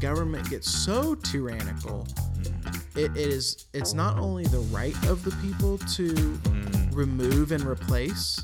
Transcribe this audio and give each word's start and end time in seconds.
government 0.00 0.48
gets 0.50 0.70
so 0.70 1.14
tyrannical, 1.14 2.06
mm. 2.38 2.96
it, 2.96 3.10
it 3.10 3.16
is 3.16 3.66
it's 3.72 3.94
not 3.94 4.18
only 4.18 4.44
the 4.44 4.60
right 4.70 4.96
of 5.06 5.22
the 5.24 5.30
people 5.42 5.78
to 5.78 6.12
mm. 6.12 6.96
remove 6.96 7.52
and 7.52 7.64
replace, 7.64 8.40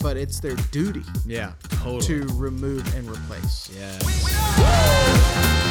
but 0.00 0.16
it's 0.16 0.40
their 0.40 0.56
duty 0.70 1.04
Yeah, 1.24 1.52
totally. 1.70 2.00
to 2.02 2.26
remove 2.34 2.94
and 2.94 3.08
replace. 3.08 3.70
yeah. 3.76 5.64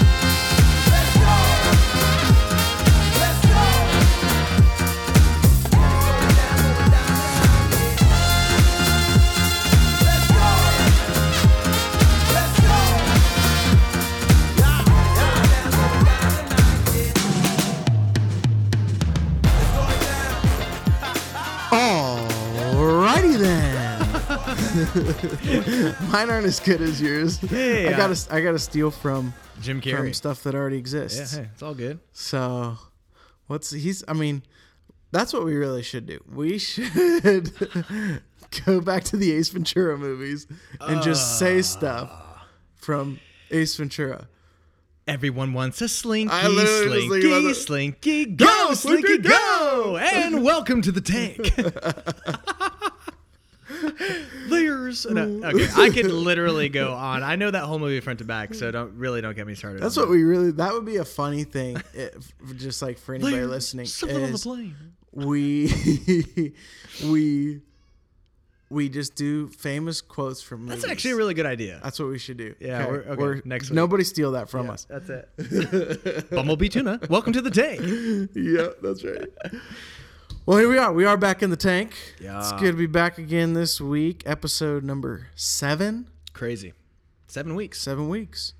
Mine 26.11 26.29
aren't 26.29 26.45
as 26.45 26.59
good 26.59 26.81
as 26.81 27.01
yours. 27.01 27.37
Hey, 27.37 27.87
I 27.87 27.97
gotta 27.97 28.33
I 28.33 28.41
gotta 28.41 28.59
steal 28.59 28.91
from 28.91 29.33
Jim 29.61 29.81
from 29.81 30.13
stuff 30.13 30.43
that 30.43 30.55
already 30.55 30.77
Yeah, 30.77 30.81
exists. 30.81 31.35
hey, 31.35 31.49
it's 31.51 31.61
all 31.61 31.73
good. 31.73 31.99
So, 32.13 32.77
what's 33.47 33.71
he's? 33.71 34.03
I 34.07 34.13
mean, 34.13 34.43
that's 35.11 35.33
what 35.33 35.45
we 35.45 35.55
really 35.55 35.83
should 35.83 36.05
do. 36.05 36.19
We 36.31 36.57
should 36.57 37.51
go 38.65 38.81
back 38.81 39.03
to 39.05 39.17
the 39.17 39.31
Ace 39.33 39.49
Ventura 39.49 39.97
movies 39.97 40.47
and 40.79 41.01
just 41.01 41.39
say 41.39 41.59
ah. 41.59 41.63
stuff 41.63 42.11
from 42.75 43.19
Ace 43.51 43.75
Ventura. 43.75 44.27
Everyone 45.07 45.53
wants 45.53 45.81
a 45.81 45.87
slinky, 45.87 46.33
I 46.33 46.47
literally 46.47 47.07
was 47.07 47.21
thinking 47.21 47.53
slinky, 47.53 47.55
slinky, 47.55 48.25
go, 48.25 48.73
slinky, 48.73 49.07
Slinky, 49.07 49.29
go, 49.29 49.97
and 49.97 50.43
welcome 50.43 50.81
to 50.81 50.91
the 50.91 50.99
tank. 50.99 51.53
There's 54.49 55.05
no, 55.05 55.25
mm. 55.25 55.53
okay. 55.53 55.81
I 55.81 55.89
could 55.89 56.05
literally 56.11 56.69
go 56.69 56.93
on. 56.93 57.23
I 57.23 57.35
know 57.35 57.51
that 57.51 57.63
whole 57.63 57.79
movie 57.79 57.99
front 57.99 58.19
to 58.19 58.25
back, 58.25 58.53
so 58.53 58.71
don't 58.71 58.97
really 58.97 59.21
don't 59.21 59.35
get 59.35 59.47
me 59.47 59.55
started. 59.55 59.81
That's 59.81 59.97
what 59.97 60.09
we 60.09 60.23
really. 60.23 60.51
That 60.51 60.73
would 60.73 60.85
be 60.85 60.97
a 60.97 61.05
funny 61.05 61.43
thing, 61.43 61.77
eh, 61.95 62.09
if, 62.15 62.57
just 62.57 62.81
like 62.81 62.97
for 62.97 63.15
anybody 63.15 63.43
listening. 63.43 63.85
Something 63.85 64.23
on 64.23 64.31
the 64.31 64.37
plane. 64.37 64.75
we 65.13 66.53
we 67.09 67.61
we 68.69 68.89
just 68.89 69.15
do 69.15 69.47
famous 69.47 70.01
quotes 70.01 70.41
from 70.41 70.65
movies. 70.65 70.81
That's 70.81 70.91
actually 70.91 71.11
a 71.11 71.15
really 71.15 71.33
good 71.33 71.45
idea. 71.45 71.79
That's 71.83 71.99
what 71.99 72.09
we 72.09 72.19
should 72.19 72.37
do. 72.37 72.55
Yeah, 72.59 72.87
we're- 72.87 73.03
okay, 73.05 73.41
next 73.45 73.69
week. 73.69 73.75
Nobody 73.75 74.03
steal 74.03 74.31
that 74.33 74.49
from 74.49 74.65
Yeah, 74.67 74.73
us. 74.73 74.85
That's 74.89 75.09
it. 75.09 76.29
Bumblebee 76.31 76.69
tuna. 76.69 76.99
Welcome 77.09 77.33
to 77.33 77.41
the 77.41 77.49
day. 77.49 77.77
yeah, 78.33 78.67
that's 78.81 79.03
right. 79.03 79.29
Well, 80.47 80.59
here 80.59 80.69
we 80.69 80.77
are. 80.77 80.93
We 80.93 81.03
are 81.03 81.17
back 81.17 81.43
in 81.43 81.49
the 81.49 81.57
tank. 81.57 81.93
Yeah. 82.21 82.39
It's 82.39 82.53
good 82.53 82.71
to 82.71 82.77
be 82.77 82.85
back 82.85 83.17
again 83.17 83.51
this 83.51 83.81
week. 83.81 84.23
Episode 84.25 84.81
number 84.81 85.27
seven. 85.35 86.07
Crazy. 86.31 86.71
Seven 87.27 87.53
weeks. 87.53 87.81
Seven 87.81 88.07
weeks. 88.07 88.53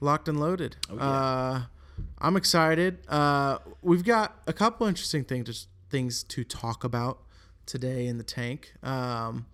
Locked 0.00 0.30
and 0.30 0.40
loaded. 0.40 0.76
Oh, 0.88 0.96
yeah. 0.96 1.02
uh, 1.02 1.62
I'm 2.20 2.38
excited. 2.38 3.06
Uh, 3.06 3.58
we've 3.82 4.02
got 4.02 4.40
a 4.46 4.54
couple 4.54 4.86
interesting 4.86 5.24
things 5.24 5.68
things 5.90 6.22
to 6.22 6.42
talk 6.42 6.84
about 6.84 7.18
today 7.66 8.06
in 8.06 8.16
the 8.16 8.24
tank. 8.24 8.72
Um, 8.82 9.44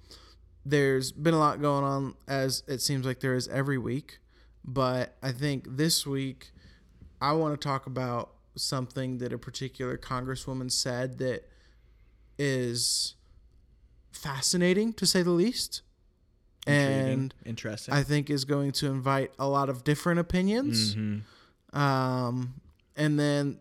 there's 0.64 1.10
been 1.10 1.34
a 1.34 1.38
lot 1.40 1.60
going 1.60 1.82
on, 1.82 2.14
as 2.28 2.62
it 2.68 2.80
seems 2.80 3.04
like 3.04 3.18
there 3.18 3.34
is 3.34 3.48
every 3.48 3.76
week. 3.76 4.20
But 4.64 5.16
I 5.20 5.32
think 5.32 5.64
this 5.68 6.06
week, 6.06 6.52
I 7.20 7.32
want 7.32 7.60
to 7.60 7.68
talk 7.68 7.86
about 7.86 8.34
something 8.54 9.18
that 9.18 9.32
a 9.32 9.38
particular 9.38 9.98
congresswoman 9.98 10.70
said 10.70 11.18
that 11.18 11.48
is 12.38 13.14
fascinating, 14.12 14.92
to 14.94 15.06
say 15.06 15.22
the 15.22 15.30
least. 15.30 15.82
And 16.66 17.34
interesting. 17.44 17.92
I 17.92 18.02
think 18.04 18.30
is 18.30 18.44
going 18.44 18.70
to 18.72 18.86
invite 18.86 19.32
a 19.38 19.48
lot 19.48 19.68
of 19.68 19.82
different 19.82 20.20
opinions. 20.20 20.94
Mhm. 20.94 21.22
Um, 21.76 22.60
and 22.96 23.18
then 23.18 23.58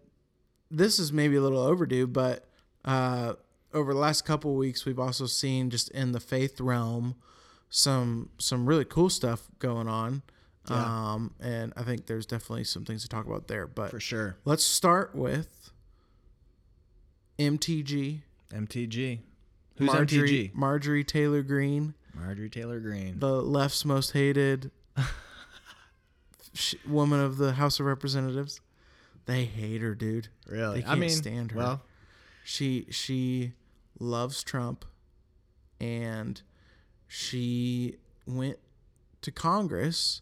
this 0.70 1.00
is 1.00 1.12
maybe 1.12 1.36
a 1.36 1.42
little 1.42 1.60
overdue, 1.60 2.06
but 2.06 2.48
uh, 2.86 3.34
over 3.74 3.94
the 3.94 4.00
last 4.00 4.24
couple 4.26 4.56
weeks, 4.56 4.86
we've 4.86 5.00
also 5.00 5.26
seen 5.26 5.70
just 5.70 5.90
in 5.92 6.12
the 6.12 6.20
faith 6.20 6.60
realm 6.62 7.16
some 7.70 8.30
some 8.38 8.66
really 8.68 8.86
cool 8.86 9.10
stuff 9.10 9.48
going 9.60 9.88
on. 9.88 10.22
Yeah. 10.70 11.14
Um, 11.14 11.34
and 11.40 11.74
I 11.76 11.82
think 11.84 12.06
there's 12.06 12.26
definitely 12.28 12.66
some 12.66 12.86
things 12.86 13.02
to 13.02 13.08
talk 13.08 13.26
about 13.26 13.48
there. 13.48 13.66
But 13.66 13.90
For 13.90 14.00
sure. 14.00 14.38
let's 14.46 14.64
start 14.64 15.16
with 15.16 15.72
MTG. 17.40 18.22
MTG. 18.52 19.20
Who's 19.78 19.88
Marjorie, 19.88 20.30
MTG? 20.52 20.54
Marjorie 20.56 21.04
Taylor 21.04 21.42
Greene. 21.42 21.94
Marjorie 22.14 22.50
Taylor 22.50 22.80
Greene. 22.80 23.20
the 23.20 23.42
left's 23.42 23.86
most 23.86 24.12
hated 24.12 24.70
woman 26.88 27.20
of 27.20 27.38
the 27.38 27.54
House 27.54 27.80
of 27.80 27.86
Representatives. 27.86 28.60
They 29.26 29.46
hate 29.46 29.82
her, 29.82 29.96
dude. 29.96 30.28
really? 30.48 30.82
They 30.82 30.86
I 30.86 30.90
can't 30.90 31.00
mean, 31.00 31.10
stand 31.10 31.52
her. 31.52 31.58
Well, 31.58 31.82
She 32.44 32.88
she 32.90 33.54
loves 34.00 34.44
Trump, 34.44 34.84
and 35.80 36.42
she 37.08 37.96
went 38.26 38.58
to 39.22 39.32
Congress 39.32 40.22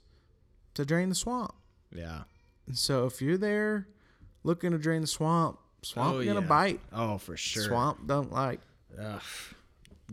to 0.76 0.86
drain 0.86 1.10
the 1.10 1.16
swamp. 1.16 1.54
yeah. 1.94 2.24
And 2.68 2.78
so 2.78 3.06
if 3.08 3.20
you're 3.20 3.38
there 3.38 3.88
looking 4.44 4.72
to 4.72 4.78
drain 4.78 5.02
the 5.02 5.08
swamp, 5.08 5.58
swamp 5.82 6.16
Oh, 6.16 6.24
gonna 6.26 6.42
yeah. 6.42 6.48
bite. 6.48 6.80
Oh, 6.92 7.18
for 7.18 7.36
sure. 7.38 7.64
Swamp 7.64 8.06
don't 8.08 8.32
like. 8.32 8.60
Ugh. 9.00 9.22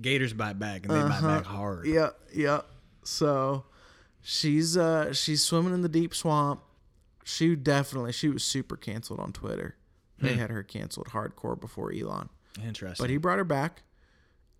Gators 0.00 0.32
bite 0.32 0.58
back, 0.58 0.82
and 0.84 0.90
they 0.94 1.00
bite 1.00 1.04
Uh-huh. 1.18 1.26
back 1.38 1.44
hard. 1.46 1.86
Yeah, 1.86 2.10
yeah. 2.34 2.60
So 3.04 3.64
she's 4.20 4.76
uh 4.76 5.12
she's 5.12 5.42
swimming 5.42 5.72
in 5.74 5.82
the 5.82 5.88
deep 5.88 6.14
swamp. 6.14 6.60
She 7.24 7.56
definitely 7.56 8.12
she 8.12 8.28
was 8.28 8.44
super 8.44 8.76
canceled 8.76 9.20
on 9.20 9.32
Twitter. 9.32 9.76
They 10.18 10.32
Hmm. 10.34 10.38
had 10.38 10.50
her 10.50 10.62
canceled 10.62 11.08
hardcore 11.08 11.58
before 11.58 11.92
Elon. 11.92 12.28
Interesting. 12.62 13.02
But 13.02 13.10
he 13.10 13.16
brought 13.16 13.38
her 13.38 13.44
back 13.44 13.82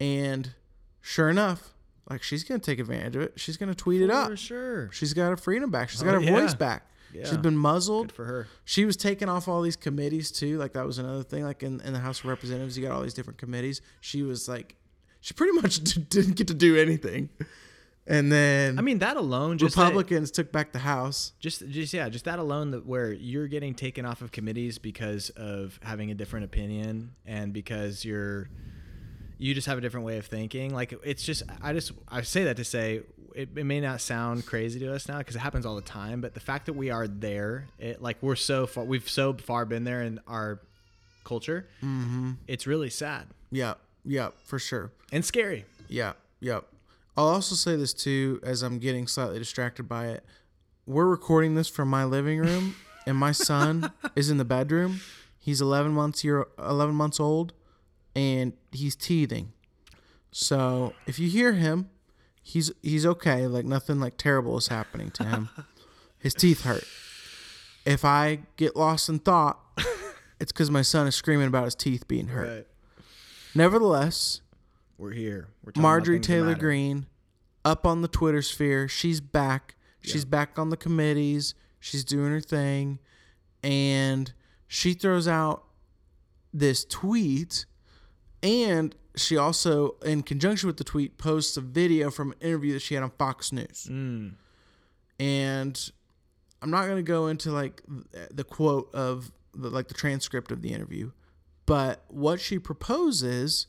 and 0.00 0.55
sure 1.00 1.28
enough, 1.31 1.75
like 2.11 2.22
she's 2.22 2.45
gonna 2.45 2.61
take 2.61 2.78
advantage 2.78 3.16
of 3.16 3.22
it. 3.22 3.33
She's 3.37 3.56
gonna 3.56 3.75
tweet 3.75 4.03
it 4.03 4.11
up. 4.11 4.31
For 4.31 4.37
sure. 4.37 4.91
She's 4.93 5.12
got 5.15 5.28
her 5.31 5.37
freedom 5.37 5.71
back. 5.71 5.89
She's 5.91 6.03
got 6.03 6.15
her 6.15 6.21
yeah. 6.21 6.31
voice 6.31 6.55
back. 6.55 6.89
She's 7.12 7.33
Yeah. 7.33 7.37
been 7.39 7.56
muzzled. 7.56 8.09
Good 8.09 8.15
for 8.17 8.25
her. 8.27 8.49
She 8.65 8.84
was 8.84 8.97
taking 8.97 9.28
off 9.28 9.49
all 9.49 9.62
these 9.62 9.77
committees 9.77 10.31
too. 10.31 10.59
Like 10.59 10.72
that 10.75 10.87
was 10.87 10.99
another 10.99 11.22
thing. 11.22 11.44
Like 11.44 11.62
in, 11.62 11.81
in 11.81 11.93
the 11.93 12.00
House 12.00 12.21
of 12.21 12.27
Representatives, 12.27 12.77
you 12.77 12.87
got 12.87 12.93
all 12.94 13.03
these 13.03 13.15
different 13.15 13.39
committees. 13.39 13.81
She 14.00 14.22
was 14.22 14.49
like, 14.49 14.77
she 15.21 15.33
pretty 15.34 15.53
much 15.61 15.77
didn't 16.09 16.34
get 16.37 16.49
to 16.49 16.55
do 16.55 16.77
anything. 16.77 17.31
And 18.09 18.31
then 18.31 18.78
I 18.78 18.83
mean, 18.83 18.99
that 19.00 19.16
alone, 19.16 19.59
just 19.59 19.75
that- 19.75 19.83
Republicans 19.83 20.31
took 20.31 20.53
back 20.53 20.71
the 20.72 20.78
House. 20.78 21.33
just, 21.41 21.69
just 21.69 21.93
yeah, 21.93 22.09
just 22.09 22.25
that 22.27 22.39
alone, 22.39 22.71
that 22.71 22.87
where 22.87 23.12
you're 23.12 23.49
getting 23.49 23.75
taken 23.75 24.05
off 24.06 24.22
of 24.22 24.31
committees 24.31 24.78
because 24.78 25.31
of 25.31 25.81
having 25.83 26.11
a 26.12 26.15
different 26.15 26.45
opinion 26.45 27.15
and 27.25 27.53
because 27.53 28.05
you're, 28.05 28.49
you 29.39 29.55
just 29.55 29.67
have 29.67 29.79
a 29.79 29.81
different 29.81 30.07
way 30.07 30.19
of 30.19 30.27
thinking. 30.27 30.75
Like 30.75 30.95
it's 31.05 31.23
just, 31.23 31.43
I 31.63 31.73
just, 31.73 31.93
I 32.09 32.23
say 32.23 32.45
that 32.45 32.57
to 32.57 32.65
say 32.65 33.03
it, 33.35 33.51
it 33.57 33.65
may 33.67 33.81
not 33.81 34.01
sound 34.01 34.47
crazy 34.47 34.81
to 34.81 34.95
us 34.95 35.09
now 35.09 35.19
because 35.19 35.37
it 35.37 35.41
happens 35.41 35.67
all 35.67 35.77
the 35.77 35.83
time, 35.83 36.21
but 36.21 36.35
the 36.35 36.41
fact 36.41 36.67
that 36.67 36.73
we 36.73 36.91
are 36.91 37.07
there, 37.07 37.67
it 37.79 38.01
like 38.01 38.17
we're 38.23 38.35
so 38.37 38.67
far, 38.67 38.85
we've 38.85 39.09
so 39.09 39.35
far 39.35 39.65
been 39.67 39.85
there 39.85 40.03
in 40.03 40.21
our 40.27 40.61
culture. 41.25 41.67
Mm-hmm. 41.83 42.33
It's 42.47 42.67
really 42.67 42.89
sad 42.91 43.27
Yeah, 43.51 43.75
yeah, 44.05 44.31
for 44.45 44.59
sure. 44.59 44.91
and 45.13 45.25
scary. 45.25 45.65
Yeah, 45.89 46.15
yeah. 46.41 46.61
I'll 47.17 47.29
also 47.29 47.55
say 47.55 47.77
this 47.77 47.93
too, 47.95 48.41
as 48.43 48.63
I'm 48.63 48.79
getting 48.79 49.07
slightly 49.07 49.39
distracted 49.39 49.89
by 49.89 50.07
it. 50.09 50.25
We're 50.87 51.07
recording 51.07 51.55
this 51.57 51.69
from 51.69 51.89
my 51.89 52.05
living 52.05 52.39
room, 52.39 52.77
and 53.07 53.16
my 53.16 53.33
son 53.33 53.91
is 54.16 54.31
in 54.31 54.37
the 54.39 54.45
bedroom. 54.45 55.01
He's 55.39 55.60
11 55.60 55.93
months 55.93 56.22
year 56.25 56.47
11 56.59 56.95
months 56.95 57.19
old, 57.21 57.53
and 58.16 58.54
he's 58.72 58.97
teething. 58.97 59.53
So 60.33 60.95
if 61.07 61.18
you 61.21 61.28
hear 61.28 61.53
him, 61.53 61.91
he's 62.42 62.72
he's 62.83 63.07
okay. 63.07 63.47
Like 63.47 63.65
nothing 63.65 64.01
like 64.01 64.16
terrible 64.16 64.57
is 64.57 64.68
happening 64.68 65.10
to 65.13 65.24
him. 65.24 65.48
His 66.18 66.34
teeth 66.34 66.63
hurt. 66.63 66.83
If 67.84 68.04
I 68.04 68.41
get 68.57 68.74
lost 68.74 69.09
in 69.09 69.21
thought, 69.21 69.60
it's 70.41 70.51
because 70.51 70.72
my 70.72 70.83
son 70.83 71.07
is 71.07 71.15
screaming 71.15 71.47
about 71.47 71.66
his 71.66 71.77
teeth 71.77 72.09
being 72.09 72.28
hurt. 72.28 72.66
Nevertheless, 73.54 74.41
We're 74.98 75.12
here. 75.12 75.48
We're 75.62 75.80
Marjorie 75.80 76.19
Taylor. 76.19 76.57
Greene 76.57 77.07
up 77.65 77.86
on 77.86 78.03
the 78.03 78.09
Twitter 78.09 78.42
sphere. 78.42 78.89
She's 78.89 79.21
back. 79.21 79.77
She's 80.01 80.24
back 80.24 80.59
on 80.59 80.71
the 80.71 80.77
committees. 80.77 81.54
She's 81.78 82.04
doing 82.04 82.30
her 82.33 82.41
thing. 82.41 82.98
And 83.62 84.33
she 84.66 84.95
throws 84.95 85.28
out 85.28 85.65
this 86.53 86.84
tweet. 86.84 87.66
And 88.47 88.95
she 89.16 89.37
also, 89.37 89.97
in 90.04 90.22
conjunction 90.22 90.69
with 90.69 90.77
the 90.77 90.84
tweet, 90.84 91.19
posts 91.19 91.57
a 91.57 91.60
video 91.60 92.13
from 92.13 92.31
an 92.31 92.39
interview 92.41 92.75
that 92.75 92.83
she 92.83 92.95
had 92.95 93.03
on 93.03 93.10
Fox 93.19 93.51
News. 93.51 93.89
Mm. 93.91 94.34
And 95.19 95.91
I'm 96.63 96.71
not 96.71 96.84
going 96.84 96.97
to 96.97 97.03
go 97.03 97.27
into 97.27 97.51
like 97.51 97.83
the 98.31 98.45
quote 98.45 98.95
of 98.95 99.33
the, 99.53 99.69
like 99.69 99.89
the 99.89 99.95
transcript 99.95 100.53
of 100.53 100.63
the 100.63 100.72
interview, 100.72 101.10
but 101.65 102.04
what 102.07 102.41
she 102.41 102.60
proposes 102.60 103.66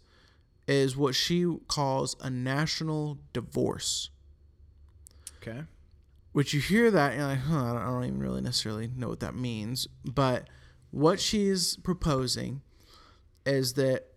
is 0.68 0.96
what 0.96 1.16
she 1.16 1.46
calls 1.68 2.16
a 2.22 2.30
national 2.30 3.18
divorce. 3.34 4.12
Okay. 5.42 5.62
Which 6.34 6.54
you 6.54 6.60
hear 6.60 6.92
that 6.92 7.14
and 7.14 7.20
you're 7.20 7.30
like, 7.30 7.40
huh, 7.40 7.64
I 7.64 7.74
don't, 7.74 7.82
I 7.82 7.86
don't 7.86 8.04
even 8.04 8.20
really 8.20 8.42
necessarily 8.42 8.92
know 8.96 9.10
what 9.10 9.22
that 9.22 9.34
means. 9.34 9.88
But 10.06 10.48
what 10.92 11.20
she's 11.20 11.78
proposing 11.78 12.62
is 13.44 13.74
that 13.74 14.10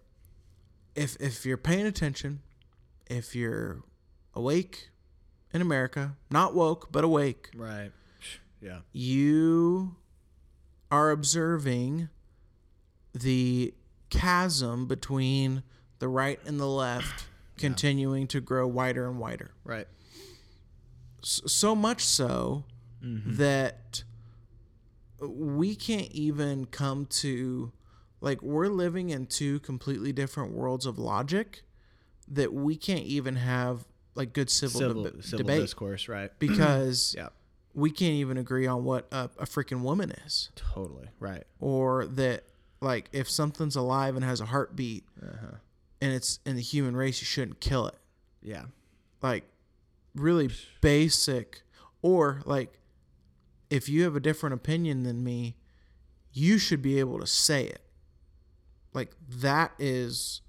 if 1.01 1.17
if 1.19 1.47
you're 1.47 1.57
paying 1.57 1.87
attention, 1.87 2.41
if 3.09 3.35
you're 3.35 3.83
awake 4.35 4.91
in 5.53 5.63
America, 5.63 6.17
not 6.31 6.55
woke 6.55 6.93
but 6.93 7.05
awake, 7.05 7.51
Right. 7.57 7.91
Yeah. 8.61 8.81
you 8.93 9.97
are 10.91 11.11
observing 11.11 12.11
the 13.15 13.73
chasm 14.11 14.87
between 14.87 15.63
the 15.99 16.09
right 16.09 16.39
and 16.45 16.61
the 16.61 16.67
left 16.67 17.25
continuing 17.57 18.27
to 18.27 18.41
grow 18.41 18.67
wider 18.67 19.09
and 19.09 19.19
wider. 19.19 19.53
Right. 19.65 19.89
So 21.23 21.75
much 21.75 22.05
so 22.05 22.65
mm-hmm. 23.03 23.37
that 23.37 24.05
we 25.21 25.75
can't 25.75 26.11
even 26.13 26.67
come 26.67 27.07
to 27.07 27.73
like 28.21 28.43
we're 28.43 28.69
living 28.69 29.11
in 29.11 29.27
two 29.27 29.61
completely 29.61 30.13
different 30.13 30.53
worlds 30.53 30.87
of 30.87 30.99
logic 30.99 31.63
that 32.29 32.53
we 32.53 32.77
can't 32.77 33.05
even 33.05 33.37
have 33.37 33.87
like 34.15 34.33
good 34.33 34.51
civil, 34.51 34.81
Civil, 34.81 35.05
deb- 35.05 35.23
civil 35.25 35.39
debate 35.39 35.61
discourse. 35.63 36.09
Right. 36.09 36.31
because 36.39 37.15
Yeah. 37.17 37.29
we 37.75 37.91
can't 37.91 38.15
even 38.15 38.37
agree 38.37 38.67
on 38.67 38.85
what 38.85 39.07
a, 39.13 39.31
a 39.39 39.47
freaking 39.47 39.81
woman 39.83 40.11
is 40.27 40.51
Totally. 40.57 41.09
Right. 41.19 41.45
or 41.61 42.07
that 42.07 42.45
like 42.81 43.09
if 43.13 43.29
something's 43.31 43.77
alive 43.77 44.17
and 44.17 44.25
has 44.25 44.41
a 44.41 44.47
heartbeat 44.47 45.05
Uh-huh. 45.23 45.57
and 46.01 46.13
it's 46.13 46.41
in 46.47 46.57
the 46.57 46.63
human 46.63 46.97
race 46.97 47.21
you 47.21 47.27
shouldn't 47.27 47.61
kill 47.61 47.87
it 47.87 47.97
Yeah. 48.43 48.65
like 49.23 49.45
really 50.15 50.51
basic 50.81 51.63
or 52.03 52.43
like 52.45 52.79
if 53.71 53.89
you 53.89 54.03
have 54.05 54.17
a 54.17 54.21
different 54.21 54.55
opinion 54.55 55.05
than 55.05 55.23
me 55.23 55.57
you 56.33 56.59
should 56.59 56.83
be 56.83 56.99
able 56.99 57.19
to 57.21 57.27
say 57.27 57.65
it 57.65 57.81
like 58.93 59.13
that 59.29 59.73
is 59.79 60.41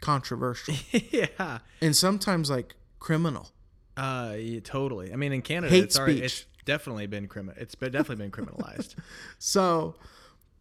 controversial 0.00 0.74
yeah. 1.10 1.58
and 1.80 1.94
sometimes 1.96 2.50
like 2.50 2.74
criminal 2.98 3.50
Uh, 3.96 4.34
yeah, 4.38 4.60
totally. 4.60 5.12
I 5.12 5.16
mean, 5.16 5.32
in 5.32 5.40
Canada, 5.42 5.70
Hate 5.72 5.84
it's 5.84 5.98
already, 5.98 6.18
speech. 6.18 6.46
it's 6.58 6.64
definitely 6.64 7.06
been 7.06 7.28
criminal. 7.28 7.54
It's 7.60 7.74
been 7.76 7.92
definitely 7.92 8.24
been 8.28 8.32
criminalized. 8.32 8.96
so 9.38 9.94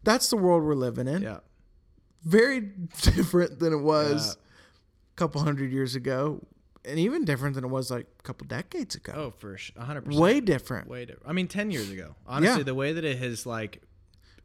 that's 0.03 0.29
the 0.29 0.37
world 0.37 0.63
we're 0.63 0.75
living 0.75 1.07
in 1.07 1.21
yeah. 1.23 1.39
very 2.23 2.59
different 3.01 3.59
than 3.59 3.73
it 3.73 3.81
was 3.81 4.27
Yeah. 4.27 4.33
a 5.13 5.15
couple 5.15 5.41
hundred 5.41 5.71
years 5.71 5.95
ago 5.95 6.45
and 6.85 6.99
even 6.99 7.23
different 7.25 7.55
than 7.55 7.63
it 7.63 7.69
was 7.69 7.89
like 7.89 8.07
a 8.19 8.23
couple 8.23 8.45
decades 8.45 8.93
ago 8.95 9.13
Oh, 9.15 9.29
for 9.31 9.57
a 9.77 9.83
hundred 9.85 10.03
percent. 10.05 10.21
way 10.21 10.39
different 10.41 10.87
Way 10.89 11.05
different. 11.05 11.27
I 11.29 11.33
mean, 11.33 11.47
ten 11.47 11.71
years 11.71 11.89
ago. 11.89 12.15
Honestly, 12.27 12.59
Yeah. 12.59 12.63
the 12.63 12.75
way 12.75 12.91
that 12.93 13.03
it 13.05 13.17
has 13.19 13.45
like 13.45 13.81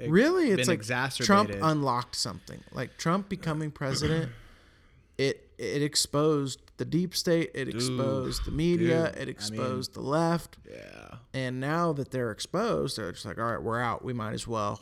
really 0.06 0.50
it's 0.50 0.68
like 0.68 0.82
trump 1.16 1.50
unlocked 1.62 2.14
something 2.14 2.60
like 2.72 2.96
trump 2.98 3.28
becoming 3.28 3.70
president 3.70 4.30
it 5.18 5.50
it 5.58 5.82
exposed 5.82 6.60
the 6.76 6.84
deep 6.84 7.16
state 7.16 7.50
it 7.54 7.68
exposed 7.68 8.44
the 8.44 8.52
media 8.52 9.06
dude, 9.06 9.06
I 9.06 9.08
it 9.08 9.18
mean- 9.18 9.28
exposed 9.28 9.94
the 9.94 10.00
left 10.00 10.56
yeah. 10.70 11.16
and 11.34 11.58
now 11.58 11.92
that 11.94 12.12
they're 12.12 12.30
exposed 12.30 12.96
they're 12.96 13.10
just 13.10 13.24
like 13.24 13.38
all 13.38 13.44
right 13.44 13.62
we're 13.62 13.80
out 13.80 14.04
we 14.04 14.12
might 14.12 14.34
as 14.34 14.46
well 14.46 14.80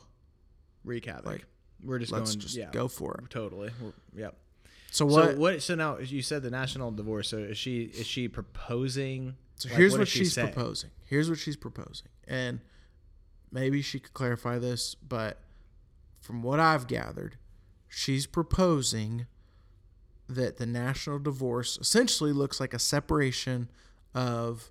Wreak 0.87 1.07
havoc. 1.07 1.27
Like, 1.27 1.45
We're 1.83 1.99
just 1.99 2.13
let's 2.13 2.31
going. 2.31 2.41
just 2.41 2.57
yeah. 2.57 2.71
go 2.71 2.89
for 2.89 3.15
it 3.15 3.29
Totally. 3.29 3.71
We're, 3.83 3.93
yep. 4.15 4.37
so 4.91 5.05
what 5.05 5.33
So 5.33 5.37
what? 5.37 5.63
So 5.63 5.75
now 5.75 5.99
you 5.99 6.23
said 6.23 6.43
the 6.43 6.51
national 6.51 6.93
divorce. 6.93 7.29
So 7.29 7.39
is 7.39 7.59
she 7.59 7.83
is 7.83 8.07
she 8.07 8.29
proposing? 8.29 9.35
So 9.57 9.69
like, 9.69 9.79
here's 9.79 9.93
what 9.93 10.01
what, 10.01 10.09
she 10.09 10.21
she's 10.21 10.35
say? 10.35 10.43
proposing. 10.45 10.91
Here's 11.05 11.29
what 11.29 11.39
she's 11.39 11.57
proposing. 11.57 12.09
And 12.27 12.61
maybe 13.57 13.81
she 13.81 13.99
could 13.99 14.13
clarify 14.13 14.59
this, 14.59 14.95
but 14.95 15.39
from 16.21 16.43
what 16.43 16.61
I've 16.61 16.87
gathered, 16.87 17.39
she's 17.89 18.27
proposing 18.27 19.27
that 20.29 20.59
the 20.59 20.67
national 20.67 21.19
divorce 21.21 21.79
essentially 21.81 22.35
looks 22.35 22.61
like 22.61 22.75
a 22.75 22.79
separation 22.79 23.71
of 24.15 24.71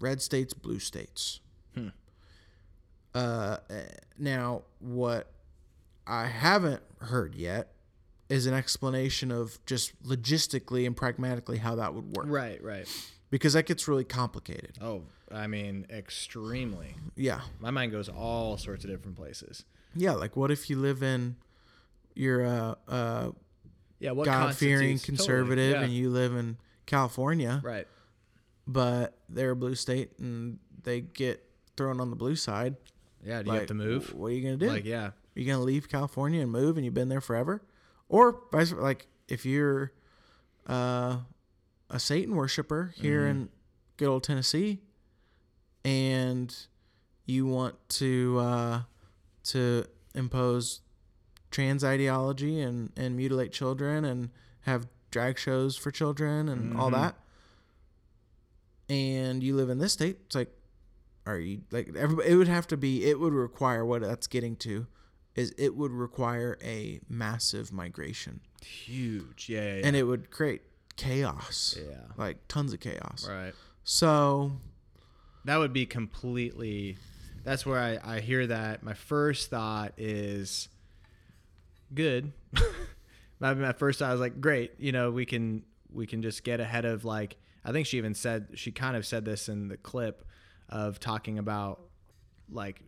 red 0.00 0.20
states, 0.20 0.52
blue 0.54 0.80
states. 0.80 1.38
Hmm. 1.72 1.88
Uh, 3.14 3.58
now, 4.18 4.62
what 4.80 5.30
I 6.04 6.26
haven't 6.26 6.82
heard 7.02 7.36
yet 7.36 7.68
is 8.28 8.46
an 8.46 8.54
explanation 8.54 9.30
of 9.30 9.64
just 9.66 10.02
logistically 10.02 10.84
and 10.84 10.96
pragmatically 10.96 11.58
how 11.58 11.76
that 11.76 11.94
would 11.94 12.16
work 12.16 12.26
Right. 12.28 12.60
Right. 12.60 12.88
Because 13.30 13.52
that 13.54 13.66
gets 13.66 13.86
really 13.88 14.04
complicated. 14.04 14.78
Oh, 14.80 15.02
I 15.32 15.46
mean, 15.46 15.86
extremely. 15.90 16.94
Yeah. 17.16 17.40
My 17.60 17.70
mind 17.70 17.92
goes 17.92 18.08
all 18.08 18.56
sorts 18.56 18.84
of 18.84 18.90
different 18.90 19.16
places. 19.16 19.64
Yeah, 19.94 20.12
like 20.12 20.36
what 20.36 20.50
if 20.50 20.68
you 20.70 20.76
live 20.76 21.02
in 21.02 21.36
you're 22.14 22.42
a, 22.44 22.76
a 22.88 23.32
Yeah. 23.98 24.10
What 24.12 24.26
God 24.26 24.54
fearing 24.54 24.92
constitutes- 24.98 25.20
totally, 25.26 25.38
conservative 25.46 25.72
yeah. 25.72 25.82
and 25.82 25.92
you 25.92 26.10
live 26.10 26.34
in 26.34 26.58
California, 26.86 27.60
right. 27.64 27.86
but 28.66 29.16
they're 29.28 29.52
a 29.52 29.56
blue 29.56 29.74
state 29.74 30.10
and 30.18 30.58
they 30.82 31.00
get 31.00 31.44
thrown 31.76 32.00
on 32.00 32.10
the 32.10 32.16
blue 32.16 32.36
side. 32.36 32.76
Yeah. 33.24 33.42
Do 33.42 33.50
you 33.52 33.58
have 33.58 33.66
to 33.68 33.74
move? 33.74 34.08
wh- 34.10 34.16
What 34.16 34.26
are 34.28 34.34
you 34.34 34.42
gonna 34.42 34.56
do? 34.56 34.68
Like, 34.68 34.84
yeah. 34.84 35.06
Are 35.06 35.14
you 35.34 35.44
gonna 35.46 35.62
leave 35.62 35.88
California 35.88 36.40
and 36.42 36.50
move 36.50 36.76
and 36.76 36.84
you've 36.84 36.94
been 36.94 37.08
there 37.08 37.20
forever? 37.20 37.62
Or 38.08 38.40
vice 38.50 38.72
like 38.72 39.06
if 39.28 39.46
you're 39.46 39.92
uh, 40.66 41.18
a 41.90 41.98
Satan 41.98 42.34
worshiper 42.36 42.92
here 42.96 43.20
Mm-hmm. 43.22 43.30
in 43.30 43.48
good 43.96 44.08
old 44.08 44.22
Tennessee 44.24 44.80
and 45.84 46.54
you 47.26 47.46
want 47.46 47.74
to 47.88 48.38
uh, 48.40 48.80
to 49.44 49.84
impose 50.14 50.80
trans 51.50 51.82
ideology 51.84 52.60
and, 52.60 52.92
and 52.96 53.16
mutilate 53.16 53.52
children 53.52 54.04
and 54.04 54.30
have 54.62 54.86
drag 55.10 55.38
shows 55.38 55.76
for 55.76 55.90
children 55.90 56.48
and 56.48 56.76
all 56.78 56.90
Mhm. 56.90 56.92
that 56.92 57.16
and 58.88 59.42
you 59.42 59.54
live 59.56 59.68
in 59.70 59.78
this 59.78 59.92
state 59.92 60.18
it's 60.26 60.34
like 60.34 60.50
are 61.26 61.38
you 61.38 61.62
like 61.70 61.88
everybody 61.96 62.28
it 62.28 62.34
would 62.36 62.48
have 62.48 62.66
to 62.66 62.76
be 62.76 63.04
it 63.04 63.18
would 63.20 63.32
require 63.32 63.84
what 63.84 64.02
that's 64.02 64.26
getting 64.26 64.56
to 64.56 64.86
is 65.34 65.52
it 65.58 65.74
would 65.76 65.92
require 65.92 66.56
a 66.62 67.00
massive 67.08 67.72
migration 67.72 68.40
Huge. 68.62 69.48
Yeah. 69.48 69.60
Yeah. 69.62 69.74
yeah. 69.76 69.86
and 69.86 69.96
it 69.96 70.04
would 70.04 70.30
create 70.30 70.62
chaos 71.00 71.76
yeah. 71.78 71.96
like 72.16 72.36
tons 72.48 72.72
of 72.72 72.80
chaos 72.80 73.26
Right. 73.28 73.54
so 73.84 74.52
That 75.44 75.56
would 75.58 75.72
be 75.72 75.86
completely. 75.86 76.98
That's 77.44 77.64
where 77.64 77.78
I, 77.78 78.16
I 78.16 78.20
hear 78.20 78.46
that. 78.46 78.82
My 78.82 78.94
first 78.94 79.48
thought 79.50 79.94
is 79.96 80.68
good. 81.94 82.32
my, 83.40 83.54
my 83.54 83.72
first 83.72 83.98
thought 83.98 84.12
was 84.12 84.20
like, 84.20 84.40
great. 84.40 84.72
You 84.78 84.92
know, 84.92 85.10
we 85.10 85.24
can 85.24 85.64
we 85.92 86.06
can 86.06 86.22
just 86.22 86.44
get 86.44 86.60
ahead 86.60 86.84
of 86.84 87.04
like. 87.04 87.36
I 87.64 87.72
think 87.72 87.86
she 87.86 87.98
even 87.98 88.14
said 88.14 88.48
she 88.54 88.72
kind 88.72 88.96
of 88.96 89.04
said 89.06 89.24
this 89.24 89.48
in 89.48 89.68
the 89.68 89.76
clip 89.76 90.24
of 90.68 90.98
talking 90.98 91.38
about 91.38 91.80
like 92.50 92.80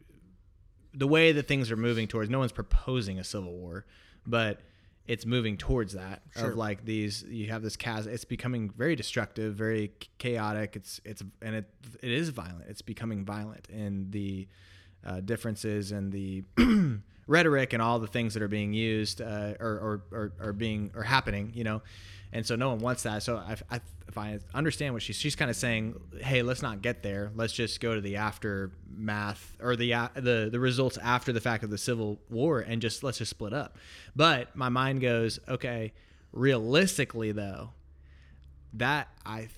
the 0.94 1.06
way 1.06 1.32
that 1.32 1.48
things 1.48 1.70
are 1.70 1.76
moving 1.76 2.06
towards. 2.08 2.30
No 2.30 2.38
one's 2.38 2.52
proposing 2.52 3.18
a 3.18 3.24
civil 3.24 3.52
war, 3.52 3.86
but 4.26 4.60
it's 5.06 5.26
moving 5.26 5.56
towards 5.56 5.94
that 5.94 6.22
Sure. 6.36 6.50
of 6.50 6.56
like 6.56 6.84
these 6.84 7.24
you 7.28 7.48
have 7.48 7.62
this 7.62 7.76
chasm 7.76 8.12
it's 8.12 8.24
becoming 8.24 8.70
very 8.70 8.94
destructive 8.96 9.54
very 9.54 9.92
chaotic. 10.18 10.76
It's 10.76 11.00
it's 11.04 11.22
and 11.40 11.56
it 11.56 11.68
it 12.02 12.10
is 12.10 12.28
violent. 12.30 12.64
It's 12.68 12.82
becoming 12.82 13.24
violent 13.24 13.68
and 13.68 14.12
the 14.12 14.48
uh, 15.04 15.20
differences 15.20 15.90
and 15.92 16.12
the 16.12 16.44
rhetoric 17.26 17.72
and 17.72 17.82
all 17.82 17.98
the 17.98 18.06
things 18.06 18.34
that 18.34 18.42
are 18.42 18.48
being 18.48 18.72
used 18.72 19.20
uh, 19.20 19.54
or, 19.58 19.70
or, 19.70 20.02
or, 20.12 20.32
or 20.40 20.52
being 20.52 20.90
or 20.94 21.02
happening 21.02 21.52
you 21.54 21.64
know 21.64 21.82
and 22.32 22.46
so 22.46 22.56
no 22.56 22.70
one 22.70 22.78
wants 22.78 23.02
that. 23.02 23.22
So 23.22 23.36
I, 23.36 23.56
I, 23.70 23.80
if 24.08 24.18
I 24.18 24.38
understand 24.54 24.94
what 24.94 25.02
she's 25.02 25.16
she's 25.16 25.36
kind 25.36 25.50
of 25.50 25.56
saying 25.56 25.98
hey 26.20 26.42
let's 26.42 26.62
not 26.62 26.82
get 26.82 27.02
there. 27.02 27.30
Let's 27.34 27.52
just 27.52 27.80
go 27.80 27.94
to 27.94 28.00
the 28.00 28.16
aftermath 28.16 29.56
or 29.60 29.76
the 29.76 29.92
a- 29.92 30.10
the 30.14 30.48
the 30.50 30.60
results 30.60 30.98
after 30.98 31.32
the 31.32 31.40
fact 31.40 31.64
of 31.64 31.70
the 31.70 31.78
civil 31.78 32.20
war 32.30 32.60
and 32.60 32.82
just 32.82 33.02
let's 33.02 33.18
just 33.18 33.30
split 33.30 33.52
up. 33.52 33.78
But 34.16 34.54
my 34.56 34.68
mind 34.68 35.00
goes 35.00 35.38
okay 35.48 35.92
realistically 36.32 37.32
though 37.32 37.70
that 38.74 39.08
I 39.26 39.48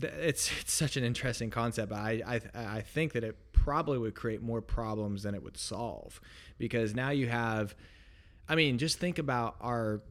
th- 0.00 0.12
it's 0.20 0.50
it's 0.60 0.72
such 0.72 0.96
an 0.96 1.04
interesting 1.04 1.50
concept. 1.50 1.92
I 1.92 2.22
I 2.26 2.40
I 2.76 2.80
think 2.82 3.12
that 3.12 3.24
it 3.24 3.36
probably 3.52 3.98
would 3.98 4.14
create 4.14 4.42
more 4.42 4.60
problems 4.60 5.22
than 5.22 5.34
it 5.34 5.42
would 5.42 5.56
solve 5.56 6.20
because 6.58 6.94
now 6.94 7.10
you 7.10 7.26
have, 7.28 7.74
I 8.48 8.54
mean, 8.54 8.78
just 8.78 8.98
think 8.98 9.18
about 9.18 9.56
our 9.60 10.02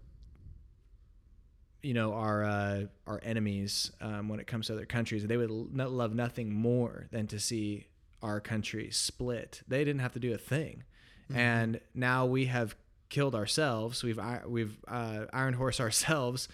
you 1.86 1.94
know 1.94 2.13
our 2.13 2.44
uh, 2.44 2.84
our 3.08 3.20
enemies 3.24 3.92
um, 4.01 4.27
when 4.30 4.39
it 4.39 4.48
comes 4.48 4.68
to 4.68 4.74
other 4.74 4.86
countries. 4.86 5.25
They 5.27 5.38
would 5.38 5.51
l- 5.51 5.89
love 5.89 6.13
nothing 6.15 6.48
more 6.54 7.08
than 7.12 7.27
to 7.27 7.39
see 7.39 7.88
our 8.22 8.39
country 8.39 8.89
split, 8.92 9.62
they 9.68 9.84
didn't 9.84 10.01
have 10.01 10.13
to 10.13 10.20
do 10.20 10.34
a 10.34 10.38
thing, 10.38 10.84
Mm-hmm. 11.30 11.39
and 11.39 11.80
now 11.94 12.25
we 12.25 12.46
have 12.46 12.75
killed 13.10 13.36
ourselves. 13.36 14.04
We've 14.04 14.20
we've 14.48 14.75
uh, 14.88 15.25
iron 15.34 15.54
horse 15.56 15.80
ourselves, 15.86 16.48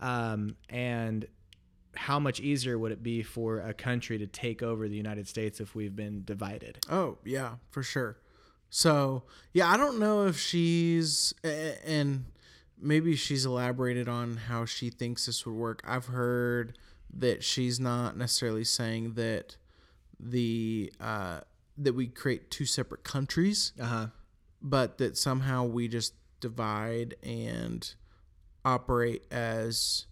um, 0.00 0.56
and 0.68 1.26
how 1.94 2.18
much 2.18 2.40
easier 2.40 2.78
would 2.78 2.90
it 2.92 3.02
be 3.02 3.22
for 3.22 3.60
a 3.60 3.74
country 3.74 4.18
to 4.18 4.26
take 4.26 4.62
over 4.62 4.88
the 4.88 4.96
United 4.96 5.28
States 5.28 5.60
if 5.60 5.74
we've 5.74 5.94
been 5.94 6.24
divided? 6.24 6.78
Oh 6.90 7.18
yeah, 7.24 7.56
for 7.70 7.82
sure. 7.82 8.16
So 8.70 9.24
yeah, 9.52 9.68
I 9.70 9.76
don't 9.76 9.98
know 9.98 10.26
if 10.26 10.38
she's 10.38 11.34
and 11.44 12.24
maybe 12.82 13.16
she's 13.16 13.46
elaborated 13.46 14.08
on 14.08 14.36
how 14.36 14.64
she 14.64 14.90
thinks 14.90 15.26
this 15.26 15.46
would 15.46 15.54
work. 15.54 15.82
I've 15.86 16.06
heard 16.06 16.76
that 17.14 17.42
she's 17.44 17.78
not 17.78 18.16
necessarily 18.16 18.64
saying 18.64 19.14
that 19.14 19.56
the 20.18 20.92
uh, 21.00 21.40
that 21.78 21.94
we 21.94 22.06
create 22.06 22.50
two 22.50 22.66
separate 22.66 23.04
countries, 23.04 23.72
Uh 23.80 23.84
huh. 23.86 24.06
but 24.60 24.98
that 24.98 25.16
somehow 25.16 25.64
we 25.64 25.88
just 25.88 26.14
divide 26.40 27.14
and 27.22 27.94
operate 28.64 29.24
as 29.30 30.06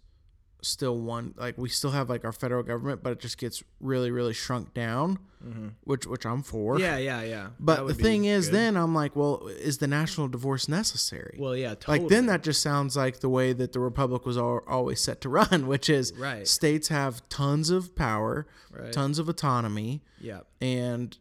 still 0.61 0.97
one 0.99 1.33
like 1.37 1.57
we 1.57 1.67
still 1.69 1.89
have 1.91 2.07
like 2.09 2.23
our 2.23 2.31
federal 2.31 2.61
government 2.61 3.01
but 3.01 3.11
it 3.11 3.19
just 3.19 3.37
gets 3.39 3.63
really 3.79 4.11
really 4.11 4.33
shrunk 4.33 4.73
down 4.75 5.17
mm-hmm. 5.43 5.69
which 5.85 6.05
which 6.05 6.23
i'm 6.23 6.43
for 6.43 6.79
Yeah, 6.79 6.97
yeah, 6.97 7.23
yeah. 7.23 7.47
But 7.59 7.87
the 7.87 7.95
thing 7.95 8.25
is, 8.25 8.45
good. 8.47 8.55
then 8.55 8.77
I'm 8.77 8.93
like, 8.93 9.15
well, 9.15 9.47
is 9.47 9.79
the 9.79 9.87
national 9.87 10.27
divorce 10.27 10.67
necessary? 10.69 11.37
well, 11.39 11.55
yeah, 11.55 11.69
totally. 11.73 11.99
like 11.99 12.09
then 12.09 12.27
that 12.27 12.43
just 12.43 12.61
sounds 12.61 12.95
like 12.95 13.21
the 13.21 13.29
way 13.29 13.53
that 13.53 13.71
the 13.73 13.79
republic 13.79 14.23
was 14.25 14.37
al- 14.37 14.63
always 14.67 15.01
set 15.01 15.19
to 15.21 15.29
run, 15.39 15.65
which 15.67 15.89
is 15.89 16.13
Right. 16.15 16.47
states 16.47 16.89
have 16.89 17.27
tons 17.29 17.69
of 17.71 17.95
power, 17.95 18.45
Right. 18.71 18.91
tons 18.93 19.17
of 19.19 19.27
autonomy, 19.29 20.03
yeah. 20.19 20.41
and 20.61 21.17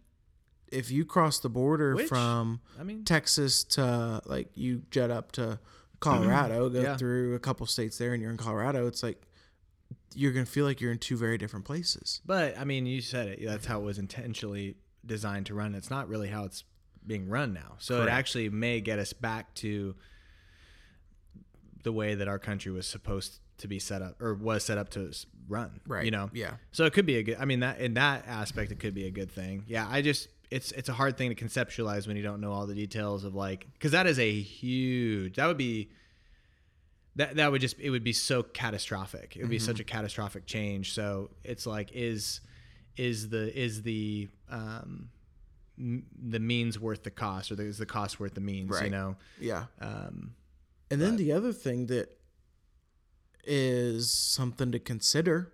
if 0.71 0.91
you 0.91 1.05
cross 1.07 1.39
the 1.41 1.49
border 1.49 1.95
Which, 1.97 2.09
from 2.09 2.61
I 2.79 2.83
mean, 2.85 3.05
Texas 3.05 3.65
to 3.77 4.21
like 4.27 4.49
you 4.55 4.83
jet 4.91 5.11
up 5.11 5.33
to 5.33 5.59
Colorado, 6.01 6.69
go 6.71 6.81
Yeah. 6.83 6.97
through 6.99 7.35
a 7.35 7.39
couple 7.41 7.67
states 7.67 7.97
there, 7.99 8.13
and 8.13 8.21
you're 8.23 8.31
in 8.31 8.37
Colorado, 8.37 8.87
it's 8.87 9.03
like 9.03 9.23
you're 10.15 10.33
gonna 10.33 10.47
feel 10.47 10.65
like 10.65 10.81
you're 10.81 10.93
in 10.93 10.99
two 10.99 11.17
very 11.17 11.39
different 11.39 11.65
places. 11.65 12.21
But 12.27 12.59
I 12.59 12.65
mean, 12.65 12.87
you 12.87 13.01
said 13.01 13.29
it. 13.29 13.41
That's 13.45 13.67
how 13.67 13.81
it 13.81 13.85
was 13.85 13.99
intentionally 13.99 14.77
designed 15.05 15.47
to 15.47 15.55
run. 15.55 15.75
It's 15.75 15.91
not 15.91 16.09
really 16.09 16.29
how 16.29 16.45
it's 16.45 16.65
being 17.07 17.29
run 17.29 17.53
now. 17.53 17.77
So 17.79 17.97
Correct. 17.97 18.09
it 18.09 18.13
actually 18.13 18.49
may 18.51 18.81
get 18.81 18.99
us 18.99 19.13
back 19.13 19.55
to 19.57 19.95
the 21.83 21.93
way 21.93 22.15
that 22.15 22.29
our 22.29 22.39
country 22.39 22.73
was 22.73 22.87
supposed 22.87 23.41
to 23.59 23.69
be 23.69 23.79
set 23.79 24.03
up 24.03 24.21
or 24.21 24.35
was 24.35 24.65
set 24.65 24.79
up 24.79 24.91
to 24.91 25.13
run. 25.49 25.81
Right. 25.87 26.05
You 26.05 26.11
know. 26.11 26.31
Yeah. 26.33 26.55
So 26.73 26.85
it 26.85 26.93
could 26.93 27.07
be 27.07 27.17
a 27.17 27.23
good. 27.23 27.37
I 27.39 27.45
mean, 27.45 27.61
that 27.61 27.81
in 27.81 27.95
that 27.95 28.27
aspect, 28.27 28.73
it 28.73 28.81
could 28.81 28.95
be 28.95 29.07
a 29.07 29.11
good 29.11 29.31
thing. 29.31 29.65
Yeah. 29.67 29.87
I 29.89 30.03
just 30.03 30.29
it's 30.51 30.73
it's 30.73 30.89
a 30.89 30.93
hard 30.93 31.17
thing 31.17 31.35
to 31.35 31.45
conceptualize 31.45 32.07
when 32.07 32.17
you 32.17 32.23
don't 32.23 32.41
know 32.41 32.53
all 32.53 32.67
the 32.67 32.75
details 32.75 33.25
of 33.25 33.35
like 33.35 33.67
because 33.75 33.93
that 33.93 34.07
is 34.07 34.19
a 34.19 34.33
huge. 34.33 35.37
That 35.37 35.47
would 35.47 35.59
be. 35.59 35.91
That, 37.21 37.37
that 37.37 37.53
would 37.53 37.61
just 37.61 37.79
it 37.79 37.91
would 37.91 38.03
be 38.05 38.13
so 38.15 38.43
catastrophic. 38.43 39.37
It 39.37 39.43
would 39.43 39.51
be 39.51 39.59
such 39.59 39.79
a 39.81 39.85
catastrophic 39.85 40.47
change. 40.47 40.93
So 40.95 41.31
it's 41.45 41.67
like 41.67 41.91
is 41.93 42.41
is 42.97 43.29
the 43.29 43.45
is 43.59 43.83
the 43.83 44.29
um 44.49 45.11
m- 45.79 46.07
the 46.19 46.41
means 46.41 46.79
worth 46.81 47.03
the 47.03 47.11
cost 47.11 47.53
or 47.53 47.61
is 47.61 47.77
the 47.79 47.85
cost 47.87 48.19
worth 48.21 48.35
the 48.35 48.41
means? 48.41 48.71
Right. 48.71 48.85
You 48.87 48.91
know. 48.91 49.17
Yeah. 49.39 49.65
Um, 49.81 50.35
And 50.91 51.01
then 51.01 51.17
the 51.17 51.33
other 51.33 51.53
thing 51.53 51.87
that 51.87 52.09
is 53.45 54.11
something 54.11 54.73
to 54.73 54.79
consider 54.79 55.53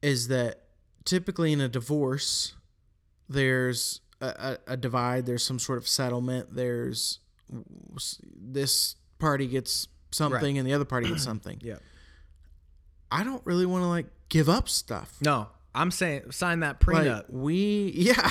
is 0.00 0.28
that 0.28 0.62
typically 1.04 1.52
in 1.52 1.60
a 1.60 1.68
divorce, 1.68 2.54
there's 3.28 4.00
a, 4.20 4.26
a, 4.66 4.72
a 4.72 4.76
divide, 4.76 5.26
there's 5.26 5.44
some 5.44 5.58
sort 5.58 5.78
of 5.78 5.86
settlement, 5.88 6.54
there's 6.54 7.18
this 8.36 8.96
party 9.22 9.46
gets 9.46 9.88
something 10.10 10.58
and 10.58 10.66
the 10.68 10.74
other 10.74 10.84
party 10.84 11.08
gets 11.08 11.22
something. 11.30 11.58
yeah. 11.62 11.76
I 13.10 13.24
don't 13.24 13.44
really 13.46 13.66
want 13.66 13.82
to 13.84 13.88
like 13.88 14.06
give 14.28 14.48
up 14.48 14.68
stuff. 14.68 15.16
No, 15.20 15.48
I'm 15.74 15.90
saying 15.90 16.30
sign 16.32 16.60
that 16.60 16.86
Like, 16.86 17.06
prenup. 17.06 17.24
we, 17.30 17.92
yeah. 17.94 18.14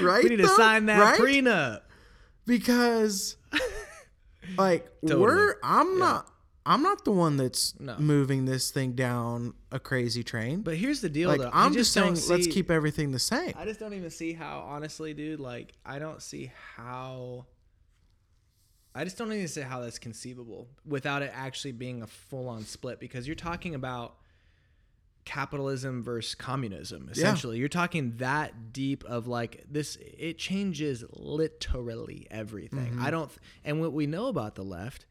right? 0.00 0.22
we 0.22 0.30
need 0.30 0.36
to 0.38 0.48
sign 0.48 0.86
that 0.86 1.00
Right? 1.00 1.20
prenup. 1.20 1.80
because 2.46 3.36
like 4.58 4.88
Totally. 5.02 5.20
we're 5.22 5.54
I'm 5.62 5.98
not 5.98 6.28
I'm 6.64 6.82
not 6.82 7.04
the 7.04 7.12
one 7.12 7.36
that's 7.36 7.78
No. 7.78 7.96
moving 7.98 8.44
this 8.46 8.70
thing 8.72 8.92
down 8.94 9.54
a 9.70 9.78
crazy 9.78 10.24
train. 10.24 10.62
But 10.62 10.76
here's 10.76 11.00
the 11.00 11.08
deal, 11.08 11.28
like 11.28 11.40
though. 11.40 11.50
I'm 11.52 11.72
just 11.72 11.92
saying 11.92 12.14
don't 12.14 12.28
let's 12.28 12.48
keep 12.48 12.72
everything 12.72 13.12
the 13.12 13.20
same. 13.20 13.52
I 13.56 13.64
just 13.64 13.78
don't 13.78 13.94
even 13.94 14.10
see 14.10 14.32
how, 14.32 14.66
honestly, 14.68 15.14
dude. 15.14 15.38
Like, 15.38 15.74
I 15.84 16.00
don't 16.00 16.20
see 16.20 16.50
how. 16.74 17.46
I 18.96 19.04
just 19.04 19.18
don't 19.18 19.30
even 19.30 19.46
see 19.46 19.60
how 19.60 19.80
that's 19.80 19.98
conceivable 19.98 20.68
without 20.86 21.20
it 21.22 21.30
actually 21.34 21.72
being 21.72 22.02
a 22.02 22.06
full-on 22.06 22.64
split 22.64 22.98
because 22.98 23.28
you're 23.28 23.36
talking 23.36 23.74
about 23.74 24.16
capitalism 25.26 26.02
versus 26.02 26.34
communism 26.34 27.08
essentially. 27.10 27.58
You're 27.58 27.68
talking 27.68 28.14
that 28.18 28.72
deep 28.72 29.04
of 29.04 29.26
like 29.26 29.64
this 29.70 29.98
it 30.00 30.38
changes 30.38 31.04
literally 31.10 32.26
everything. 32.30 32.92
Mm-hmm. 32.92 33.02
i 33.02 33.10
don't 33.10 33.30
and 33.64 33.80
what 33.80 33.92
we 33.92 34.06
know 34.06 34.28
about 34.28 34.54
the 34.54 34.62
left 34.62 35.04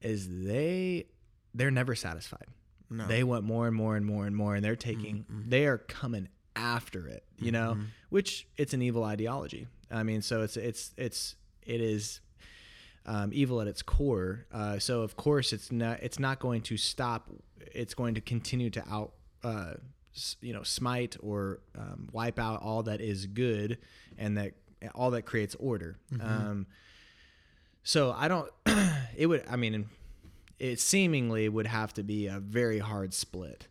is 0.00 0.26
they 0.44 1.06
they're 1.54 1.70
never 1.70 1.94
satisfied. 1.94 2.46
No. 2.90 3.06
they 3.06 3.22
want 3.22 3.44
more 3.44 3.66
and 3.66 3.76
more 3.76 3.96
and 3.96 4.06
more 4.06 4.26
and 4.26 4.34
more 4.34 4.54
and 4.54 4.64
they're 4.64 4.74
taking 4.74 5.26
they 5.28 5.66
are 5.66 5.78
coming 5.78 6.28
after 6.56 7.06
it 7.06 7.22
you 7.38 7.52
know? 7.52 7.78
Which 8.08 8.48
it's 8.56 8.72
an 8.72 8.82
evil 8.82 9.04
ideology. 9.04 9.68
I 9.92 10.02
mean 10.02 10.22
so 10.22 10.42
it's 10.42 10.56
it's 10.56 10.92
it's 10.96 11.36
it 11.62 11.80
is 11.82 12.20
um, 13.08 13.30
evil 13.32 13.60
at 13.60 13.66
its 13.66 13.82
core 13.82 14.46
uh, 14.52 14.78
so 14.78 15.02
of 15.02 15.16
course 15.16 15.52
it's 15.52 15.72
not 15.72 15.98
it's 16.02 16.18
not 16.18 16.38
going 16.38 16.60
to 16.60 16.76
stop 16.76 17.28
it's 17.74 17.94
going 17.94 18.14
to 18.14 18.20
continue 18.20 18.70
to 18.70 18.82
out 18.88 19.12
uh, 19.44 19.74
you 20.40 20.52
know 20.52 20.62
smite 20.62 21.16
or 21.20 21.60
um, 21.76 22.08
wipe 22.12 22.38
out 22.38 22.60
all 22.62 22.82
that 22.82 23.00
is 23.00 23.26
good 23.26 23.78
and 24.16 24.36
that 24.36 24.52
all 24.94 25.10
that 25.10 25.22
creates 25.22 25.54
order. 25.58 25.96
Um, 26.20 26.66
so 27.82 28.12
i 28.16 28.28
don't 28.28 28.50
it 29.16 29.26
would 29.26 29.44
i 29.50 29.56
mean 29.56 29.88
it 30.58 30.78
seemingly 30.80 31.48
would 31.48 31.66
have 31.66 31.92
to 31.94 32.02
be 32.02 32.26
a 32.26 32.38
very 32.40 32.78
hard 32.78 33.14
split 33.14 33.66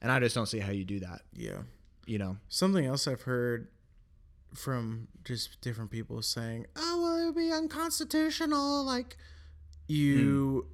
and 0.00 0.10
i 0.12 0.18
just 0.18 0.34
don't 0.34 0.46
see 0.46 0.58
how 0.58 0.72
you 0.72 0.84
do 0.84 1.00
that. 1.00 1.22
Yeah. 1.34 1.58
you 2.06 2.18
know? 2.18 2.36
Something 2.48 2.84
else 2.84 3.06
I've 3.06 3.22
heard 3.22 3.68
from 4.54 5.08
just 5.24 5.60
different 5.60 5.90
people 5.90 6.22
saying, 6.22 6.66
"Oh, 6.76 7.02
well, 7.02 7.16
it 7.18 7.26
would 7.26 7.36
be 7.36 7.52
unconstitutional 7.52 8.84
like 8.84 9.16
you 9.88 10.66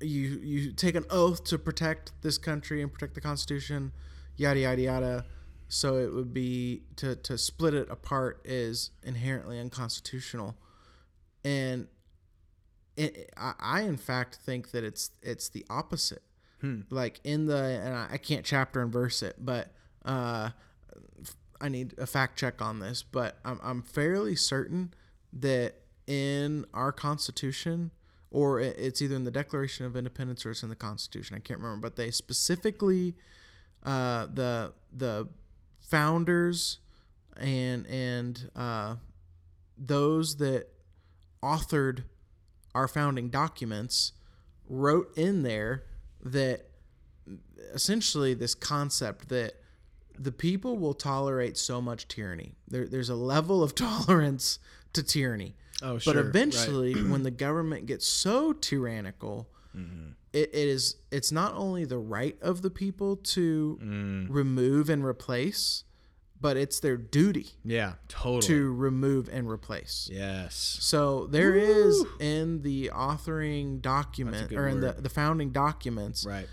you 0.00 0.38
you 0.42 0.72
take 0.72 0.94
an 0.94 1.04
oath 1.10 1.44
to 1.44 1.58
protect 1.58 2.12
this 2.22 2.38
country 2.38 2.82
and 2.82 2.92
protect 2.92 3.14
the 3.14 3.20
constitution, 3.20 3.92
yada 4.36 4.60
yada 4.60 4.82
yada." 4.82 5.24
So 5.68 5.98
it 5.98 6.12
would 6.14 6.32
be 6.32 6.82
to 6.96 7.16
to 7.16 7.36
split 7.36 7.74
it 7.74 7.90
apart 7.90 8.40
is 8.44 8.90
inherently 9.02 9.58
unconstitutional. 9.58 10.56
And 11.44 11.88
it, 12.96 13.30
I, 13.36 13.54
I 13.58 13.80
in 13.82 13.96
fact 13.96 14.36
think 14.36 14.70
that 14.70 14.84
it's 14.84 15.10
it's 15.22 15.48
the 15.48 15.64
opposite. 15.68 16.22
Like 16.90 17.20
in 17.22 17.46
the 17.46 17.56
and 17.56 17.94
I, 17.94 18.08
I 18.12 18.16
can't 18.18 18.44
chapter 18.44 18.80
and 18.80 18.92
verse 18.92 19.22
it, 19.22 19.36
but 19.38 19.72
uh, 20.04 20.50
I 21.60 21.68
need 21.68 21.94
a 21.98 22.06
fact 22.06 22.38
check 22.38 22.60
on 22.62 22.80
this. 22.80 23.02
But 23.02 23.38
I'm 23.44 23.60
I'm 23.62 23.82
fairly 23.82 24.36
certain 24.36 24.94
that 25.32 25.74
in 26.06 26.64
our 26.72 26.92
Constitution, 26.92 27.90
or 28.30 28.60
it's 28.60 29.02
either 29.02 29.16
in 29.16 29.24
the 29.24 29.30
Declaration 29.30 29.84
of 29.86 29.96
Independence 29.96 30.44
or 30.46 30.50
it's 30.50 30.62
in 30.62 30.68
the 30.68 30.76
Constitution. 30.76 31.36
I 31.36 31.40
can't 31.40 31.60
remember, 31.60 31.88
but 31.88 31.96
they 31.96 32.10
specifically 32.10 33.14
uh, 33.84 34.26
the 34.32 34.72
the 34.92 35.28
founders 35.80 36.78
and 37.36 37.86
and 37.86 38.50
uh, 38.56 38.96
those 39.76 40.36
that 40.36 40.68
authored 41.42 42.04
our 42.74 42.88
founding 42.88 43.28
documents 43.28 44.12
wrote 44.68 45.16
in 45.16 45.42
there 45.42 45.84
that 46.22 46.68
essentially 47.72 48.34
this 48.34 48.54
concept 48.54 49.28
that 49.28 49.54
the 50.18 50.32
people 50.32 50.76
will 50.78 50.94
tolerate 50.94 51.56
so 51.56 51.80
much 51.80 52.08
tyranny. 52.08 52.54
There, 52.68 52.86
there's 52.86 53.08
a 53.08 53.14
level 53.14 53.62
of 53.62 53.74
tolerance 53.86 54.58
to 54.92 55.02
tyranny. 55.02 55.54
Oh, 55.82 55.94
But 55.94 56.02
sure, 56.02 56.14
right. 56.14 56.24
eventually, 56.26 56.94
when 57.10 57.22
the 57.22 57.30
government 57.30 57.86
gets 57.86 58.06
so 58.06 58.52
tyrannical, 58.52 59.48
Mm-hmm. 59.76 60.12
it, 60.32 60.48
it 60.54 60.68
is 60.68 60.96
it's 61.12 61.30
not 61.30 61.54
only 61.54 61.84
the 61.84 61.98
right 61.98 62.36
of 62.40 62.62
the 62.62 62.70
people 62.70 63.16
to 63.16 63.78
Mm. 63.82 64.26
remove 64.30 64.88
and 64.88 65.04
replace, 65.04 65.84
but 66.40 66.56
it's 66.56 66.80
their 66.80 66.96
duty 66.96 67.48
yeah 67.64 67.92
totally 68.08 68.46
to 68.46 68.72
remove 68.72 69.28
and 69.28 69.48
replace. 69.48 70.08
yes 70.10 70.78
So 70.80 71.26
there 71.26 71.54
is 71.54 72.02
in 72.18 72.62
the 72.62 72.90
authoring 72.94 73.82
document 73.82 74.52
or 74.52 74.66
in 74.68 74.80
the, 74.80 74.92
the 74.92 75.10
founding 75.10 75.50
documents, 75.50 76.24
right 76.24 76.48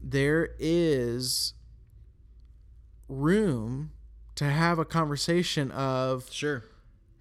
there 0.00 0.50
is 0.58 1.54
room 3.12 3.92
to 4.36 4.44
have 4.46 4.78
a 4.78 4.84
conversation 4.84 5.70
of 5.70 6.30
Sure. 6.32 6.64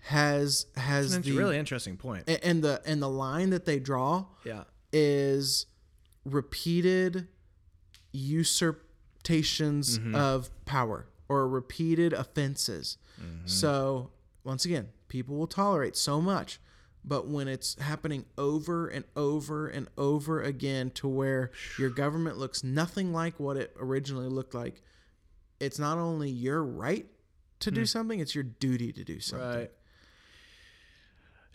has 0.06 0.66
has 0.76 1.16
a 1.16 1.20
the 1.20 1.34
really 1.34 1.58
interesting 1.58 1.98
point. 1.98 2.30
and 2.44 2.64
the 2.64 2.82
and 2.86 3.02
the 3.02 3.10
line 3.10 3.50
that 3.52 3.66
they 3.66 3.80
draw 3.80 4.26
Yeah. 4.46 4.64
is 4.94 5.66
repeated 6.26 7.28
usurpations 8.12 10.00
Mm-hmm. 10.00 10.16
of 10.16 10.50
power 10.66 11.08
or 11.30 11.48
repeated 11.48 12.14
offenses. 12.14 12.98
Mm-hmm. 13.22 13.48
So, 13.48 14.12
once 14.44 14.66
again, 14.66 14.90
people 15.08 15.36
will 15.38 15.48
tolerate 15.48 15.96
so 15.96 16.20
much, 16.20 16.60
but 17.06 17.28
when 17.28 17.48
it's 17.48 17.80
happening 17.80 18.26
over 18.38 18.88
and 18.88 19.06
over 19.16 19.68
and 19.68 19.88
over 19.98 20.42
again 20.42 20.90
to 20.92 21.08
where 21.08 21.52
your 21.78 21.90
government 22.04 22.38
looks 22.38 22.64
nothing 22.64 23.14
like 23.14 23.40
what 23.40 23.58
it 23.58 23.76
originally 23.80 24.28
looked 24.28 24.54
like, 24.56 24.82
it's 25.62 25.78
not 25.78 25.98
only 25.98 26.30
your 26.30 26.64
right 26.64 27.06
to 27.60 27.72
do 27.72 27.86
something, 27.86 28.20
it's 28.20 28.34
your 28.34 28.44
duty 28.44 28.92
to 28.92 29.04
do 29.04 29.20
something. 29.20 29.48
Hmm. 29.48 29.58
Right. 29.58 29.72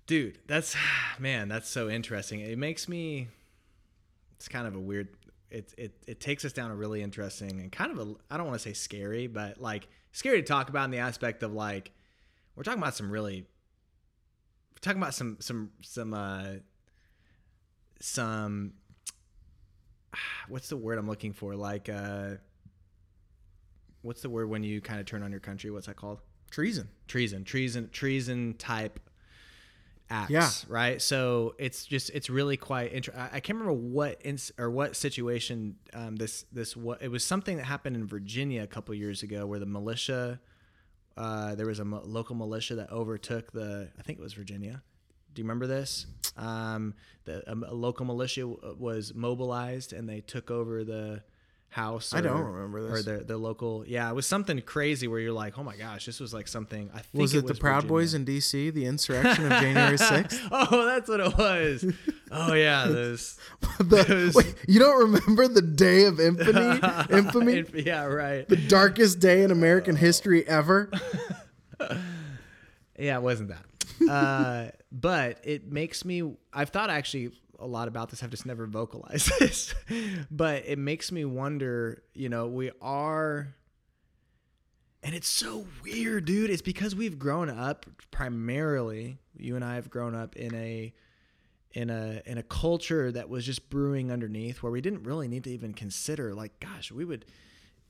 Dude, 0.06 0.38
that's 0.46 0.76
man, 1.18 1.48
that's 1.48 1.68
so 1.68 1.90
interesting. 1.90 2.40
It 2.40 2.56
makes 2.56 2.88
me 2.88 3.28
it's 4.36 4.48
kind 4.48 4.66
of 4.66 4.76
a 4.76 4.80
weird 4.80 5.08
it 5.50 5.74
it 5.76 5.92
it 6.06 6.20
takes 6.20 6.44
us 6.44 6.52
down 6.52 6.70
a 6.70 6.76
really 6.76 7.02
interesting 7.02 7.60
and 7.60 7.72
kind 7.72 7.90
of 7.90 7.98
a 7.98 8.14
I 8.30 8.36
don't 8.36 8.46
want 8.46 8.58
to 8.60 8.62
say 8.62 8.72
scary, 8.72 9.26
but 9.26 9.60
like 9.60 9.88
scary 10.12 10.40
to 10.40 10.46
talk 10.46 10.68
about 10.68 10.84
in 10.84 10.92
the 10.92 10.98
aspect 10.98 11.42
of 11.42 11.52
like 11.52 11.90
we're 12.54 12.62
talking 12.62 12.80
about 12.80 12.94
some 12.94 13.10
really 13.10 13.40
we're 14.74 14.80
talking 14.80 15.02
about 15.02 15.14
some 15.14 15.38
some 15.40 15.70
some 15.82 16.14
uh 16.14 16.46
some 18.00 18.74
what's 20.48 20.68
the 20.68 20.76
word 20.76 20.98
I'm 20.98 21.08
looking 21.08 21.32
for? 21.32 21.56
Like 21.56 21.88
uh 21.88 22.36
what's 24.06 24.22
the 24.22 24.30
word 24.30 24.48
when 24.48 24.62
you 24.62 24.80
kind 24.80 25.00
of 25.00 25.06
turn 25.06 25.22
on 25.22 25.30
your 25.30 25.40
country? 25.40 25.70
What's 25.70 25.86
that 25.86 25.96
called? 25.96 26.20
Treason. 26.50 26.88
treason 27.08 27.44
treason 27.44 27.88
treason 27.92 28.54
type 28.54 29.00
acts 30.08 30.30
Yeah. 30.30 30.48
right 30.68 31.02
so 31.02 31.54
it's 31.58 31.84
just 31.84 32.10
it's 32.10 32.30
really 32.30 32.56
quite 32.56 32.92
interesting. 32.92 33.20
I, 33.20 33.36
I 33.36 33.40
can't 33.40 33.58
remember 33.58 33.72
what 33.72 34.20
ins- 34.24 34.52
or 34.56 34.70
what 34.70 34.94
situation 34.94 35.76
um, 35.92 36.14
this 36.16 36.44
this 36.52 36.76
what 36.76 37.02
it 37.02 37.08
was 37.10 37.24
something 37.24 37.56
that 37.56 37.64
happened 37.64 37.96
in 37.96 38.06
virginia 38.06 38.62
a 38.62 38.66
couple 38.68 38.94
years 38.94 39.24
ago 39.24 39.44
where 39.44 39.58
the 39.58 39.66
militia 39.66 40.38
uh, 41.16 41.54
there 41.56 41.66
was 41.66 41.80
a 41.80 41.84
mo- 41.84 42.02
local 42.04 42.36
militia 42.36 42.76
that 42.76 42.90
overtook 42.92 43.50
the 43.52 43.88
i 43.98 44.02
think 44.02 44.18
it 44.20 44.22
was 44.22 44.32
virginia 44.34 44.80
do 45.34 45.40
you 45.42 45.44
remember 45.44 45.66
this 45.66 46.06
um, 46.36 46.94
the 47.24 47.42
a, 47.50 47.54
a 47.72 47.74
local 47.74 48.06
militia 48.06 48.42
w- 48.42 48.76
was 48.78 49.12
mobilized 49.14 49.92
and 49.92 50.08
they 50.08 50.20
took 50.20 50.50
over 50.52 50.84
the 50.84 51.22
house 51.76 52.12
I 52.14 52.20
don't 52.22 52.40
or- 52.40 52.50
remember 52.52 52.88
or 52.88 53.02
this. 53.02 53.04
the, 53.04 53.24
the 53.24 53.36
local 53.36 53.84
yeah 53.86 54.08
it 54.10 54.14
was 54.14 54.26
something 54.26 54.60
crazy 54.62 55.06
where 55.08 55.20
you're 55.20 55.32
like 55.32 55.58
oh 55.58 55.62
my 55.62 55.76
gosh 55.76 56.06
this 56.06 56.18
was 56.20 56.32
like 56.34 56.48
something 56.48 56.90
i 56.94 57.00
think 57.00 57.20
Was 57.20 57.34
it, 57.34 57.46
the 57.46 57.54
Proud 57.54 57.82
Virginia. 57.82 57.88
Boys 57.88 58.14
in 58.14 58.24
D.C., 58.24 58.70
the 58.70 58.86
insurrection 58.86 59.44
of 59.44 59.52
January 59.60 59.96
6th? 60.12 60.48
oh 60.50 60.86
that's 60.86 61.08
what 61.08 61.20
it 61.20 61.36
was 61.36 61.84
oh 62.32 62.54
yeah 62.54 62.86
those 62.88 63.38
The- 63.78 64.32
wait, 64.34 64.54
you 64.66 64.78
don't 64.80 65.12
remember 65.12 65.46
the 65.48 65.62
day 65.62 66.04
of 66.06 66.18
infamy? 66.18 66.80
infamy? 67.10 67.82
yeah 67.84 68.04
right 68.04 68.48
the 68.48 68.56
darkest 68.56 69.20
day 69.20 69.42
in 69.42 69.50
American 69.50 69.96
history 69.96 70.46
ever? 70.48 70.90
Yeah, 72.98 73.16
it 73.18 73.22
wasn't 73.22 73.50
that. 73.50 74.10
uh, 74.10 74.70
but 74.90 75.40
it 75.44 75.70
makes 75.70 76.04
me. 76.04 76.34
I've 76.52 76.70
thought 76.70 76.88
actually 76.90 77.30
a 77.58 77.66
lot 77.66 77.88
about 77.88 78.10
this. 78.10 78.22
I've 78.22 78.30
just 78.30 78.46
never 78.46 78.66
vocalized 78.66 79.30
this. 79.38 79.74
but 80.30 80.64
it 80.66 80.78
makes 80.78 81.12
me 81.12 81.24
wonder. 81.24 82.02
You 82.14 82.28
know, 82.28 82.46
we 82.48 82.70
are, 82.80 83.54
and 85.02 85.14
it's 85.14 85.28
so 85.28 85.66
weird, 85.84 86.24
dude. 86.24 86.50
It's 86.50 86.62
because 86.62 86.94
we've 86.94 87.18
grown 87.18 87.50
up 87.50 87.86
primarily. 88.10 89.18
You 89.36 89.56
and 89.56 89.64
I 89.64 89.74
have 89.76 89.90
grown 89.90 90.14
up 90.14 90.36
in 90.36 90.54
a 90.54 90.92
in 91.76 91.90
a 91.90 92.22
in 92.24 92.38
a 92.38 92.42
culture 92.42 93.12
that 93.12 93.28
was 93.28 93.44
just 93.44 93.68
brewing 93.68 94.10
underneath 94.10 94.62
where 94.62 94.72
we 94.72 94.80
didn't 94.80 95.02
really 95.02 95.28
need 95.28 95.44
to 95.44 95.50
even 95.50 95.74
consider 95.74 96.34
like 96.34 96.58
gosh 96.58 96.90
we 96.90 97.04
would 97.04 97.26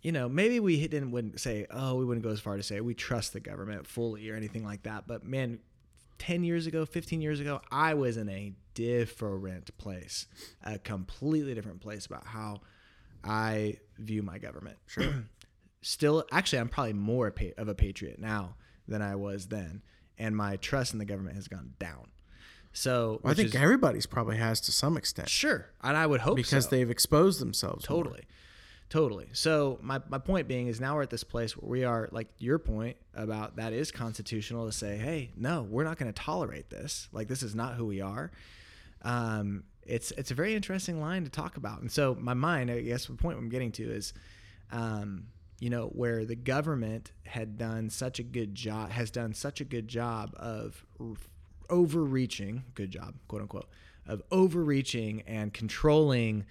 you 0.03 0.11
know 0.11 0.29
maybe 0.29 0.59
we 0.59 0.81
didn't 0.89 1.13
wouldn't 1.13 1.39
say 1.39 1.67
oh 1.71 1.95
we 1.95 2.05
wouldn't 2.05 2.25
go 2.25 2.31
as 2.31 2.41
far 2.41 2.57
to 2.57 2.65
say 2.65 2.81
we 2.81 2.95
trust 2.95 3.33
the 3.33 3.39
government 3.39 3.87
fully 3.87 4.29
or 4.29 4.35
anything 4.35 4.65
like 4.65 4.83
that 4.83 5.07
but 5.07 5.23
man 5.25 5.61
10 6.19 6.45
years 6.45 6.67
ago 6.67 6.85
15 6.87 7.21
years 7.21 7.41
ago 7.41 7.61
i 7.71 7.95
was 7.95 8.17
in 8.17 8.29
a 8.29 8.53
different 8.75 9.77
place 9.79 10.27
a 10.65 10.79
completely 10.79 11.55
different 11.55 11.81
place 11.81 12.07
about 12.07 12.27
how 12.27 12.61
i 13.25 13.77
view 13.99 14.23
my 14.23 14.39
government 14.39 14.77
sure 14.87 15.25
still 15.83 16.25
actually 16.33 16.59
i'm 16.59 16.69
probably 16.69 16.93
more 16.93 17.33
of 17.59 17.69
a 17.69 17.75
patriot 17.75 18.19
now 18.19 18.55
than 18.89 19.03
i 19.03 19.15
was 19.15 19.47
then 19.49 19.83
and 20.19 20.37
my 20.37 20.57
trust 20.57 20.93
in 20.93 20.99
the 20.99 21.05
government 21.05 21.37
has 21.37 21.49
gone 21.49 21.75
down 21.79 22.07
so 22.73 23.23
I 23.25 23.33
think 23.33 23.49
is- 23.49 23.55
everybody's 23.55 24.05
probably 24.05 24.37
has 24.37 24.61
to 24.63 24.73
some 24.73 24.99
extent 24.99 25.31
Sure, 25.31 25.67
and 25.83 25.97
I 25.97 26.07
would 26.07 26.21
hope 26.21 26.37
because 26.37 26.65
so. 26.65 26.71
they've 26.71 26.91
exposed 26.91 27.41
themselves. 27.41 27.89
more. 27.89 28.03
Totally. 28.89 29.29
So 29.33 29.79
my 29.83 30.01
my 30.09 30.19
point 30.19 30.49
being 30.49 30.67
is 30.69 30.81
now 30.81 30.97
we're 30.97 31.03
at 31.03 31.11
this 31.11 31.25
place 31.25 31.57
where 31.57 31.69
we 31.69 31.85
are 31.85 32.09
like 32.13 32.29
your 32.39 32.59
point 32.59 32.97
about 33.15 33.57
that 33.57 33.73
is 33.73 33.91
constitutional 33.91 34.67
to 34.67 34.73
say, 34.73 34.97
hey, 34.97 35.31
no, 35.37 35.63
we're 35.63 35.85
not 35.85 35.99
going 35.99 36.13
to 36.13 36.23
tolerate 36.23 36.71
this. 36.71 37.09
Like 37.13 37.29
this 37.29 37.43
is 37.43 37.55
not 37.55 37.75
who 37.75 37.87
we 37.87 38.01
are. 38.01 38.31
Um, 39.03 39.65
it's 39.83 40.11
it's 40.13 40.31
a 40.31 40.35
very 40.35 40.55
interesting 40.55 41.01
line 41.01 41.25
to 41.25 41.31
talk 41.31 41.57
about, 41.57 41.81
and 41.81 41.91
so 41.91 42.17
my 42.19 42.35
mind, 42.35 42.71
I 42.71 42.81
guess, 42.81 43.07
the 43.07 43.15
point 43.15 43.39
I'm 43.39 43.49
getting 43.49 43.73
to 43.73 43.85
is. 43.85 44.13
Um, 44.73 45.29
you 45.59 45.71
know 45.71 45.87
where 45.87 46.25
the 46.25 46.37
government 46.37 47.13
had 47.25 47.57
done 47.57 47.89
such 47.89 48.19
a 48.19 48.23
good 48.23 48.55
job 48.55 48.91
has 48.91 49.11
done 49.11 49.33
such 49.33 49.61
a 49.61 49.65
good 49.65 49.89
job 49.89 50.35
of 50.37 50.85
overreaching 51.71 52.63
good 52.75 52.91
job 52.91 53.15
quote 53.27 53.43
unquote 53.43 53.69
of 54.07 54.23
overreaching 54.31 55.23
and 55.27 55.53
controlling 55.53 56.45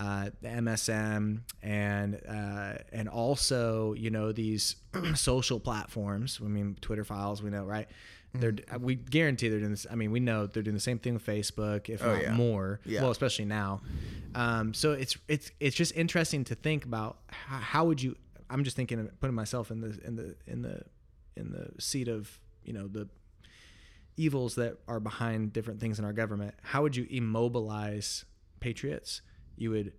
uh, 0.00 0.30
the 0.40 0.48
MSM 0.48 1.42
and 1.62 2.20
uh, 2.26 2.74
and 2.90 3.08
also 3.08 3.92
you 3.94 4.10
know 4.10 4.32
these 4.32 4.76
social 5.14 5.60
platforms. 5.60 6.40
I 6.42 6.48
mean, 6.48 6.76
Twitter 6.80 7.04
files. 7.04 7.42
We 7.42 7.50
know, 7.50 7.64
right? 7.64 7.86
They're 8.32 8.52
Mm-hmm. 8.52 8.84
we 8.84 8.94
guarantee 8.94 9.48
they're 9.48 9.58
doing 9.58 9.72
this. 9.72 9.86
I 9.90 9.96
mean, 9.96 10.12
we 10.12 10.20
know 10.20 10.46
they're 10.46 10.62
doing 10.62 10.74
the 10.76 10.80
same 10.80 10.98
thing 11.00 11.14
with 11.14 11.26
Facebook, 11.26 11.88
if 11.88 12.00
Oh, 12.02 12.14
not 12.14 12.22
yeah. 12.22 12.32
more. 12.32 12.80
Yeah. 12.86 13.02
Well, 13.02 13.10
especially 13.10 13.44
now. 13.46 13.80
Um, 14.36 14.72
so 14.72 14.92
it's 14.92 15.16
it's 15.28 15.50
it's 15.60 15.74
just 15.76 15.94
interesting 15.96 16.44
to 16.44 16.54
think 16.54 16.84
about 16.84 17.18
how, 17.28 17.58
how 17.58 17.84
would 17.86 18.00
you. 18.02 18.16
I'm 18.48 18.62
just 18.64 18.76
thinking 18.76 19.00
of 19.00 19.20
putting 19.20 19.34
myself 19.36 19.70
in 19.72 19.80
the 19.80 19.98
in 20.04 20.14
the 20.16 20.36
in 20.46 20.62
the 20.62 20.82
in 21.36 21.50
the 21.50 21.70
seat 21.80 22.06
of 22.08 22.38
you 22.64 22.72
know 22.72 22.86
the 22.88 23.08
evils 24.16 24.54
that 24.56 24.76
are 24.86 25.00
behind 25.00 25.52
different 25.52 25.80
things 25.80 25.98
in 25.98 26.04
our 26.04 26.12
government, 26.12 26.54
how 26.62 26.82
would 26.82 26.94
you 26.96 27.06
immobilize 27.10 28.24
patriots? 28.60 29.22
You 29.60 29.70
would 29.70 29.92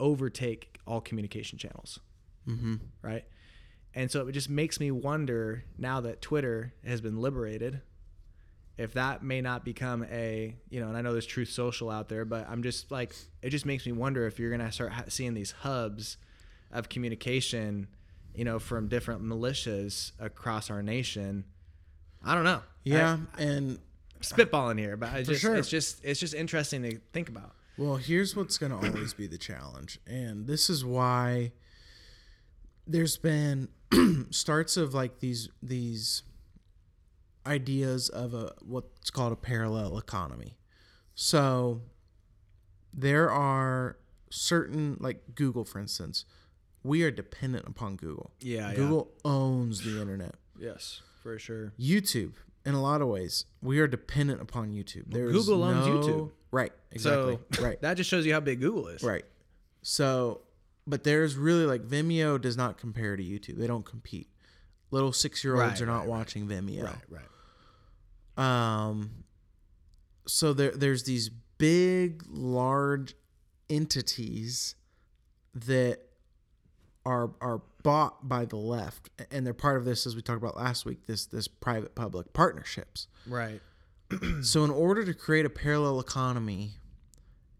overtake 0.00 0.80
all 0.86 1.00
communication 1.00 1.58
channels, 1.58 2.00
Mm-hmm. 2.48 2.74
right? 3.02 3.24
And 3.94 4.10
so 4.10 4.26
it 4.26 4.32
just 4.32 4.48
makes 4.50 4.80
me 4.80 4.90
wonder 4.90 5.64
now 5.78 6.00
that 6.00 6.20
Twitter 6.22 6.72
has 6.84 7.00
been 7.00 7.20
liberated, 7.20 7.82
if 8.78 8.94
that 8.94 9.22
may 9.22 9.40
not 9.42 9.64
become 9.66 10.04
a, 10.10 10.56
you 10.70 10.80
know, 10.80 10.88
and 10.88 10.96
I 10.96 11.02
know 11.02 11.12
there's 11.12 11.26
Truth 11.26 11.50
Social 11.50 11.90
out 11.90 12.08
there, 12.08 12.24
but 12.24 12.48
I'm 12.48 12.62
just 12.62 12.90
like, 12.90 13.14
it 13.42 13.50
just 13.50 13.66
makes 13.66 13.84
me 13.84 13.92
wonder 13.92 14.26
if 14.26 14.38
you're 14.38 14.48
going 14.50 14.66
to 14.66 14.72
start 14.72 14.92
ha- 14.92 15.04
seeing 15.08 15.34
these 15.34 15.52
hubs 15.52 16.16
of 16.72 16.88
communication, 16.88 17.86
you 18.34 18.44
know, 18.44 18.58
from 18.58 18.88
different 18.88 19.22
militias 19.22 20.12
across 20.18 20.70
our 20.70 20.82
nation. 20.82 21.44
I 22.24 22.34
don't 22.34 22.44
know. 22.44 22.62
Yeah, 22.82 23.18
and 23.38 23.78
spitballing 24.20 24.78
here, 24.78 24.96
but 24.96 25.12
I 25.12 25.22
just 25.22 25.42
sure. 25.42 25.54
it's 25.54 25.68
just 25.68 26.02
it's 26.02 26.18
just 26.18 26.32
interesting 26.34 26.82
to 26.82 26.98
think 27.12 27.28
about. 27.28 27.52
Well, 27.78 27.96
here's 27.96 28.36
what's 28.36 28.58
going 28.58 28.72
to 28.72 28.86
always 28.86 29.14
be 29.14 29.26
the 29.26 29.38
challenge. 29.38 29.98
And 30.06 30.46
this 30.46 30.68
is 30.68 30.84
why 30.84 31.52
there's 32.86 33.16
been 33.16 33.68
starts 34.30 34.76
of 34.76 34.94
like 34.94 35.20
these 35.20 35.48
these 35.62 36.22
ideas 37.46 38.08
of 38.08 38.34
a 38.34 38.52
what's 38.62 39.10
called 39.10 39.32
a 39.32 39.36
parallel 39.36 39.98
economy. 39.98 40.56
So 41.14 41.82
there 42.92 43.30
are 43.30 43.96
certain 44.30 44.96
like 45.00 45.34
Google 45.34 45.64
for 45.64 45.78
instance, 45.78 46.24
we 46.82 47.02
are 47.02 47.10
dependent 47.10 47.66
upon 47.66 47.96
Google. 47.96 48.32
Yeah, 48.40 48.70
yeah. 48.70 48.76
Google 48.76 49.12
owns 49.24 49.82
the 49.82 50.00
internet. 50.00 50.34
Yes, 50.58 51.00
for 51.22 51.38
sure. 51.38 51.72
YouTube, 51.78 52.34
in 52.64 52.74
a 52.74 52.82
lot 52.82 53.00
of 53.00 53.08
ways, 53.08 53.46
we 53.60 53.78
are 53.80 53.86
dependent 53.86 54.40
upon 54.40 54.70
YouTube. 54.72 55.04
There's 55.08 55.32
Google 55.32 55.62
owns 55.64 55.86
no- 55.86 56.00
YouTube. 56.00 56.30
Right. 56.52 56.72
Exactly. 56.92 57.38
So 57.54 57.64
right. 57.64 57.80
that 57.82 57.94
just 57.96 58.08
shows 58.08 58.24
you 58.24 58.32
how 58.32 58.40
big 58.40 58.60
Google 58.60 58.86
is. 58.88 59.02
Right. 59.02 59.24
So, 59.82 60.42
but 60.86 61.02
there's 61.02 61.34
really 61.34 61.66
like 61.66 61.82
Vimeo 61.82 62.40
does 62.40 62.56
not 62.56 62.78
compare 62.78 63.16
to 63.16 63.22
YouTube. 63.22 63.58
They 63.58 63.66
don't 63.66 63.84
compete. 63.84 64.28
Little 64.92 65.12
six 65.12 65.42
year 65.42 65.54
olds 65.54 65.64
Right, 65.64 65.80
are 65.80 65.86
not 65.86 65.92
right, 65.92 66.00
right. 66.00 66.08
watching 66.08 66.46
Vimeo. 66.46 66.84
Right, 66.84 67.22
right. 68.36 68.88
Um, 68.88 69.24
so 70.26 70.52
there 70.52 70.70
there's 70.70 71.04
these 71.04 71.30
big, 71.58 72.22
large 72.28 73.14
entities 73.70 74.74
that 75.54 76.00
are 77.04 77.30
are 77.40 77.62
bought 77.82 78.28
by 78.28 78.44
the 78.44 78.56
left, 78.56 79.10
and 79.30 79.46
they're 79.46 79.54
part 79.54 79.76
of 79.78 79.84
this, 79.84 80.06
as 80.06 80.14
we 80.14 80.22
talked 80.22 80.40
about 80.42 80.56
last 80.56 80.84
week. 80.84 81.06
This 81.06 81.26
this 81.26 81.48
private 81.48 81.94
public 81.94 82.32
partnerships. 82.32 83.08
Right. 83.26 83.60
So, 84.42 84.64
in 84.64 84.70
order 84.70 85.04
to 85.04 85.14
create 85.14 85.46
a 85.46 85.50
parallel 85.50 86.00
economy, 86.00 86.72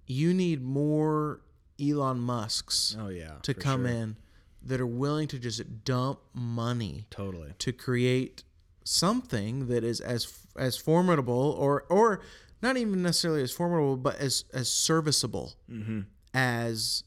you 0.07 0.35
need 0.35 0.62
more 0.62 1.41
Elon 1.81 2.19
Musk's 2.21 2.97
Oh 3.01 3.09
yeah. 3.09 3.35
to 3.43 3.55
come 3.55 3.83
sure. 3.87 3.93
in 3.95 4.17
that 4.65 4.81
are 4.81 4.87
willing 4.87 5.27
to 5.29 5.38
just 5.38 5.85
dump 5.85 6.21
money 6.35 7.07
Totally. 7.11 7.53
to 7.59 7.73
create 7.73 8.45
something 8.85 9.67
that 9.69 9.85
is 9.85 10.01
as 10.01 10.47
as 10.57 10.77
formidable 10.77 11.57
or 11.59 11.83
or 11.88 12.21
not 12.62 12.77
even 12.77 13.03
necessarily 13.03 13.43
as 13.43 13.51
formidable 13.53 13.97
but 13.97 14.17
as 14.17 14.45
as 14.53 14.69
serviceable 14.69 15.55
Mm-hmm. 15.71 16.01
as 16.35 17.05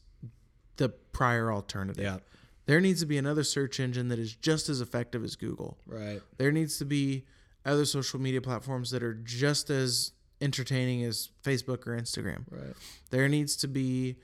the 0.76 0.88
prior 0.88 1.50
alternative. 1.52 2.02
Yeah. 2.04 2.18
There 2.66 2.80
needs 2.80 3.00
to 3.00 3.06
be 3.06 3.16
another 3.16 3.44
search 3.44 3.78
engine 3.78 4.08
that 4.08 4.18
is 4.18 4.34
just 4.34 4.68
as 4.68 4.80
effective 4.80 5.22
as 5.24 5.36
Google. 5.36 5.78
Right. 5.86 6.20
There 6.36 6.50
needs 6.52 6.78
to 6.78 6.84
be 6.84 7.24
other 7.66 7.84
social 7.84 8.20
media 8.20 8.40
platforms 8.40 8.90
that 8.92 9.02
are 9.02 9.14
just 9.14 9.68
as 9.70 10.12
entertaining 10.40 11.02
as 11.04 11.30
Facebook 11.42 11.86
or 11.86 11.96
Instagram. 11.98 12.44
Right. 12.50 12.74
There 13.10 13.28
needs 13.28 13.56
to 13.56 13.68
be 13.68 14.16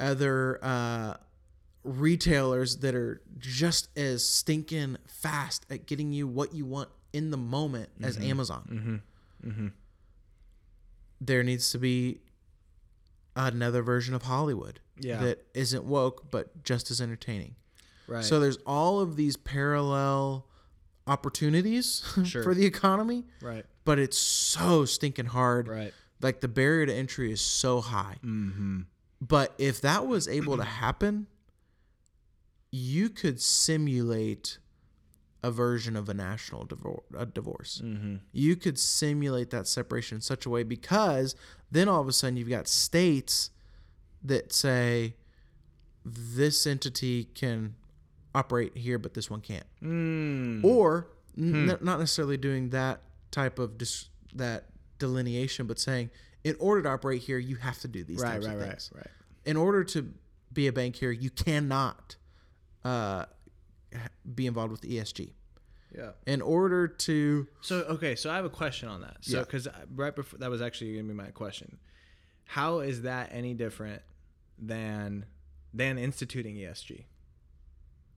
other 0.00 0.58
uh, 0.64 1.14
retailers 1.84 2.78
that 2.78 2.94
are 2.94 3.20
just 3.38 3.96
as 3.98 4.26
stinking 4.28 4.96
fast 5.06 5.66
at 5.70 5.86
getting 5.86 6.12
you 6.12 6.26
what 6.26 6.54
you 6.54 6.64
want 6.64 6.88
in 7.12 7.30
the 7.30 7.36
moment 7.36 7.90
as 8.02 8.18
Amazon. 8.18 9.02
Mm-hmm. 9.44 9.66
There 11.20 11.42
needs 11.42 11.70
to 11.72 11.78
be 11.78 12.20
another 13.36 13.82
version 13.82 14.14
of 14.14 14.22
Hollywood 14.22 14.80
Yeah. 14.98 15.20
that 15.22 15.46
isn't 15.54 15.84
woke 15.84 16.30
but 16.30 16.62
just 16.64 16.90
as 16.90 17.00
entertaining. 17.00 17.54
Right. 18.06 18.24
So 18.24 18.40
there's 18.40 18.58
all 18.66 19.00
of 19.00 19.16
these 19.16 19.36
parallel 19.36 20.46
opportunities 21.06 22.02
Sure. 22.24 22.42
for 22.42 22.54
the 22.54 22.64
economy, 22.66 23.24
right. 23.40 23.64
but 23.84 23.98
it's 23.98 24.18
so 24.18 24.84
stinking 24.84 25.26
hard. 25.26 25.68
Right. 25.68 25.92
Like 26.20 26.40
the 26.40 26.48
barrier 26.48 26.86
to 26.86 26.94
entry 26.94 27.32
is 27.32 27.40
so 27.40 27.80
high. 27.80 28.16
Mm-hmm. 28.24 28.82
But 29.20 29.54
if 29.58 29.80
that 29.80 30.06
was 30.06 30.28
able 30.28 30.56
to 30.56 30.64
happen, 30.64 31.26
you 32.70 33.08
could 33.08 33.40
simulate 33.40 34.58
a 35.42 35.50
version 35.50 35.96
of 35.96 36.08
a 36.08 36.14
national 36.14 36.66
divor- 36.66 37.02
a 37.16 37.26
divorce. 37.26 37.82
Mm-hmm. 37.84 38.16
You 38.32 38.54
could 38.56 38.78
simulate 38.78 39.50
that 39.50 39.66
separation 39.66 40.16
in 40.16 40.22
such 40.22 40.46
a 40.46 40.50
way 40.50 40.62
because 40.62 41.34
then 41.70 41.88
all 41.88 42.00
of 42.00 42.08
a 42.08 42.12
sudden 42.12 42.36
you've 42.36 42.48
got 42.48 42.68
states 42.68 43.50
that 44.22 44.52
say 44.52 45.16
this 46.04 46.66
entity 46.66 47.24
can 47.24 47.74
operate 48.34 48.76
here, 48.76 48.98
but 48.98 49.14
this 49.14 49.28
one 49.30 49.40
can't, 49.40 49.66
Mm. 49.82 50.64
or 50.64 51.08
Hmm. 51.34 51.70
n- 51.70 51.78
not 51.80 51.98
necessarily 51.98 52.36
doing 52.36 52.70
that 52.70 53.02
type 53.30 53.58
of 53.58 53.76
dis- 53.78 54.08
that 54.34 54.66
delineation, 54.98 55.66
but 55.66 55.78
saying 55.78 56.10
in 56.44 56.56
order 56.58 56.82
to 56.82 56.88
operate 56.88 57.22
here, 57.22 57.38
you 57.38 57.56
have 57.56 57.78
to 57.80 57.88
do 57.88 58.02
these 58.04 58.20
Right. 58.20 58.32
types 58.34 58.46
Right. 58.46 58.54
of 58.54 58.60
Right. 58.60 58.68
things 58.70 58.90
Right. 58.94 59.06
in 59.44 59.56
order 59.56 59.84
to 59.84 60.12
be 60.52 60.66
a 60.66 60.72
bank 60.72 60.96
here, 60.96 61.10
you 61.10 61.30
cannot 61.30 62.16
uh, 62.84 63.26
be 64.34 64.46
involved 64.46 64.72
with 64.72 64.84
ESG. 64.84 65.34
Yeah. 65.94 66.12
In 66.26 66.40
order 66.42 66.88
to, 66.88 67.46
So 67.60 67.82
okay, 67.82 68.16
so 68.16 68.28
I 68.30 68.34
have 68.36 68.44
a 68.44 68.50
question 68.50 68.88
on 68.88 69.02
that. 69.02 69.18
So 69.20 69.36
Yeah. 69.38 69.44
because 69.44 69.68
right 69.94 70.14
before 70.16 70.38
that 70.40 70.50
was 70.50 70.60
actually 70.62 70.94
going 70.94 71.06
to 71.06 71.12
be 71.12 71.16
my 71.16 71.30
question. 71.30 71.78
How 72.46 72.80
is 72.80 73.02
that 73.02 73.28
any 73.32 73.54
different 73.54 74.02
than 74.58 75.26
than 75.74 75.96
instituting 75.96 76.56
ESG? 76.56 77.06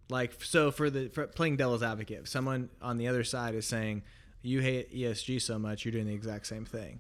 Like 0.09 0.43
so 0.43 0.71
for 0.71 0.89
the 0.89 1.09
for 1.09 1.25
playing 1.27 1.57
devil's 1.57 1.83
advocate, 1.83 2.19
if 2.21 2.27
someone 2.27 2.69
on 2.81 2.97
the 2.97 3.07
other 3.07 3.23
side 3.23 3.55
is 3.55 3.65
saying 3.65 4.03
you 4.41 4.61
hate 4.61 4.93
ESG 4.93 5.41
so 5.41 5.57
much, 5.57 5.83
you're 5.83 5.91
doing 5.91 6.05
the 6.05 6.13
exact 6.13 6.47
same 6.47 6.65
thing. 6.65 6.99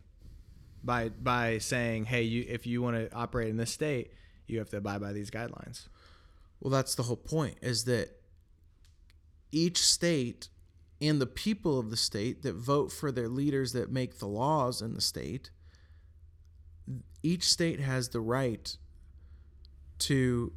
By 0.83 1.09
by 1.09 1.59
saying, 1.59 2.05
hey, 2.05 2.23
you 2.23 2.45
if 2.47 2.65
you 2.65 2.81
want 2.81 2.95
to 2.97 3.15
operate 3.15 3.49
in 3.49 3.57
this 3.57 3.71
state, 3.71 4.11
you 4.47 4.57
have 4.59 4.69
to 4.69 4.77
abide 4.77 5.01
by 5.01 5.13
these 5.13 5.29
guidelines. 5.29 5.87
well, 6.59 6.71
that's 6.71 6.95
the 6.95 7.03
whole 7.03 7.15
point 7.15 7.57
is 7.61 7.85
that 7.85 8.09
each 9.51 9.77
state 9.77 10.49
and 11.01 11.21
the 11.21 11.27
people 11.27 11.77
of 11.77 11.89
the 11.91 11.97
state 11.97 12.41
that 12.43 12.53
vote 12.53 12.91
for 12.91 13.11
their 13.11 13.27
leaders 13.27 13.73
that 13.73 13.91
make 13.91 14.19
the 14.19 14.27
laws 14.27 14.81
in 14.81 14.93
the 14.93 15.01
state, 15.01 15.51
each 17.21 17.43
state 17.43 17.79
has 17.79 18.09
the 18.09 18.19
right 18.19 18.77
to 19.99 20.53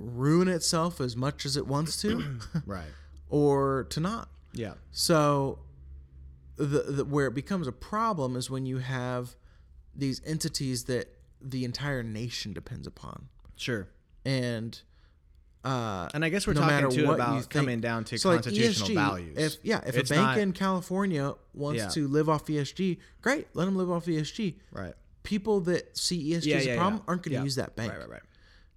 ruin 0.00 0.48
itself 0.48 1.00
as 1.00 1.14
much 1.16 1.44
as 1.44 1.56
it 1.56 1.66
wants 1.66 2.00
to 2.02 2.38
Right. 2.66 2.88
or 3.28 3.84
to 3.90 4.00
not. 4.00 4.28
Yeah. 4.52 4.74
So, 4.90 5.58
the, 6.56 6.82
the 6.88 7.04
where 7.04 7.26
it 7.26 7.34
becomes 7.34 7.66
a 7.66 7.72
problem 7.72 8.34
is 8.36 8.50
when 8.50 8.66
you 8.66 8.78
have 8.78 9.36
these 9.94 10.20
entities 10.26 10.84
that 10.84 11.14
the 11.40 11.64
entire 11.64 12.02
nation 12.02 12.52
depends 12.52 12.86
upon, 12.86 13.28
Sure. 13.56 13.88
and 14.24 14.80
uh, 15.64 16.08
And 16.14 16.24
I 16.24 16.30
guess 16.30 16.46
we're 16.46 16.54
no 16.54 16.60
talking 16.62 16.90
too 16.90 17.10
about 17.12 17.48
coming 17.50 17.80
down 17.80 18.04
to 18.04 18.18
so 18.18 18.30
like 18.30 18.42
constitutional 18.42 18.88
ESG, 18.90 18.94
values. 18.94 19.38
If 19.38 19.56
yeah, 19.62 19.80
if 19.86 19.96
It's 19.96 20.10
a 20.10 20.14
bank 20.14 20.26
not- 20.26 20.38
in 20.38 20.52
California 20.52 21.34
wants 21.54 21.78
Yeah. 21.82 21.88
to 21.90 22.08
live 22.08 22.28
off 22.28 22.46
ESG, 22.46 22.98
great, 23.20 23.46
let 23.54 23.66
them 23.66 23.76
live 23.76 23.90
off 23.90 24.06
ESG. 24.06 24.56
right. 24.72 24.94
People 25.22 25.60
that 25.62 25.96
see 25.98 26.32
ESG 26.32 26.46
Yeah, 26.46 26.56
as 26.56 26.66
yeah, 26.66 26.72
a 26.72 26.76
problem 26.78 27.02
aren't 27.06 27.22
going 27.22 27.36
to 27.36 27.44
use 27.44 27.56
that 27.56 27.76
bank. 27.76 27.92
Right, 27.92 28.00
right, 28.00 28.08
right. 28.08 28.22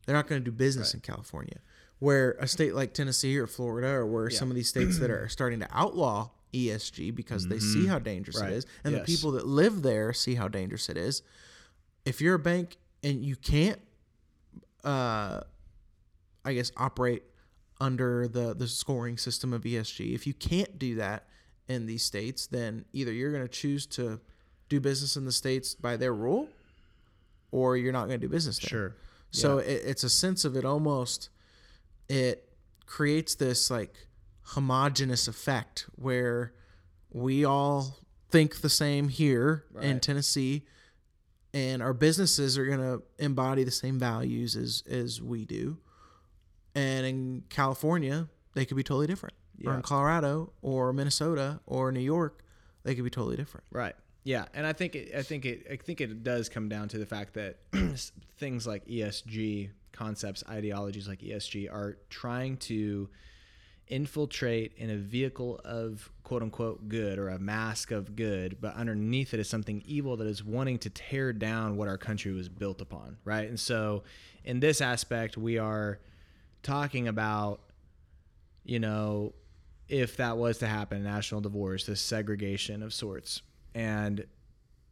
They're 0.05 0.15
not 0.15 0.27
going 0.27 0.41
to 0.41 0.45
do 0.45 0.51
business 0.55 0.93
in 0.93 0.99
California. 1.01 1.59
Where 1.99 2.31
a 2.39 2.47
state 2.47 2.75
like 2.75 2.93
Tennessee 2.93 3.37
or 3.37 3.47
Florida, 3.47 3.87
or 3.87 4.05
where 4.05 4.29
some 4.29 4.49
of 4.49 4.55
these 4.55 4.67
states 4.67 4.99
that 4.99 5.09
are 5.09 5.29
starting 5.29 5.59
to 5.61 5.67
outlaw 5.71 6.29
ESG 6.53 7.15
because 7.15 7.47
they 7.47 7.59
see 7.59 7.87
how 7.87 7.97
dangerous 7.99 8.35
Mm-hmm. 8.37 8.45
Right. 8.45 8.53
it 8.53 8.57
is, 8.57 8.65
and 8.83 8.93
Yes. 8.95 9.05
the 9.07 9.15
people 9.15 9.31
that 9.31 9.47
live 9.47 9.81
there 9.83 10.11
see 10.13 10.35
how 10.35 10.47
dangerous 10.49 10.89
it 10.89 10.97
is. 10.97 11.21
If 12.05 12.19
you're 12.19 12.35
a 12.35 12.39
bank 12.39 12.77
and 13.03 13.23
you 13.23 13.35
can't, 13.37 13.79
uh, 14.83 15.41
I 16.43 16.53
guess, 16.53 16.71
operate 16.77 17.23
under 17.79 18.27
the 18.27 18.53
the 18.53 18.67
scoring 18.67 19.17
system 19.17 19.53
of 19.53 19.63
ESG, 19.63 20.13
if 20.13 20.27
you 20.27 20.33
can't 20.33 20.77
do 20.77 20.95
that 20.95 21.27
in 21.69 21.85
these 21.85 22.03
states, 22.03 22.47
then 22.47 22.83
either 22.91 23.13
you're 23.13 23.31
going 23.31 23.43
to 23.43 23.47
choose 23.47 23.85
to 23.87 24.19
do 24.67 24.79
business 24.81 25.15
in 25.15 25.23
the 25.25 25.31
states 25.31 25.73
by 25.73 25.95
their 25.95 26.13
rule, 26.13 26.49
or 27.51 27.77
you're 27.77 27.93
not 27.93 28.07
going 28.07 28.19
to 28.19 28.27
do 28.27 28.29
business 28.31 28.59
there. 28.59 28.69
Sure. 28.69 28.95
So 29.33 29.57
it, 29.57 29.81
it's 29.85 30.03
a 30.03 30.09
sense 30.09 30.45
of 30.45 30.55
it 30.55 30.63
almost 30.63 31.29
it 32.07 32.49
creates 32.85 33.35
this 33.35 33.69
like 33.69 34.07
homogenous 34.43 35.27
effect 35.27 35.87
where 35.95 36.53
we 37.11 37.43
all 37.43 37.97
think 38.29 38.61
the 38.61 38.69
same 38.69 39.09
here 39.09 39.65
in 39.81 39.99
Tennessee 39.99 40.65
and 41.53 41.81
our 41.83 41.93
businesses 41.93 42.57
are 42.57 42.65
going 42.65 42.79
to 42.79 43.03
embody 43.19 43.63
the 43.63 43.71
same 43.71 43.99
values 43.99 44.55
as 44.55 44.83
as 44.89 45.21
we 45.21 45.45
do. 45.45 45.77
And 46.75 47.05
in 47.05 47.43
California, 47.49 48.27
they 48.55 48.65
could 48.65 48.77
be 48.77 48.83
totally 48.83 49.07
different. 49.07 49.35
Or 49.65 49.75
in 49.75 49.81
Colorado 49.83 50.51
or 50.61 50.91
Minnesota 50.93 51.59
or 51.67 51.91
New 51.91 51.99
York, 51.99 52.43
they 52.83 52.95
could 52.95 53.03
be 53.03 53.09
totally 53.11 53.35
different. 53.37 53.65
Right. 53.71 53.95
Yeah, 54.23 54.45
and 54.53 54.65
I 54.65 54.73
think 54.73 54.95
it, 54.95 55.13
I 55.15 55.21
think 55.21 55.45
it 55.45 55.67
I 55.71 55.75
think 55.75 56.01
it 56.01 56.23
does 56.23 56.49
come 56.49 56.69
down 56.69 56.87
to 56.89 56.97
the 56.97 57.05
fact 57.05 57.33
that 57.33 57.57
things 58.37 58.65
like 58.65 58.85
ESG 58.85 59.69
concepts, 59.91 60.43
ideologies 60.49 61.07
like 61.07 61.19
ESG 61.19 61.71
are 61.71 61.97
trying 62.09 62.57
to 62.57 63.09
infiltrate 63.87 64.71
in 64.77 64.89
a 64.89 64.95
vehicle 64.95 65.59
of 65.65 66.09
quote 66.23 66.41
unquote 66.41 66.87
good 66.87 67.19
or 67.19 67.29
a 67.29 67.39
mask 67.39 67.91
of 67.91 68.15
good, 68.15 68.57
but 68.61 68.73
underneath 68.75 69.33
it 69.33 69.39
is 69.41 69.49
something 69.49 69.83
evil 69.85 70.15
that 70.17 70.27
is 70.27 70.43
wanting 70.43 70.79
to 70.79 70.89
tear 70.89 71.33
down 71.33 71.75
what 71.75 71.89
our 71.89 71.97
country 71.97 72.31
was 72.31 72.47
built 72.47 72.79
upon, 72.79 73.17
right? 73.25 73.49
And 73.49 73.59
so 73.59 74.03
in 74.45 74.61
this 74.61 74.79
aspect, 74.79 75.37
we 75.37 75.57
are 75.57 75.99
talking 76.63 77.09
about 77.09 77.59
you 78.65 78.79
know, 78.79 79.33
if 79.89 80.17
that 80.17 80.37
was 80.37 80.59
to 80.59 80.67
happen, 80.67 81.03
national 81.03 81.41
divorce, 81.41 81.85
this 81.85 82.01
segregation 82.01 82.81
of 82.81 82.93
sorts, 82.93 83.41
and 83.73 84.25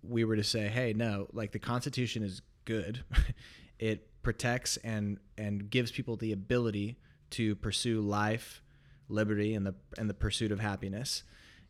we 0.03 0.23
were 0.23 0.35
to 0.35 0.43
say, 0.43 0.67
hey, 0.67 0.93
no, 0.93 1.27
like 1.33 1.51
the 1.51 1.59
Constitution 1.59 2.23
is 2.23 2.41
good, 2.65 3.03
it 3.79 4.07
protects 4.23 4.77
and 4.77 5.19
and 5.37 5.69
gives 5.69 5.91
people 5.91 6.15
the 6.15 6.31
ability 6.31 6.97
to 7.31 7.55
pursue 7.55 8.01
life, 8.01 8.61
liberty, 9.07 9.55
and 9.55 9.65
the 9.65 9.75
and 9.97 10.09
the 10.09 10.13
pursuit 10.13 10.51
of 10.51 10.59
happiness, 10.59 11.23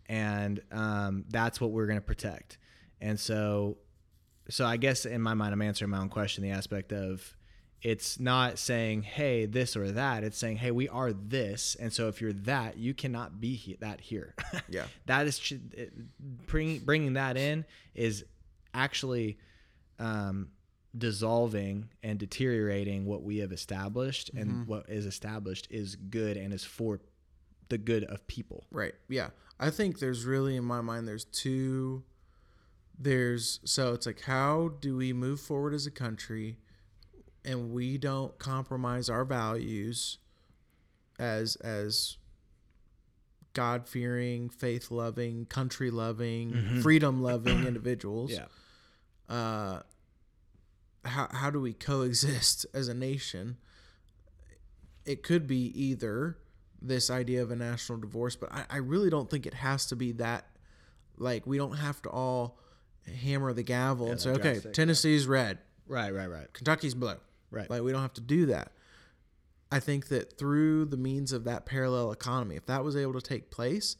and 0.07 0.61
um, 0.71 1.25
that's 1.29 1.61
what 1.61 1.71
we're 1.71 1.87
going 1.87 1.99
to 1.99 2.05
protect. 2.05 2.57
And 2.99 3.19
so, 3.19 3.77
so 4.49 4.65
I 4.65 4.77
guess 4.77 5.05
in 5.05 5.21
my 5.21 5.33
mind, 5.33 5.53
I'm 5.53 5.61
answering 5.61 5.91
my 5.91 5.99
own 5.99 6.09
question. 6.09 6.43
The 6.43 6.51
aspect 6.51 6.93
of 6.93 7.35
it's 7.81 8.19
not 8.19 8.59
saying 8.59 9.01
hey 9.01 9.45
this 9.45 9.75
or 9.75 9.91
that 9.91 10.23
it's 10.23 10.37
saying 10.37 10.57
hey 10.57 10.69
we 10.71 10.87
are 10.89 11.11
this 11.11 11.75
and 11.79 11.91
so 11.91 12.07
if 12.07 12.21
you're 12.21 12.31
that 12.33 12.77
you 12.77 12.93
cannot 12.93 13.41
be 13.41 13.55
he- 13.55 13.77
that 13.79 13.99
here 13.99 14.35
Yeah. 14.69 14.85
that 15.07 15.25
is 15.27 15.53
bringing 16.47 16.79
bringing 16.85 17.13
that 17.13 17.37
in 17.37 17.65
is 17.95 18.23
actually 18.73 19.37
um, 19.99 20.49
dissolving 20.97 21.89
and 22.03 22.19
deteriorating 22.19 23.05
what 23.05 23.23
we 23.23 23.37
have 23.39 23.51
established 23.51 24.33
Mm-hmm. 24.33 24.41
and 24.49 24.67
what 24.67 24.89
is 24.89 25.05
established 25.05 25.67
is 25.71 25.95
good 25.95 26.37
and 26.37 26.53
is 26.53 26.63
for 26.63 26.99
the 27.69 27.77
good 27.77 28.03
of 28.05 28.25
people 28.27 28.65
Right. 28.71 28.93
Yeah. 29.09 29.29
I 29.59 29.69
think 29.69 29.99
there's 29.99 30.25
really 30.25 30.55
in 30.55 30.63
my 30.63 30.81
mind 30.81 31.07
there's 31.07 31.25
two 31.25 32.03
there's 32.99 33.59
so 33.63 33.93
it's 33.93 34.05
like 34.05 34.21
how 34.21 34.71
do 34.79 34.97
we 34.97 35.13
move 35.13 35.39
forward 35.39 35.73
as 35.73 35.85
a 35.87 35.91
country 35.91 36.57
and 37.43 37.71
we 37.71 37.97
don't 37.97 38.37
compromise 38.39 39.09
our 39.09 39.25
values 39.25 40.17
as 41.19 41.55
as 41.57 42.17
God 43.53 43.87
fearing, 43.87 44.49
faith 44.49 44.91
loving, 44.91 45.45
country 45.45 45.91
loving, 45.91 46.79
freedom 46.81 47.21
loving 47.21 47.65
individuals. 47.67 48.31
yeah 48.31 48.45
Uh 49.29 49.81
how 51.03 51.27
how 51.31 51.49
do 51.49 51.59
we 51.59 51.73
coexist 51.73 52.65
as 52.73 52.87
a 52.87 52.93
nation? 52.93 53.57
It 55.05 55.23
could 55.23 55.47
be 55.47 55.71
either 55.79 56.37
this 56.81 57.09
idea 57.09 57.41
of 57.41 57.51
a 57.51 57.55
national 57.55 57.99
divorce, 57.99 58.35
but 58.35 58.51
I, 58.51 58.65
I 58.69 58.77
really 58.77 59.09
don't 59.09 59.29
think 59.29 59.45
it 59.45 59.53
has 59.55 59.87
to 59.87 59.95
be 59.95 60.11
that. 60.13 60.45
Like 61.17 61.45
we 61.45 61.57
don't 61.57 61.77
have 61.77 62.01
to 62.03 62.09
all 62.09 62.57
hammer 63.23 63.51
the 63.53 63.63
gavel 63.63 64.11
and 64.11 64.19
say, 64.19 64.31
okay, 64.31 64.59
Tennessee's 64.73 65.27
red, 65.27 65.57
right 65.87 66.13
right 66.13 66.27
right 66.27 66.51
Kentucky's 66.53 66.93
blue. 66.93 67.15
Right 67.51 67.69
Like 67.69 67.81
we 67.83 67.91
don't 67.91 68.01
have 68.01 68.13
to 68.15 68.21
do 68.21 68.47
that. 68.47 68.71
I 69.71 69.79
think 69.79 70.07
that 70.09 70.37
through 70.37 70.85
the 70.85 70.97
means 70.97 71.31
of 71.31 71.43
that 71.45 71.65
parallel 71.65 72.11
economy, 72.11 72.55
if 72.57 72.65
that 72.65 72.83
was 72.83 72.95
able 72.97 73.13
to 73.13 73.21
take 73.21 73.51
place, 73.51 73.95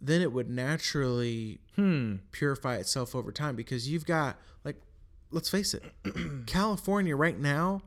then 0.00 0.20
it 0.22 0.32
would 0.32 0.48
naturally 0.50 1.60
hmm 1.76 2.16
purify 2.32 2.76
itself 2.76 3.14
over 3.14 3.30
time 3.32 3.54
because 3.56 3.88
you've 3.88 4.06
got 4.06 4.36
like 4.64 4.76
let's 5.30 5.48
face 5.50 5.74
it 5.74 5.82
california 6.46 7.14
right 7.14 7.38
now 7.38 7.80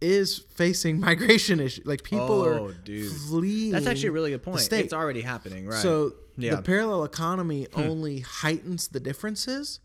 is 0.00 0.38
facing 0.38 0.98
migration 1.08 1.60
issues 1.60 1.84
like 1.86 2.02
people 2.02 2.42
Oh, 2.42 2.66
are 2.68 2.72
dude. 2.72 3.12
fleeing 3.28 3.72
that's 3.72 3.86
actually 3.86 4.08
a 4.08 4.12
really 4.12 4.30
good 4.30 4.42
point 4.42 4.68
it's 4.72 4.92
already 4.92 5.20
happening 5.20 5.66
right 5.66 5.78
so 5.82 6.14
Yeah. 6.36 6.50
Hmm. 6.50 6.56
the 6.56 6.62
parallel 6.62 7.04
economy 7.04 7.66
only 7.74 8.20
heightens 8.20 8.88
the 8.88 9.00
differences 9.00 9.80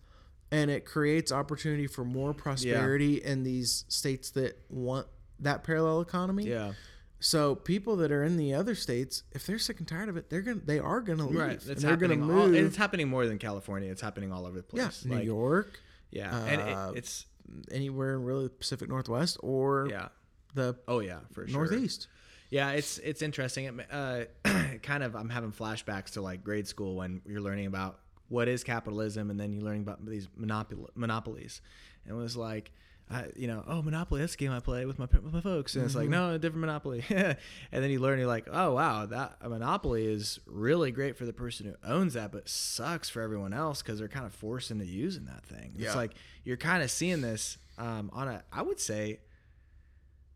and 0.52 0.70
it 0.72 0.86
creates 0.86 1.32
opportunity 1.32 1.88
for 1.88 2.06
more 2.06 2.34
prosperity 2.34 3.24
in 3.24 3.44
these 3.44 3.86
states 3.88 4.32
that 4.32 4.58
want 4.70 5.08
that 5.40 5.64
parallel 5.64 6.02
economy. 6.02 6.46
Yeah. 6.48 6.74
So 7.20 7.56
people 7.56 7.96
that 7.98 8.12
are 8.12 8.24
in 8.24 8.38
the 8.38 8.54
other 8.54 8.76
states 8.76 9.24
if 9.32 9.46
they're 9.46 9.58
sick 9.58 9.80
and 9.80 9.88
tired 9.88 10.10
of 10.10 10.18
it 10.18 10.30
they're 10.30 10.42
gonna 10.42 10.62
they 10.64 10.80
are 10.80 11.02
gonna 11.02 11.26
leave 11.28 11.40
right 11.40 11.62
and 11.62 11.72
it's 11.72 11.82
they're 11.82 11.96
gonna 11.98 12.14
happening 12.16 12.22
move. 12.22 12.54
all, 12.54 12.54
it's 12.56 12.78
happening 12.78 13.08
more 13.08 13.26
than 13.26 13.38
california. 13.40 13.90
It's 13.90 14.02
happening 14.02 14.32
all 14.32 14.46
over 14.46 14.58
the 14.58 14.64
place. 14.64 15.04
yeah 15.06 15.10
new 15.10 15.16
Like, 15.18 15.26
york 15.26 15.80
yeah 16.12 16.46
and 16.46 16.62
uh, 16.62 16.92
it, 16.94 16.98
it's 17.00 17.26
anywhere 17.72 18.16
in 18.16 18.24
really 18.24 18.44
the 18.46 18.50
Pacific 18.50 18.90
Northwest 18.90 19.38
or 19.42 19.88
yeah. 19.90 20.10
the 20.54 20.76
oh 20.88 21.00
yeah 21.00 21.20
for 21.32 21.48
sure. 21.48 21.66
Northeast. 21.66 22.08
Yeah, 22.52 22.72
it's 22.72 23.00
it's 23.00 23.22
interesting. 23.22 23.66
It, 23.66 23.88
uh, 23.92 24.26
kind 24.84 25.04
of, 25.04 25.16
I'm 25.16 25.30
having 25.30 25.52
flashbacks 25.52 26.12
to 26.12 26.22
like 26.22 26.44
grade 26.44 26.68
school 26.68 26.96
when 26.96 27.22
you're 27.26 27.42
learning 27.42 27.66
about 27.66 28.00
what 28.30 28.48
is 28.48 28.64
capitalism, 28.64 29.30
and 29.30 29.40
then 29.40 29.54
you're 29.54 29.64
learning 29.64 29.82
about 29.82 30.06
these 30.06 30.28
monopol- 30.40 30.90
monopolies. 30.96 31.62
And 32.06 32.14
it 32.14 32.18
was 32.18 32.36
like, 32.36 32.72
uh, 33.12 33.24
you 33.36 33.48
know, 33.48 33.64
oh, 33.68 33.84
Monopoly, 33.84 34.22
that's 34.22 34.34
a 34.34 34.38
game 34.38 34.52
I 34.52 34.60
play 34.60 34.86
with 34.86 34.98
my 34.98 35.06
with 35.06 35.32
my 35.32 35.42
folks, 35.42 35.76
and 35.76 35.86
it's 35.86 35.96
like, 35.96 36.10
no, 36.10 36.34
a 36.34 36.40
different 36.40 36.62
Monopoly. 36.62 37.04
and 37.10 37.38
then 37.72 37.92
you 37.92 38.00
learn, 38.00 38.18
you're 38.18 38.28
like, 38.28 38.48
oh 38.52 38.74
wow, 38.74 39.06
that 39.06 39.38
a 39.42 39.50
Monopoly 39.50 40.08
is 40.08 40.40
really 40.48 40.92
great 40.92 41.16
for 41.16 41.26
the 41.26 41.34
person 41.34 41.68
who 41.68 41.76
owns 41.88 42.16
that, 42.16 42.32
but 42.32 42.50
sucks 42.50 43.08
for 43.08 43.22
everyone 43.22 43.54
else 43.54 43.84
because 43.84 44.00
they're 44.00 44.08
kind 44.08 44.26
of 44.26 44.34
forced 44.34 44.72
into 44.72 44.86
using 44.86 45.26
that 45.26 45.46
thing. 45.46 45.74
Yeah. 45.78 45.88
It's 45.88 45.96
like 45.96 46.14
you're 46.44 46.58
kind 46.58 46.82
of 46.82 46.90
seeing 46.90 47.22
this 47.22 47.60
um, 47.78 48.10
on 48.12 48.28
a, 48.28 48.44
I 48.52 48.64
would 48.64 48.80
say, 48.80 49.20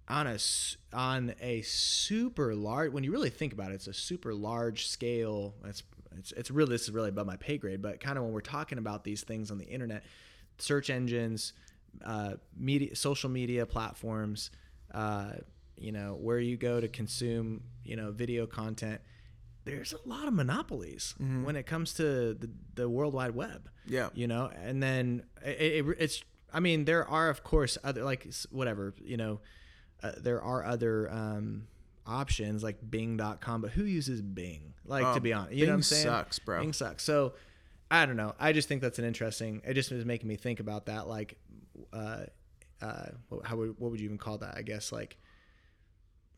on 0.07 0.27
a 0.27 0.37
on 0.93 1.33
a 1.41 1.61
super 1.61 2.53
large 2.53 2.91
when 2.91 3.03
you 3.03 3.11
really 3.11 3.29
think 3.29 3.53
about 3.53 3.69
it 3.69 3.75
it's 3.75 3.85
a 3.85 3.93
super 3.93 4.33
large 4.33 4.87
scale 4.87 5.53
it's 5.65 5.83
it's, 6.19 6.31
it's 6.33 6.51
really 6.51 6.69
this 6.71 6.83
is 6.83 6.91
really 6.91 7.09
above 7.09 7.25
my 7.27 7.37
pay 7.37 7.57
grade 7.57 7.81
but 7.81 7.99
kind 7.99 8.17
of 8.17 8.23
when 8.23 8.33
we're 8.33 8.41
talking 8.41 8.77
about 8.77 9.03
these 9.03 9.23
things 9.23 9.49
on 9.51 9.57
the 9.57 9.65
internet 9.65 10.03
search 10.57 10.89
engines 10.89 11.53
uh, 12.05 12.33
media 12.57 12.95
social 12.95 13.29
media 13.29 13.65
platforms 13.65 14.51
uh, 14.93 15.31
you 15.77 15.91
know 15.91 16.15
where 16.19 16.39
you 16.39 16.57
go 16.57 16.79
to 16.79 16.87
consume 16.87 17.61
you 17.83 17.95
know 17.95 18.11
video 18.11 18.45
content 18.45 19.01
there's 19.65 19.93
a 19.93 20.07
lot 20.09 20.27
of 20.27 20.33
monopolies 20.33 21.13
when 21.43 21.55
it 21.55 21.65
comes 21.65 21.93
to 21.93 22.33
the, 22.33 22.49
the 22.75 22.89
world 22.89 23.13
wide 23.13 23.35
web 23.35 23.69
Yeah. 23.87 24.09
you 24.13 24.27
know 24.27 24.49
and 24.63 24.81
then 24.81 25.23
it, 25.45 25.85
it, 25.87 25.95
it's 25.99 26.23
i 26.53 26.59
mean 26.59 26.85
there 26.85 27.07
are 27.07 27.29
of 27.29 27.43
course 27.43 27.77
other 27.83 28.03
like 28.03 28.27
whatever 28.51 28.93
you 29.01 29.17
know 29.17 29.39
uh, 30.01 30.13
there 30.17 30.41
are 30.41 30.63
other 30.65 31.09
um, 31.11 31.67
options 32.09 32.63
like 32.63 32.77
bing.com 32.89 33.61
but 33.61 33.71
who 33.71 33.83
uses 33.83 34.21
bing 34.21 34.73
like 34.85 35.03
to 35.03 35.17
Oh, 35.17 35.19
be 35.19 35.31
honest 35.33 35.53
you 35.53 35.65
know 35.65 35.73
what 35.73 35.75
i'm 35.75 35.83
saying 35.83 36.03
sucks, 36.07 36.39
bro. 36.39 36.59
bing 36.61 36.73
sucks 36.73 37.03
so 37.03 37.33
i 37.91 38.05
don't 38.05 38.17
know 38.17 38.33
i 38.39 38.51
just 38.51 38.67
think 38.67 38.81
that's 38.81 38.97
an 38.99 39.05
interesting 39.05 39.61
it 39.65 39.75
just 39.75 39.91
is 39.91 40.05
making 40.05 40.27
me 40.27 40.35
think 40.35 40.59
about 40.59 40.87
that 40.87 41.07
like 41.07 41.37
uh 41.93 42.23
uh 42.81 43.05
what- 43.29 43.45
how 43.45 43.55
would, 43.57 43.75
what 43.79 43.91
would 43.91 43.99
you 43.99 44.05
even 44.05 44.17
call 44.17 44.37
that 44.39 44.55
i 44.57 44.61
guess 44.63 44.91
like 44.91 45.17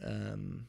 um 0.04 0.68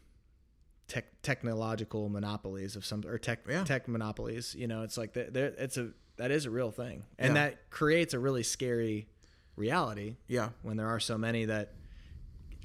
tech 0.88 1.06
technological 1.22 2.08
monopolies 2.08 2.76
of 2.76 2.84
some 2.84 3.02
or 3.06 3.18
tech 3.18 3.40
Yeah. 3.48 3.64
tech 3.64 3.88
monopolies 3.88 4.54
you 4.54 4.66
know 4.68 4.82
it's 4.82 4.98
like 4.98 5.14
that 5.14 5.32
there 5.32 5.46
it's 5.58 5.76
a 5.76 5.90
that 6.16 6.30
is 6.30 6.44
a 6.44 6.50
real 6.50 6.70
thing 6.70 7.04
and 7.18 7.34
Yeah. 7.34 7.44
that 7.48 7.70
creates 7.70 8.12
a 8.14 8.18
really 8.18 8.42
scary 8.42 9.08
reality 9.56 10.16
Yeah, 10.28 10.50
when 10.62 10.76
there 10.76 10.88
are 10.88 11.00
so 11.00 11.16
many 11.18 11.46
that 11.46 11.72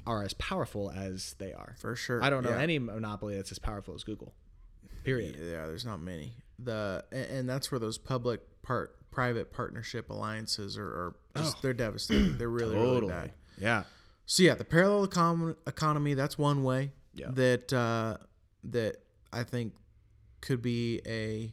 are 0.08 0.22
as 0.24 0.34
powerful 0.34 0.90
as 0.90 1.34
they 1.38 1.52
are 1.52 1.74
for 1.80 1.94
sure. 1.94 2.22
i 2.24 2.28
don't 2.30 2.42
know 2.44 2.50
yeah. 2.56 2.68
any 2.68 2.78
monopoly 2.78 3.36
that's 3.36 3.52
as 3.52 3.58
powerful 3.58 3.94
as 3.94 4.02
google 4.04 4.32
period 5.04 5.36
Yeah, 5.36 5.66
there's 5.66 5.84
not 5.84 6.00
many. 6.00 6.32
The 6.58 7.04
and, 7.12 7.26
and 7.36 7.48
that's 7.48 7.70
where 7.70 7.78
those 7.78 7.98
public 7.98 8.40
part 8.62 8.96
private 9.10 9.52
partnership 9.52 10.10
alliances 10.10 10.76
are, 10.76 10.86
are 10.88 11.14
just 11.36 11.62
they're 11.62 11.72
devastating. 11.72 12.36
They're 12.38 12.48
really 12.60 12.76
really 12.76 13.06
bad. 13.06 13.32
yeah 13.58 13.84
So 14.26 14.42
yeah, 14.42 14.54
the 14.54 14.64
parallel 14.64 15.06
econ- 15.08 15.56
economy 15.66 16.14
that's 16.14 16.36
one 16.36 16.62
way 16.64 16.92
Yeah. 17.14 17.28
that 17.32 17.72
uh, 17.72 18.16
that 18.64 18.96
I 19.32 19.44
think 19.44 19.72
could 20.40 20.60
be 20.62 21.00
a 21.06 21.52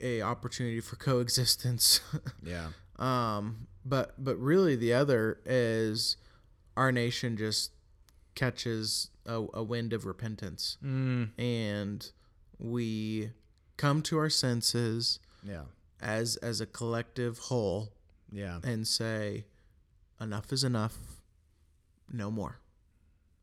a 0.00 0.22
opportunity 0.22 0.80
for 0.80 0.96
coexistence. 0.96 2.00
yeah 2.42 2.68
Um, 2.98 3.66
but 3.84 4.12
but 4.22 4.36
really, 4.38 4.76
the 4.76 4.92
other 4.92 5.40
is 5.46 6.16
our 6.76 6.92
nation 6.92 7.36
just 7.36 7.72
catches 8.34 9.10
a, 9.26 9.44
a 9.54 9.62
wind 9.62 9.92
of 9.92 10.06
repentance, 10.06 10.78
mm, 10.84 11.28
and 11.38 12.10
we 12.58 13.30
come 13.76 14.02
to 14.02 14.18
our 14.18 14.30
senses 14.30 15.18
yeah. 15.42 15.62
as 16.00 16.36
as 16.36 16.60
a 16.60 16.66
collective 16.66 17.38
whole 17.38 17.90
yeah. 18.32 18.60
and 18.62 18.86
say, 18.86 19.44
enough 20.20 20.52
is 20.52 20.64
enough, 20.64 20.96
no 22.12 22.30
more, 22.30 22.60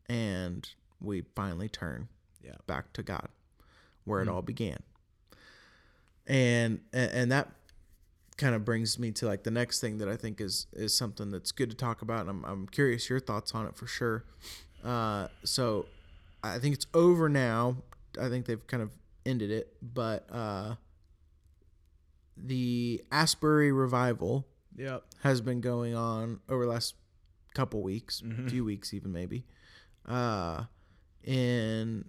and 0.08 0.70
we 1.02 1.24
finally 1.36 1.70
turn 1.70 2.08
yeah. 2.44 2.56
back 2.66 2.94
to 2.94 3.04
God, 3.04 3.30
where 4.06 4.22
it 4.22 4.28
all 4.28 4.42
began. 4.42 4.80
And 6.26 6.82
and 6.92 7.32
that 7.32 7.52
kind 8.38 8.54
of 8.56 8.64
brings 8.64 9.00
me 9.00 9.12
to 9.12 9.26
like 9.26 9.44
the 9.44 9.52
next 9.52 9.82
thing 9.82 9.98
that 9.98 10.08
I 10.08 10.16
think 10.16 10.40
is 10.42 10.68
is 10.74 10.96
something 10.96 11.32
that's 11.32 11.52
good 11.52 11.70
to 11.72 11.76
talk 11.76 12.02
about, 12.02 12.22
and 12.22 12.30
I'm 12.30 12.46
I'm 12.46 12.68
curious 12.68 13.10
your 13.10 13.20
thoughts 13.20 13.54
on 13.56 13.66
it 13.68 13.76
for 13.76 13.88
sure. 13.88 14.24
Uh, 14.84 15.28
so 15.44 15.86
I 16.44 16.60
think 16.60 16.76
it's 16.76 16.88
over 16.94 17.30
now. 17.30 17.78
I 18.22 18.30
think 18.30 18.46
they've 18.46 18.66
kind 18.68 18.82
of 18.84 18.92
ended 19.26 19.52
it, 19.52 19.76
but 19.82 20.28
uh, 20.32 20.76
the 22.36 23.04
Asbury 23.12 23.72
revival 23.72 24.48
yep 24.76 25.04
has 25.24 25.42
been 25.42 25.60
going 25.62 25.96
on 25.96 26.40
over 26.50 26.66
the 26.66 26.72
last 26.72 26.96
couple 27.56 27.82
weeks, 27.82 28.22
Mhm. 28.22 28.50
few 28.50 28.64
weeks 28.64 28.94
even 28.94 29.12
maybe. 29.12 29.46
Uh, 30.06 30.66
in 31.24 32.06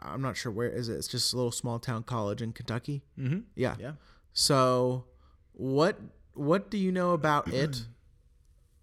I'm 0.00 0.22
not 0.22 0.36
sure 0.36 0.50
where 0.52 0.68
is 0.68 0.88
it. 0.88 0.94
It's 0.94 1.08
just 1.08 1.32
a 1.32 1.36
little 1.36 1.50
small 1.52 1.78
town 1.78 2.04
college 2.04 2.40
in 2.40 2.52
Kentucky. 2.52 3.02
mm-hmm. 3.18 3.40
Yeah. 3.56 3.76
yeah 3.78 3.92
So, 4.32 5.04
what 5.62 6.00
what 6.34 6.70
do 6.70 6.76
you 6.78 6.90
know 6.90 7.12
about 7.12 7.52
it? 7.54 7.84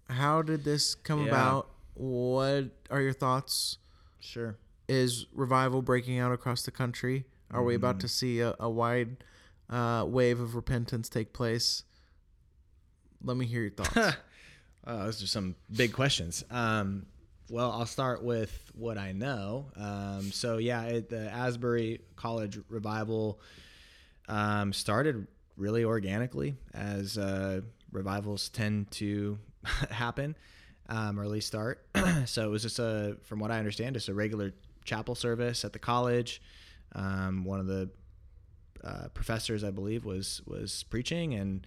How 0.08 0.40
did 0.42 0.64
this 0.64 0.94
come 0.94 1.20
Yeah. 1.26 1.28
about? 1.28 1.68
What 1.94 2.70
are 2.90 3.00
your 3.02 3.12
thoughts? 3.12 3.76
sure 4.20 4.56
Is 4.88 5.26
revival 5.32 5.82
breaking 5.82 6.18
out 6.18 6.32
across 6.32 6.62
the 6.62 6.70
country? 6.70 7.24
Are 7.50 7.62
we 7.64 7.74
Mm. 7.74 7.76
about 7.76 8.00
to 8.00 8.08
see 8.08 8.40
a, 8.40 8.54
a 8.58 8.70
wide 8.70 9.16
uh, 9.68 10.04
wave 10.08 10.40
of 10.40 10.54
repentance 10.54 11.08
take 11.08 11.32
place? 11.32 11.84
Let 13.22 13.36
me 13.36 13.44
hear 13.46 13.62
your 13.62 13.70
thoughts. 13.72 14.16
oh, 14.86 14.98
those 15.04 15.22
are 15.22 15.26
some 15.26 15.56
big 15.74 15.92
questions. 15.92 16.44
Um, 16.50 17.06
well, 17.50 17.72
I'll 17.72 17.86
start 17.86 18.22
with 18.22 18.70
what 18.74 18.96
I 18.96 19.12
know. 19.12 19.66
Um, 19.76 20.30
so 20.32 20.56
yeah, 20.58 20.84
it, 20.84 21.10
the 21.10 21.30
Asbury 21.30 22.00
College 22.16 22.58
revival 22.68 23.40
um, 24.28 24.72
started 24.72 25.26
really 25.60 25.84
organically, 25.84 26.56
as 26.72 27.18
uh, 27.18 27.60
revivals 27.92 28.48
tend 28.48 28.90
to 28.92 29.38
happen, 29.90 30.34
um, 30.88 31.20
or 31.20 31.22
at 31.22 31.30
least 31.30 31.46
start. 31.46 31.86
so 32.24 32.44
it 32.44 32.50
was 32.50 32.62
just 32.62 32.78
a, 32.78 33.16
from 33.22 33.38
what 33.38 33.50
I 33.50 33.58
understand, 33.58 33.94
just 33.94 34.08
a 34.08 34.14
regular 34.14 34.52
chapel 34.84 35.14
service 35.14 35.64
at 35.64 35.72
the 35.72 35.78
college. 35.78 36.40
Um, 36.94 37.44
one 37.44 37.60
of 37.60 37.66
the 37.66 37.90
uh, 38.82 39.08
professors, 39.12 39.62
I 39.62 39.70
believe, 39.70 40.04
was 40.04 40.40
was 40.46 40.84
preaching, 40.84 41.34
and 41.34 41.66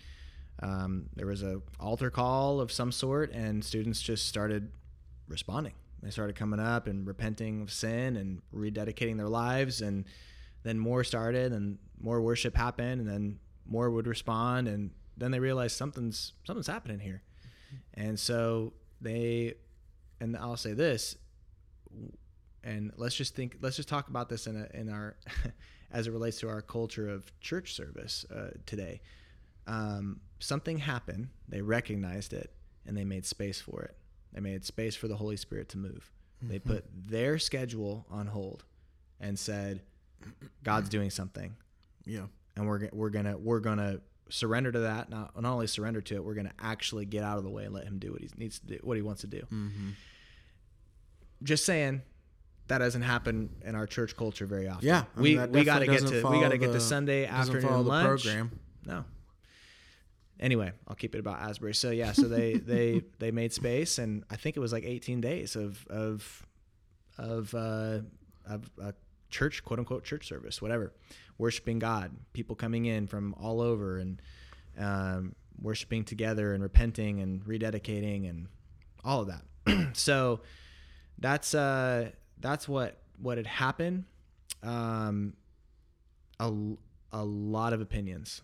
um, 0.62 1.10
there 1.16 1.28
was 1.28 1.44
a 1.44 1.62
altar 1.80 2.10
call 2.10 2.60
of 2.60 2.72
some 2.72 2.92
sort, 2.92 3.32
and 3.32 3.64
students 3.64 4.02
just 4.02 4.28
started 4.28 4.72
responding. 5.28 5.74
They 6.02 6.10
started 6.10 6.36
coming 6.36 6.60
up 6.60 6.88
and 6.88 7.08
repenting 7.08 7.62
of 7.62 7.72
sin 7.72 8.18
and 8.18 8.42
rededicating 8.54 9.16
their 9.16 9.30
lives, 9.30 9.82
and 9.82 10.06
then 10.64 10.80
more 10.80 11.04
started, 11.04 11.54
and 11.54 11.78
more 12.02 12.20
worship 12.20 12.58
happened, 12.58 13.00
and 13.00 13.10
then 13.10 13.40
more 13.66 13.90
would 13.90 14.08
respond, 14.08 14.68
and 14.68 14.92
then 15.18 15.32
they 15.32 15.40
realized 15.40 15.78
something's 15.78 16.34
something's 16.46 16.68
happening 16.68 17.00
here, 17.00 17.22
and 17.94 18.20
so 18.20 18.74
they, 19.02 19.56
and 20.20 20.36
I'll 20.38 20.58
say 20.58 20.74
this, 20.74 21.18
and 22.64 22.92
let's 22.98 23.16
just 23.16 23.36
think, 23.36 23.58
let's 23.62 23.76
just 23.76 23.90
talk 23.90 24.08
about 24.08 24.30
this 24.30 24.48
in 24.48 24.56
a, 24.56 24.78
in 24.78 24.90
our, 24.90 25.16
as 25.92 26.08
it 26.08 26.12
relates 26.12 26.40
to 26.40 26.50
our 26.50 26.62
culture 26.62 27.10
of 27.10 27.32
church 27.42 27.74
service 27.74 28.26
uh, 28.34 28.52
today. 28.66 29.02
Um, 29.68 30.22
something 30.40 30.78
happened, 30.78 31.30
they 31.48 31.62
recognized 31.62 32.34
it, 32.34 32.52
and 32.86 32.98
they 32.98 33.06
made 33.06 33.26
space 33.26 33.60
for 33.60 33.82
it. 33.84 33.96
They 34.34 34.40
made 34.40 34.66
space 34.66 34.96
for 34.96 35.08
the 35.08 35.16
Holy 35.16 35.38
Spirit 35.38 35.70
to 35.70 35.78
move. 35.78 36.12
Mm-hmm. 36.40 36.52
They 36.52 36.60
put 36.60 36.86
their 36.96 37.38
schedule 37.38 38.06
on 38.10 38.28
hold 38.28 38.64
and 39.20 39.38
said, 39.38 39.82
"God's 40.64 40.90
doing 40.90 41.10
something." 41.10 41.56
Yeah. 42.06 42.26
And 42.56 42.68
we're 42.68 42.90
we're 42.92 43.10
gonna 43.10 43.38
we're 43.38 43.60
gonna 43.60 44.00
surrender 44.30 44.72
to 44.72 44.80
that. 44.80 45.10
Not 45.10 45.40
not 45.42 45.54
only 45.54 45.68
surrender 45.68 46.02
to 46.02 46.16
it, 46.16 46.24
we're 46.24 46.36
gonna 46.36 46.54
actually 46.60 47.06
get 47.06 47.24
out 47.24 47.38
of 47.38 47.44
the 47.44 47.50
way 47.50 47.66
and 47.66 47.74
let 47.74 47.86
Him 47.86 48.00
do 48.00 48.12
what 48.12 48.22
He 48.22 48.30
needs 48.38 48.60
to 48.60 48.66
do, 48.66 48.80
what 48.84 48.98
He 48.98 49.04
wants 49.04 49.22
to 49.22 49.28
do. 49.28 49.42
Mm-hmm. 49.52 49.90
Just 51.42 51.66
saying, 51.66 52.02
that 52.68 52.78
doesn't 52.78 53.02
happen 53.02 53.50
in 53.66 53.76
our 53.76 53.88
church 53.88 54.16
culture 54.16 54.46
very 54.46 54.68
often. 54.68 54.88
Yeah, 54.88 55.04
I 55.16 55.20
mean, 55.20 55.40
we 55.42 55.60
we 55.60 55.64
got 55.64 55.80
to 55.80 55.86
get 55.86 56.06
to 56.08 56.28
we 56.30 56.40
got 56.40 56.52
to 56.52 56.58
get 56.58 56.72
to 56.72 56.80
Sunday 56.80 57.26
afternoon 57.26 57.86
lunch. 57.86 58.24
Program. 58.24 58.60
No. 58.86 59.06
Anyway, 60.40 60.72
I'll 60.88 60.96
keep 60.96 61.16
it 61.16 61.20
about 61.20 61.40
Asbury. 61.40 61.74
So 61.74 61.92
yeah, 61.92 62.12
so 62.12 62.28
they 62.28 62.54
they 62.54 63.02
they 63.20 63.32
made 63.32 63.54
space, 63.54 63.98
and 63.98 64.24
I 64.30 64.36
think 64.36 64.58
it 64.58 64.60
was 64.60 64.74
like 64.74 64.84
18 64.86 65.22
days 65.22 65.56
of 65.56 65.86
of 65.88 66.46
of 67.18 67.54
uh, 67.54 68.00
of 68.46 68.70
a 68.82 68.94
church, 69.30 69.64
quote 69.64 69.80
unquote, 69.80 70.04
church 70.04 70.28
service, 70.28 70.62
whatever, 70.62 70.94
worshiping 71.38 71.80
God, 71.80 72.12
people 72.34 72.56
coming 72.56 72.86
in 72.86 73.08
from 73.08 73.34
all 73.36 73.62
over 73.62 73.98
and 73.98 74.22
um, 74.78 75.36
worshiping 75.62 76.04
together 76.04 76.54
and 76.54 76.64
repenting 76.64 77.20
and 77.20 77.44
rededicating 77.46 78.30
and 78.30 78.48
all 79.04 79.22
of 79.22 79.28
that. 79.28 79.44
so 79.98 80.42
that's 81.18 81.54
uh 81.54 82.12
that's 82.40 82.68
what 82.68 83.02
what 83.18 83.38
had 83.38 83.48
happened. 83.48 84.06
Um, 84.62 85.34
a 86.40 86.52
a 87.12 87.24
lot 87.24 87.74
of 87.74 87.82
opinions, 87.82 88.42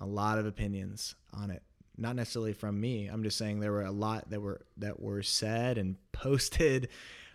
a 0.00 0.06
lot 0.06 0.38
of 0.38 0.46
opinions 0.46 1.14
on 1.32 1.50
it. 1.50 1.62
Not 1.96 2.16
necessarily 2.16 2.54
from 2.54 2.80
me. 2.80 3.06
I'm 3.06 3.22
just 3.22 3.38
saying 3.38 3.60
there 3.60 3.70
were 3.70 3.84
a 3.84 3.92
lot 3.92 4.30
that 4.30 4.40
were 4.40 4.66
that 4.78 5.00
were 5.00 5.22
said 5.22 5.78
and 5.78 5.96
posted 6.12 6.88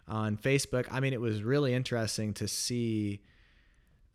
on 0.08 0.38
Facebook. 0.38 0.88
I 0.92 1.00
mean, 1.00 1.14
it 1.14 1.22
was 1.22 1.44
really 1.44 1.74
interesting 1.74 2.34
to 2.36 2.48
see. 2.48 3.22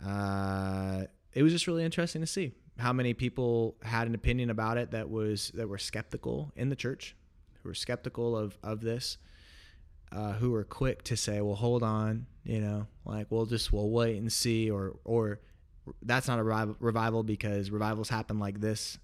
Uh, 0.05 1.05
it 1.33 1.43
was 1.43 1.53
just 1.53 1.67
really 1.67 1.85
interesting 1.85 2.21
to 2.21 2.27
see 2.27 2.53
how 2.79 2.93
many 2.93 3.15
people 3.15 3.77
had 3.83 4.07
an 4.07 4.15
opinion 4.15 4.51
about 4.51 4.79
it 4.79 4.93
that 4.93 5.11
was 5.11 5.51
that 5.55 5.69
were 5.69 5.79
skeptical 5.79 6.53
in 6.57 6.69
the 6.69 6.77
church, 6.77 7.17
who 7.63 7.69
were 7.69 7.75
skeptical 7.75 8.37
of 8.37 8.57
of 8.63 8.81
this 8.81 9.19
uh, 10.15 10.33
who 10.33 10.51
were 10.51 10.65
quick 10.65 11.03
to 11.05 11.17
say, 11.17 11.41
"Well, 11.41 11.57
hold 11.57 11.83
on," 11.83 12.27
you 12.45 12.61
know, 12.61 12.87
like 13.05 13.27
we'll 13.31 13.47
just 13.47 13.73
we'll 13.73 13.91
wait 13.91 14.19
and 14.19 14.33
see, 14.33 14.71
or 14.71 14.97
or 15.05 15.41
that's 16.03 16.29
not 16.29 16.39
a 16.39 16.43
revival 16.43 17.23
because 17.23 17.71
revivals 17.71 18.09
happen 18.09 18.39
like 18.39 18.61
this. 18.61 18.99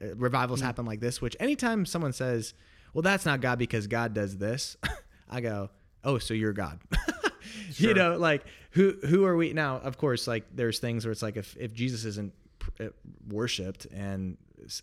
Uh, 0.00 0.14
revivals 0.16 0.60
mm-hmm. 0.60 0.66
happen 0.66 0.86
like 0.86 1.00
this. 1.00 1.20
Which 1.20 1.36
anytime 1.40 1.86
someone 1.86 2.12
says, 2.12 2.54
"Well, 2.92 3.02
that's 3.02 3.24
not 3.24 3.40
God 3.40 3.58
because 3.58 3.86
God 3.86 4.12
does 4.14 4.36
this," 4.36 4.76
I 5.30 5.40
go, 5.40 5.70
"Oh, 6.04 6.18
so 6.18 6.34
you're 6.34 6.52
God." 6.52 6.80
sure. 7.72 7.88
You 7.88 7.94
know, 7.94 8.16
like 8.16 8.44
who 8.72 8.96
who 9.06 9.24
are 9.24 9.36
we 9.36 9.52
now? 9.52 9.76
Of 9.76 9.98
course, 9.98 10.26
like 10.26 10.44
there's 10.54 10.78
things 10.78 11.04
where 11.04 11.12
it's 11.12 11.22
like 11.22 11.36
if 11.36 11.56
if 11.58 11.72
Jesus 11.74 12.04
isn't 12.04 12.32
uh, 12.80 12.86
worshipped 13.28 13.86
and 13.86 14.36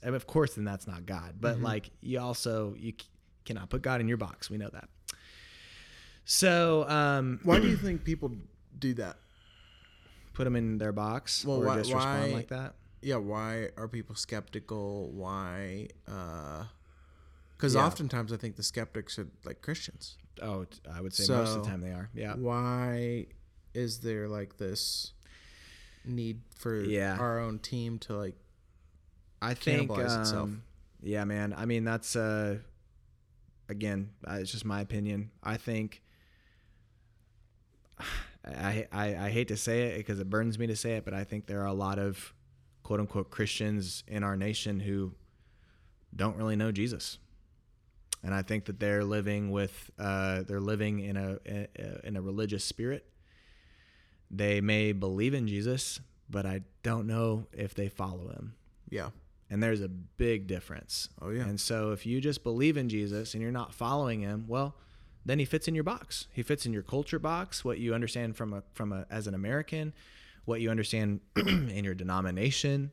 of 0.03 0.27
course 0.27 0.55
then 0.55 0.65
that's 0.65 0.87
not 0.87 1.05
God. 1.05 1.35
But 1.39 1.55
mm-hmm. 1.55 1.65
like 1.65 1.89
you 2.01 2.19
also 2.19 2.75
you 2.77 2.93
cannot 3.45 3.69
put 3.69 3.81
God 3.81 4.01
in 4.01 4.07
your 4.07 4.17
box. 4.17 4.49
We 4.49 4.57
know 4.57 4.69
that. 4.71 4.89
So, 6.25 6.87
um, 6.87 7.39
why 7.41 7.59
do 7.59 7.67
you 7.67 7.75
think 7.75 8.03
people 8.03 8.31
do 8.77 8.93
that? 8.95 9.17
Put 10.33 10.43
them 10.43 10.55
in 10.55 10.77
their 10.77 10.91
box 10.91 11.43
well, 11.43 11.63
or 11.63 11.65
why, 11.65 11.77
just 11.77 11.91
respond 11.91 12.33
like 12.33 12.49
that? 12.49 12.75
Yeah, 13.01 13.15
why 13.15 13.69
are 13.77 13.87
people 13.87 14.13
skeptical? 14.13 15.09
Why? 15.11 15.87
Because 16.05 17.75
uh, 17.75 17.79
yeah. 17.79 17.85
oftentimes 17.85 18.31
I 18.31 18.37
think 18.37 18.57
the 18.57 18.63
skeptics 18.63 19.17
are 19.17 19.27
like 19.43 19.63
Christians. 19.63 20.17
Oh, 20.41 20.65
I 20.91 21.01
would 21.01 21.13
say 21.13 21.23
so 21.23 21.37
most 21.37 21.55
of 21.55 21.63
the 21.63 21.69
time 21.69 21.81
they 21.81 21.91
are. 21.91 22.09
Yeah. 22.13 22.33
Why 22.35 23.27
is 23.73 23.99
there 23.99 24.27
like 24.27 24.57
this 24.57 25.13
need 26.05 26.41
for 26.57 26.81
yeah. 26.81 27.17
our 27.19 27.39
own 27.39 27.59
team 27.59 27.99
to 27.99 28.15
like 28.15 28.35
I 29.41 29.53
think 29.53 29.91
um, 29.91 29.99
itself? 29.99 30.49
Yeah, 31.01 31.23
man. 31.25 31.53
I 31.55 31.65
mean, 31.65 31.83
that's 31.83 32.15
uh 32.15 32.57
again, 33.69 34.09
uh, 34.27 34.33
it's 34.33 34.51
just 34.51 34.65
my 34.65 34.81
opinion. 34.81 35.31
I 35.43 35.57
think 35.57 36.01
I, 38.45 38.87
I, 38.91 39.15
I 39.15 39.29
hate 39.29 39.49
to 39.49 39.57
say 39.57 39.83
it 39.83 39.97
because 39.97 40.19
it 40.19 40.29
burns 40.29 40.57
me 40.57 40.67
to 40.67 40.75
say 40.75 40.93
it, 40.93 41.05
but 41.05 41.13
I 41.13 41.23
think 41.23 41.45
there 41.45 41.61
are 41.61 41.67
a 41.67 41.73
lot 41.73 41.99
of 41.99 42.33
quote 42.83 42.99
unquote 42.99 43.29
Christians 43.29 44.03
in 44.07 44.23
our 44.23 44.35
nation 44.35 44.79
who 44.79 45.13
don't 46.15 46.35
really 46.35 46.55
know 46.55 46.71
Jesus. 46.71 47.19
And 48.23 48.33
I 48.33 48.41
think 48.41 48.65
that 48.65 48.79
they're 48.79 49.03
living 49.03 49.49
with 49.51 49.91
uh, 49.97 50.43
they're 50.43 50.59
living 50.59 50.99
in 50.99 51.15
a 51.15 51.39
in 52.03 52.15
a 52.15 52.21
religious 52.21 52.63
spirit. 52.63 53.05
They 54.31 54.61
may 54.61 54.91
believe 54.91 55.33
in 55.33 55.47
Jesus, 55.47 55.99
but 56.29 56.45
I 56.45 56.61
don't 56.83 57.07
know 57.07 57.47
if 57.53 57.73
they 57.73 57.89
follow 57.89 58.29
him. 58.29 58.55
Yeah. 58.89 59.09
And 59.49 59.63
there's 59.63 59.81
a 59.81 59.87
big 59.87 60.47
difference. 60.47 61.09
Oh 61.21 61.29
yeah. 61.29 61.43
And 61.43 61.59
so 61.59 61.91
if 61.91 62.05
you 62.05 62.21
just 62.21 62.43
believe 62.43 62.77
in 62.77 62.89
Jesus 62.89 63.33
and 63.33 63.41
you're 63.41 63.51
not 63.51 63.73
following 63.73 64.21
him, 64.21 64.45
well, 64.47 64.75
then 65.25 65.39
he 65.39 65.45
fits 65.45 65.67
in 65.67 65.75
your 65.75 65.83
box. 65.83 66.27
He 66.31 66.43
fits 66.43 66.65
in 66.65 66.73
your 66.73 66.83
culture 66.83 67.19
box, 67.19 67.65
what 67.65 67.79
you 67.79 67.93
understand 67.93 68.35
from 68.35 68.53
a 68.53 68.63
from 68.73 68.91
a 68.91 69.05
as 69.09 69.27
an 69.27 69.33
American, 69.33 69.93
what 70.45 70.61
you 70.61 70.69
understand 70.69 71.21
in 71.35 71.83
your 71.83 71.95
denomination. 71.95 72.91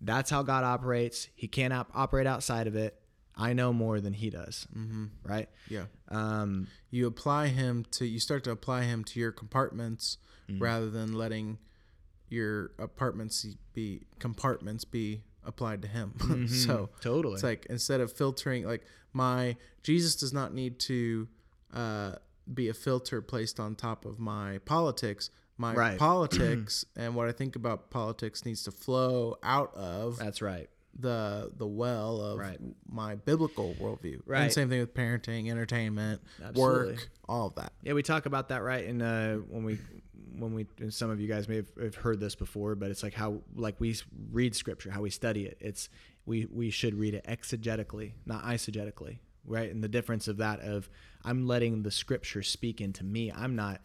That's 0.00 0.30
how 0.30 0.42
God 0.42 0.64
operates. 0.64 1.28
He 1.34 1.48
can't 1.48 1.72
op- 1.72 1.90
operate 1.94 2.26
outside 2.26 2.66
of 2.66 2.76
it. 2.76 3.00
I 3.36 3.52
know 3.52 3.72
more 3.72 4.00
than 4.00 4.12
he 4.12 4.30
does. 4.30 4.66
Mm-hmm. 4.76 5.06
Right? 5.24 5.48
Yeah. 5.68 5.84
Um, 6.08 6.68
you 6.90 7.06
apply 7.06 7.48
him 7.48 7.84
to 7.92 8.06
you 8.06 8.18
start 8.18 8.44
to 8.44 8.50
apply 8.50 8.82
him 8.82 9.04
to 9.04 9.20
your 9.20 9.32
compartments 9.32 10.18
mm-hmm. 10.48 10.62
rather 10.62 10.90
than 10.90 11.12
letting 11.12 11.58
your 12.28 12.70
apartments 12.78 13.46
be 13.72 14.02
compartments 14.18 14.84
be 14.84 15.22
applied 15.44 15.82
to 15.82 15.88
him. 15.88 16.14
Mm-hmm. 16.24 16.46
so 16.46 16.90
totally, 17.00 17.34
it's 17.34 17.42
like 17.42 17.66
instead 17.68 18.00
of 18.00 18.12
filtering, 18.12 18.64
like 18.64 18.82
my 19.12 19.56
Jesus 19.82 20.16
does 20.16 20.32
not 20.32 20.54
need 20.54 20.78
to 20.80 21.28
uh, 21.72 22.12
be 22.52 22.68
a 22.68 22.74
filter 22.74 23.20
placed 23.20 23.60
on 23.60 23.74
top 23.74 24.04
of 24.04 24.18
my 24.18 24.58
politics. 24.58 25.30
My 25.56 25.74
right. 25.74 25.98
politics 26.10 26.84
and 26.96 27.14
what 27.14 27.28
I 27.28 27.32
think 27.32 27.56
about 27.56 27.90
politics 27.90 28.44
needs 28.44 28.64
to 28.64 28.72
flow 28.72 29.36
out 29.42 29.74
of. 29.74 30.18
That's 30.18 30.42
right. 30.42 30.68
The 30.98 31.50
the 31.56 31.66
well 31.66 32.20
of 32.20 32.38
right. 32.38 32.58
my 32.88 33.16
biblical 33.16 33.74
worldview. 33.80 34.20
Right. 34.26 34.42
And 34.42 34.52
same 34.52 34.68
thing 34.68 34.80
with 34.80 34.94
parenting, 34.94 35.50
entertainment, 35.50 36.22
Absolutely. 36.42 36.92
work, 36.92 37.08
all 37.28 37.48
of 37.48 37.54
that. 37.56 37.72
Yeah, 37.82 37.94
we 37.94 38.02
talk 38.02 38.26
about 38.26 38.50
that 38.50 38.62
right. 38.62 38.86
And 38.86 39.02
uh, 39.02 39.34
when 39.48 39.64
we 39.64 39.78
when 40.38 40.54
we 40.54 40.66
and 40.78 40.92
some 40.92 41.10
of 41.10 41.20
you 41.20 41.28
guys 41.28 41.48
may 41.48 41.56
have, 41.56 41.70
have, 41.80 41.94
heard 41.96 42.20
this 42.20 42.34
before, 42.34 42.74
but 42.74 42.90
it's 42.90 43.02
like 43.02 43.14
how 43.14 43.40
like 43.54 43.80
we 43.80 43.96
read 44.30 44.54
scripture, 44.54 44.90
how 44.90 45.00
we 45.00 45.10
study 45.10 45.46
it. 45.46 45.58
It's 45.60 45.88
we 46.26 46.46
we 46.46 46.70
should 46.70 46.94
read 46.94 47.14
it 47.14 47.24
exegetically, 47.26 48.12
not 48.26 48.44
eisegetically, 48.44 49.18
right? 49.44 49.70
And 49.70 49.82
the 49.82 49.88
difference 49.88 50.28
of 50.28 50.38
that 50.38 50.60
of 50.60 50.88
I'm 51.24 51.46
letting 51.46 51.82
the 51.82 51.90
scripture 51.90 52.42
speak 52.42 52.80
into 52.80 53.04
me. 53.04 53.32
I'm 53.32 53.56
not 53.56 53.80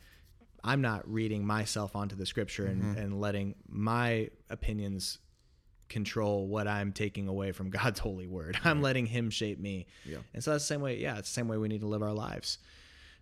I'm 0.64 0.82
not 0.82 1.10
reading 1.10 1.46
myself 1.46 1.96
onto 1.96 2.16
the 2.16 2.26
scripture 2.26 2.66
and, 2.66 2.82
mm-hmm. 2.82 3.00
and 3.00 3.22
letting 3.22 3.56
my 3.68 4.30
opinions 4.50 5.20
control 5.90 6.48
what 6.48 6.68
I'm 6.68 6.92
taking 6.92 7.28
away 7.28 7.52
from 7.52 7.70
God's 7.70 8.00
holy 8.00 8.28
word. 8.28 8.58
I'm 8.64 8.82
letting 8.82 9.06
him 9.06 9.30
shape 9.30 9.60
me. 9.60 9.88
Yeah. 10.06 10.18
And 10.34 10.44
so 10.44 10.52
that's 10.52 10.64
the 10.64 10.68
same 10.68 10.82
way, 10.82 10.98
yeah, 10.98 11.18
it's 11.18 11.30
the 11.30 11.34
same 11.34 11.48
way 11.48 11.58
we 11.58 11.68
need 11.68 11.82
to 11.82 11.88
live 11.88 12.02
our 12.02 12.14
lives. 12.14 12.60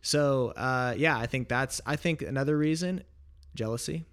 So 0.01 0.53
uh, 0.55 0.93
yeah, 0.97 1.17
I 1.17 1.25
think 1.25 1.49
that's 1.49 1.81
I 1.85 1.95
think 1.95 2.21
another 2.21 2.57
reason, 2.57 3.03
jealousy. 3.55 4.05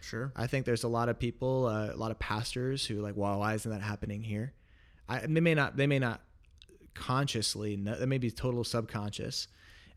Sure. 0.00 0.32
I 0.34 0.46
think 0.46 0.64
there's 0.64 0.84
a 0.84 0.88
lot 0.88 1.08
of 1.08 1.18
people, 1.18 1.66
uh, 1.66 1.92
a 1.92 1.96
lot 1.96 2.10
of 2.10 2.18
pastors 2.18 2.86
who 2.86 3.00
like, 3.00 3.16
well, 3.16 3.40
why 3.40 3.54
isn't 3.54 3.70
that 3.70 3.82
happening 3.82 4.22
here? 4.22 4.54
I, 5.08 5.20
they 5.26 5.40
may 5.40 5.54
not 5.54 5.76
they 5.76 5.86
may 5.86 5.98
not 5.98 6.22
consciously. 6.94 7.76
No, 7.76 7.96
that 7.96 8.06
may 8.06 8.18
be 8.18 8.30
total 8.30 8.64
subconscious, 8.64 9.48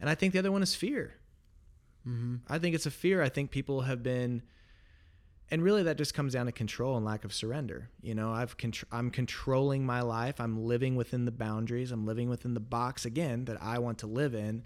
and 0.01 0.09
I 0.09 0.15
think 0.15 0.33
the 0.33 0.39
other 0.39 0.51
one 0.51 0.63
is 0.63 0.75
fear. 0.75 1.15
Mm-hmm. 2.07 2.35
I 2.49 2.59
think 2.59 2.75
it's 2.75 2.85
a 2.85 2.91
fear. 2.91 3.21
I 3.21 3.29
think 3.29 3.51
people 3.51 3.81
have 3.81 4.03
been, 4.03 4.41
and 5.53 5.61
really 5.63 5.83
that 5.83 5.97
just 5.97 6.13
comes 6.15 6.33
down 6.33 6.47
to 6.47 6.51
control 6.51 6.97
and 6.97 7.05
lack 7.05 7.23
of 7.25 7.31
surrender. 7.33 7.89
You 8.01 8.15
know, 8.15 8.31
I've 8.33 8.57
contr- 8.57 8.85
I'm 8.91 9.11
controlling 9.11 9.85
my 9.85 10.01
life. 10.01 10.41
I'm 10.41 10.65
living 10.65 10.95
within 10.95 11.25
the 11.25 11.31
boundaries. 11.31 11.91
I'm 11.91 12.05
living 12.05 12.27
within 12.27 12.53
the 12.55 12.59
box 12.59 13.05
again 13.05 13.45
that 13.45 13.61
I 13.61 13.77
want 13.79 13.99
to 13.99 14.07
live 14.07 14.33
in, 14.33 14.63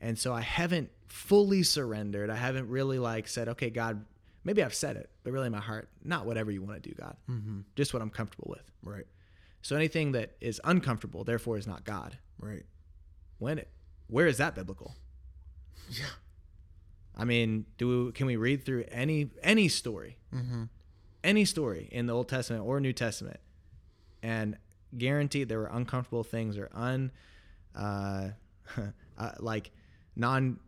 and 0.00 0.16
so 0.18 0.32
I 0.32 0.40
haven't 0.40 0.90
fully 1.08 1.62
surrendered. 1.64 2.30
I 2.30 2.36
haven't 2.36 2.68
really 2.68 2.98
like 2.98 3.26
said, 3.28 3.48
okay, 3.48 3.70
God, 3.70 4.04
maybe 4.44 4.62
I've 4.62 4.74
said 4.74 4.96
it, 4.96 5.10
but 5.24 5.32
really 5.32 5.48
my 5.50 5.60
heart, 5.60 5.88
not 6.04 6.26
whatever 6.26 6.50
you 6.52 6.62
want 6.62 6.80
to 6.82 6.88
do, 6.88 6.94
God, 6.94 7.16
Mm-hmm. 7.28 7.60
just 7.76 7.92
what 7.92 8.00
I'm 8.02 8.10
comfortable 8.10 8.46
with. 8.50 8.70
Right. 8.84 9.06
So 9.62 9.74
anything 9.76 10.12
that 10.12 10.36
is 10.40 10.60
uncomfortable, 10.64 11.24
therefore, 11.24 11.58
is 11.58 11.66
not 11.66 11.84
God. 11.84 12.16
Right. 12.38 12.64
When 13.38 13.58
it, 13.58 13.68
where 14.06 14.26
is 14.26 14.38
that 14.38 14.54
biblical? 14.54 14.94
Yeah. 15.90 16.06
I 17.16 17.24
mean, 17.24 17.66
do 17.76 18.06
we, 18.06 18.12
can 18.12 18.26
we 18.26 18.36
read 18.36 18.64
through 18.64 18.84
any 18.92 19.30
any 19.42 19.66
story, 19.68 20.16
Mm-hmm. 20.34 20.64
any 21.24 21.44
story 21.44 21.88
in 21.90 22.06
the 22.06 22.12
Old 22.12 22.28
Testament 22.28 22.64
or 22.64 22.80
New 22.80 22.92
Testament, 22.92 23.40
and 24.22 24.56
guaranteed 24.96 25.48
there 25.48 25.58
were 25.58 25.66
uncomfortable 25.72 26.24
things 26.24 26.56
or 26.58 26.68
un, 26.72 27.10
uh, 27.76 28.28
uh, 29.18 29.30
like 29.40 29.70
non, 30.16 30.58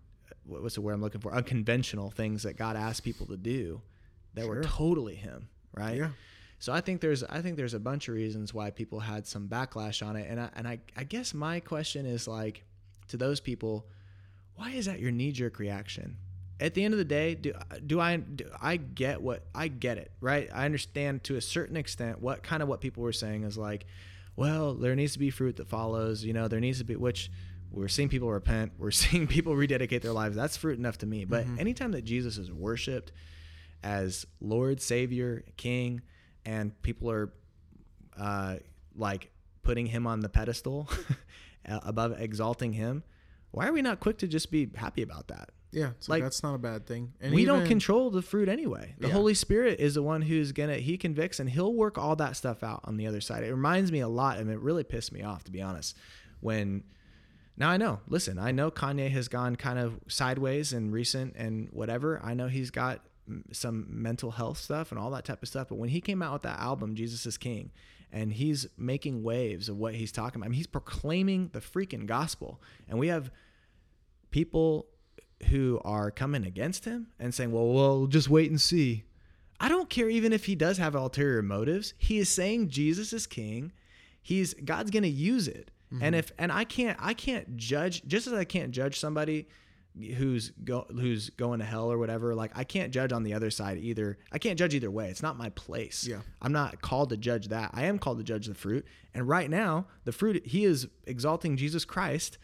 what- 0.44 0.62
what's 0.62 0.74
the 0.74 0.80
word 0.80 0.92
I'm 0.94 1.00
looking 1.00 1.20
for? 1.20 1.32
Unconventional 1.34 2.10
things 2.10 2.42
that 2.42 2.56
God 2.56 2.76
asked 2.76 3.04
people 3.04 3.26
to 3.26 3.36
do, 3.36 3.80
that 4.34 4.46
were 4.46 4.62
totally 4.62 5.14
Him, 5.14 5.48
right? 5.74 5.96
Yeah. 5.98 6.10
So 6.58 6.72
I 6.72 6.80
think 6.80 7.00
there's 7.00 7.22
I 7.24 7.40
think 7.42 7.56
there's 7.56 7.74
a 7.74 7.80
bunch 7.80 8.08
of 8.08 8.14
reasons 8.14 8.54
why 8.54 8.70
people 8.70 9.00
had 9.00 9.26
some 9.26 9.48
backlash 9.48 10.04
on 10.06 10.16
it, 10.16 10.26
and 10.30 10.40
I, 10.40 10.48
and 10.54 10.66
I 10.68 10.78
I 10.96 11.04
guess 11.04 11.34
my 11.34 11.60
question 11.60 12.06
is 12.06 12.26
like 12.28 12.62
to 13.08 13.16
those 13.16 13.40
people, 13.40 13.86
why 14.54 14.70
is 14.70 14.86
that 14.86 15.00
your 15.00 15.10
knee 15.10 15.32
jerk 15.32 15.58
reaction? 15.58 16.16
At 16.62 16.74
the 16.74 16.84
end 16.84 16.94
of 16.94 16.98
the 16.98 17.04
day, 17.04 17.34
do 17.34 17.52
do 17.86 17.98
I 18.00 18.16
do 18.16 18.48
I 18.60 18.76
get 18.76 19.20
what 19.20 19.44
I 19.54 19.68
get 19.68 19.98
it 19.98 20.12
right? 20.20 20.48
I 20.54 20.64
understand 20.64 21.24
to 21.24 21.36
a 21.36 21.40
certain 21.40 21.76
extent 21.76 22.22
what 22.22 22.42
kind 22.42 22.62
of 22.62 22.68
what 22.68 22.80
people 22.80 23.02
were 23.02 23.12
saying 23.12 23.44
is 23.44 23.58
like, 23.58 23.86
well, 24.36 24.74
there 24.74 24.94
needs 24.94 25.14
to 25.14 25.18
be 25.18 25.30
fruit 25.30 25.56
that 25.56 25.68
follows. 25.68 26.24
You 26.24 26.32
know, 26.32 26.48
there 26.48 26.60
needs 26.60 26.78
to 26.78 26.84
be 26.84 26.96
which 26.96 27.30
we're 27.72 27.88
seeing 27.88 28.08
people 28.08 28.30
repent, 28.30 28.72
we're 28.78 28.90
seeing 28.90 29.26
people 29.26 29.56
rededicate 29.56 30.02
their 30.02 30.12
lives. 30.12 30.36
That's 30.36 30.56
fruit 30.56 30.78
enough 30.78 30.98
to 30.98 31.06
me. 31.06 31.24
But 31.24 31.46
anytime 31.58 31.92
that 31.92 32.04
Jesus 32.04 32.38
is 32.38 32.52
worshipped 32.52 33.12
as 33.82 34.26
Lord, 34.40 34.80
Savior, 34.80 35.42
King, 35.56 36.02
and 36.44 36.80
people 36.82 37.10
are 37.10 37.32
uh, 38.16 38.56
like 38.94 39.32
putting 39.62 39.86
him 39.86 40.06
on 40.06 40.20
the 40.20 40.28
pedestal 40.28 40.88
above 41.64 42.20
exalting 42.20 42.72
him, 42.72 43.02
why 43.50 43.66
are 43.66 43.72
we 43.72 43.82
not 43.82 44.00
quick 44.00 44.18
to 44.18 44.28
just 44.28 44.50
be 44.50 44.70
happy 44.76 45.02
about 45.02 45.28
that? 45.28 45.50
Yeah. 45.72 45.90
It's 45.96 46.08
like, 46.08 46.22
that's 46.22 46.42
not 46.42 46.54
a 46.54 46.58
bad 46.58 46.86
thing. 46.86 47.12
And 47.20 47.34
we 47.34 47.44
don't 47.44 47.66
control 47.66 48.10
the 48.10 48.22
fruit 48.22 48.48
anyway. 48.48 48.94
The 48.98 49.08
Yeah. 49.08 49.14
Holy 49.14 49.34
Spirit 49.34 49.80
is 49.80 49.94
the 49.94 50.02
one 50.02 50.22
who's 50.22 50.52
gonna 50.52 50.76
he 50.76 50.96
convicts 50.98 51.40
and 51.40 51.48
he'll 51.48 51.74
work 51.74 51.98
all 51.98 52.14
that 52.16 52.36
stuff 52.36 52.62
out 52.62 52.80
on 52.84 52.96
the 52.98 53.06
other 53.06 53.20
side. 53.20 53.42
It 53.42 53.50
reminds 53.50 53.90
me 53.90 54.00
a 54.00 54.08
lot, 54.08 54.38
and 54.38 54.50
it 54.50 54.58
really 54.60 54.84
pissed 54.84 55.12
me 55.12 55.22
off 55.22 55.44
to 55.44 55.50
be 55.50 55.62
honest. 55.62 55.96
When 56.40 56.84
now 57.56 57.70
I 57.70 57.76
know, 57.76 58.00
listen, 58.06 58.38
I 58.38 58.52
know 58.52 58.70
Kanye 58.70 59.10
has 59.10 59.28
gone 59.28 59.56
kind 59.56 59.78
of 59.78 59.98
sideways 60.08 60.72
in 60.72 60.90
recent 60.90 61.34
and 61.36 61.68
whatever. 61.70 62.20
I 62.22 62.34
know 62.34 62.48
he's 62.48 62.70
got 62.70 63.00
some 63.52 63.86
mental 63.88 64.32
health 64.32 64.58
stuff 64.58 64.90
and 64.90 64.98
all 64.98 65.10
that 65.12 65.24
type 65.24 65.42
of 65.42 65.48
stuff. 65.48 65.68
But 65.68 65.76
when 65.76 65.88
he 65.88 66.00
came 66.00 66.22
out 66.22 66.32
with 66.32 66.42
that 66.42 66.58
album, 66.58 66.94
Jesus 66.94 67.24
is 67.24 67.38
King, 67.38 67.70
and 68.10 68.32
he's 68.32 68.66
making 68.76 69.22
waves 69.22 69.68
of 69.68 69.76
what 69.78 69.94
he's 69.94 70.12
talking 70.12 70.40
about. 70.40 70.46
I 70.46 70.48
mean, 70.50 70.56
he's 70.56 70.66
proclaiming 70.66 71.50
the 71.52 71.60
freaking 71.60 72.06
gospel, 72.06 72.60
and 72.88 72.98
we 72.98 73.08
have 73.08 73.30
people 74.30 74.86
who 75.44 75.80
are 75.84 76.10
coming 76.10 76.44
against 76.44 76.84
him 76.84 77.08
and 77.18 77.34
saying, 77.34 77.52
"Well, 77.52 77.68
well, 77.68 78.06
just 78.06 78.28
wait 78.28 78.50
and 78.50 78.60
see." 78.60 79.04
I 79.60 79.68
don't 79.68 79.88
care 79.88 80.10
even 80.10 80.32
if 80.32 80.46
he 80.46 80.56
does 80.56 80.78
have 80.78 80.94
ulterior 80.94 81.42
motives. 81.42 81.94
He 81.96 82.18
is 82.18 82.28
saying 82.28 82.70
Jesus 82.70 83.12
is 83.12 83.26
king. 83.26 83.72
He's 84.20 84.54
God's 84.54 84.90
going 84.90 85.04
to 85.04 85.08
use 85.08 85.46
it. 85.46 85.70
And 85.92 86.00
mm-hmm. 86.00 86.14
if 86.14 86.32
and 86.38 86.50
I 86.50 86.64
can't 86.64 86.98
I 87.00 87.14
can't 87.14 87.56
judge 87.56 88.02
just 88.06 88.26
as 88.26 88.32
I 88.32 88.44
can't 88.44 88.72
judge 88.72 88.98
somebody 88.98 89.46
who's 90.16 90.50
go 90.64 90.86
who's 90.90 91.28
going 91.30 91.58
to 91.58 91.66
hell 91.66 91.92
or 91.92 91.98
whatever, 91.98 92.34
like 92.34 92.50
I 92.54 92.64
can't 92.64 92.92
judge 92.92 93.12
on 93.12 93.24
the 93.24 93.34
other 93.34 93.50
side 93.50 93.78
either. 93.78 94.18
I 94.32 94.38
can't 94.38 94.58
judge 94.58 94.74
either 94.74 94.90
way. 94.90 95.10
It's 95.10 95.22
not 95.22 95.36
my 95.36 95.50
place. 95.50 96.06
Yeah. 96.08 96.20
I'm 96.40 96.52
not 96.52 96.80
called 96.80 97.10
to 97.10 97.16
judge 97.16 97.48
that. 97.48 97.70
I 97.74 97.84
am 97.84 97.98
called 97.98 98.18
to 98.18 98.24
judge 98.24 98.46
the 98.46 98.54
fruit. 98.54 98.86
And 99.12 99.28
right 99.28 99.50
now, 99.50 99.86
the 100.04 100.12
fruit 100.12 100.46
he 100.46 100.64
is 100.64 100.88
exalting 101.06 101.56
Jesus 101.56 101.84
Christ 101.84 102.38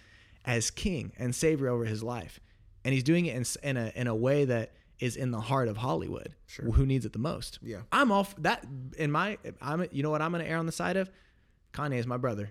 as 0.45 0.71
king 0.71 1.13
and 1.19 1.35
savior 1.35 1.69
over 1.69 1.87
his 1.87 2.03
life. 2.03 2.41
And 2.89 2.95
he's 2.95 3.03
doing 3.03 3.27
it 3.27 3.37
in, 3.37 3.45
in 3.69 3.77
a 3.77 3.93
in 3.95 4.07
a 4.07 4.15
way 4.15 4.47
that 4.47 4.73
is 4.99 5.15
in 5.17 5.31
the 5.31 5.41
heart 5.41 5.69
of 5.69 5.77
Hollywood. 5.77 6.35
Sure. 6.47 6.65
Who 6.73 6.87
needs 6.87 7.05
it 7.05 7.13
the 7.13 7.19
most? 7.19 7.59
Yeah. 7.63 7.81
I'm 7.93 8.11
off 8.11 8.35
that 8.39 8.65
in 8.97 9.11
my 9.13 9.37
I'm 9.61 9.87
you 9.93 10.03
know 10.03 10.09
what 10.11 10.23
I'm 10.23 10.33
going 10.33 10.43
to 10.43 10.51
err 10.51 10.57
on 10.57 10.65
the 10.67 10.73
side 10.73 10.97
of? 10.97 11.11
Kanye 11.75 11.99
is 11.99 12.07
my 12.07 12.17
brother. 12.17 12.51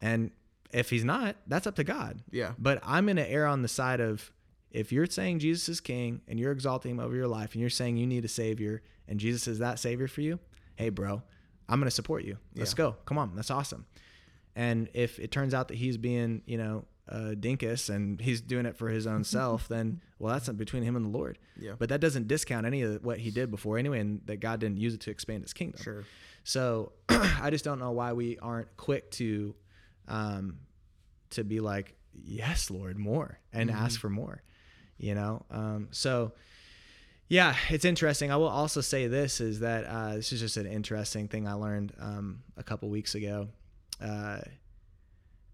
And 0.00 0.30
if 0.72 0.88
he's 0.90 1.04
not, 1.04 1.36
that's 1.46 1.66
up 1.66 1.76
to 1.76 1.84
God. 1.84 2.22
Yeah. 2.30 2.52
But 2.58 2.80
I'm 2.82 3.04
going 3.06 3.16
to 3.16 3.30
err 3.30 3.46
on 3.46 3.60
the 3.60 3.68
side 3.68 4.00
of 4.00 4.32
if 4.70 4.90
you're 4.90 5.06
saying 5.06 5.38
Jesus 5.38 5.68
is 5.68 5.80
king 5.80 6.22
and 6.26 6.40
you're 6.40 6.52
exalting 6.52 6.92
him 6.92 7.00
over 7.00 7.14
your 7.14 7.28
life 7.28 7.52
and 7.52 7.60
you're 7.60 7.70
saying 7.70 7.96
you 7.96 8.06
need 8.06 8.24
a 8.24 8.28
savior 8.28 8.82
and 9.06 9.20
Jesus 9.20 9.46
is 9.46 9.58
that 9.60 9.78
savior 9.78 10.08
for 10.08 10.20
you, 10.22 10.40
hey, 10.76 10.88
bro, 10.88 11.22
I'm 11.68 11.78
going 11.78 11.86
to 11.86 11.94
support 11.94 12.24
you. 12.24 12.38
Let's 12.56 12.72
Yeah. 12.72 12.76
go. 12.78 12.96
Come 13.06 13.18
on. 13.18 13.36
That's 13.36 13.50
awesome. 13.50 13.86
And 14.56 14.88
if 14.94 15.18
it 15.18 15.30
turns 15.30 15.54
out 15.54 15.68
that 15.68 15.76
he's 15.76 15.96
being, 15.96 16.42
you 16.46 16.58
know, 16.58 16.86
uh, 17.08 17.34
dinkus 17.38 17.90
and 17.90 18.20
he's 18.20 18.40
doing 18.40 18.66
it 18.66 18.76
for 18.76 18.88
his 18.88 19.06
own 19.06 19.24
self, 19.36 19.68
then, 19.68 20.00
well, 20.18 20.32
that's 20.32 20.48
between 20.50 20.82
him 20.82 20.96
and 20.96 21.06
the 21.06 21.10
Lord. 21.10 21.38
Yeah. 21.58 21.72
But 21.78 21.88
that 21.90 22.00
doesn't 22.00 22.28
discount 22.28 22.66
any 22.66 22.82
of 22.82 23.04
what 23.04 23.18
he 23.18 23.30
did 23.30 23.50
before 23.50 23.78
anyway, 23.78 24.00
and 24.00 24.20
that 24.26 24.40
God 24.40 24.60
didn't 24.60 24.78
use 24.78 24.94
it 24.94 25.00
to 25.00 25.10
expand 25.10 25.42
his 25.42 25.52
kingdom. 25.52 25.82
Sure. 25.82 26.04
So 26.44 26.92
I 27.08 27.50
just 27.50 27.64
don't 27.64 27.78
know 27.78 27.92
why 27.92 28.12
we 28.12 28.38
aren't 28.38 28.74
quick 28.76 29.10
to, 29.12 29.54
um, 30.08 30.58
to 31.30 31.44
be 31.44 31.60
like, 31.60 31.96
yes, 32.12 32.70
Lord, 32.70 32.98
more 32.98 33.38
and 33.52 33.70
ask 33.70 33.98
for 33.98 34.10
more, 34.10 34.42
you 34.98 35.14
know? 35.14 35.44
Um, 35.50 35.88
so 35.90 36.32
yeah, 37.28 37.56
it's 37.70 37.84
interesting. 37.84 38.30
I 38.30 38.36
will 38.36 38.48
also 38.48 38.80
say 38.80 39.08
this 39.08 39.40
is 39.40 39.60
that, 39.60 39.84
uh, 39.84 40.16
this 40.16 40.32
is 40.32 40.40
just 40.40 40.56
an 40.56 40.66
interesting 40.66 41.28
thing 41.28 41.48
I 41.48 41.54
learned, 41.54 41.92
um, 41.98 42.42
a 42.56 42.62
couple 42.62 42.88
weeks 42.90 43.14
ago. 43.14 43.48
Uh, 44.00 44.40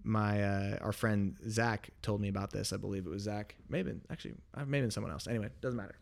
my, 0.05 0.43
uh, 0.43 0.79
our 0.81 0.93
friend 0.93 1.37
Zach 1.49 1.91
told 2.03 2.21
me 2.21 2.29
about 2.29 2.51
this. 2.51 2.73
I 2.73 2.77
believe 2.77 3.07
it 3.07 3.11
was 3.11 3.23
Zach, 3.23 3.55
maybe 3.69 3.93
actually, 4.11 4.35
uh, 4.55 4.65
maybe 4.67 4.89
someone 4.91 5.13
else. 5.13 5.27
Anyway, 5.27 5.49
doesn't 5.61 5.77
matter. 5.77 5.97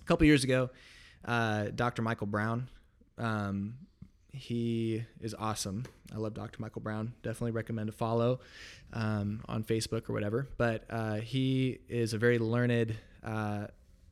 A 0.00 0.04
couple 0.04 0.26
years 0.26 0.44
ago, 0.44 0.70
uh, 1.24 1.68
Dr. 1.74 2.02
Michael 2.02 2.26
Brown, 2.26 2.68
um, 3.18 3.74
he 4.32 5.04
is 5.20 5.34
awesome. 5.38 5.84
I 6.12 6.18
love 6.18 6.34
Dr. 6.34 6.60
Michael 6.60 6.82
Brown. 6.82 7.14
Definitely 7.22 7.52
recommend 7.52 7.86
to 7.86 7.92
follow 7.92 8.40
um, 8.92 9.42
on 9.48 9.62
Facebook 9.62 10.10
or 10.10 10.12
whatever. 10.12 10.48
But 10.58 10.84
uh, 10.90 11.16
he 11.16 11.78
is 11.88 12.14
a 12.14 12.18
very 12.18 12.38
learned 12.38 12.96
uh, 13.24 13.68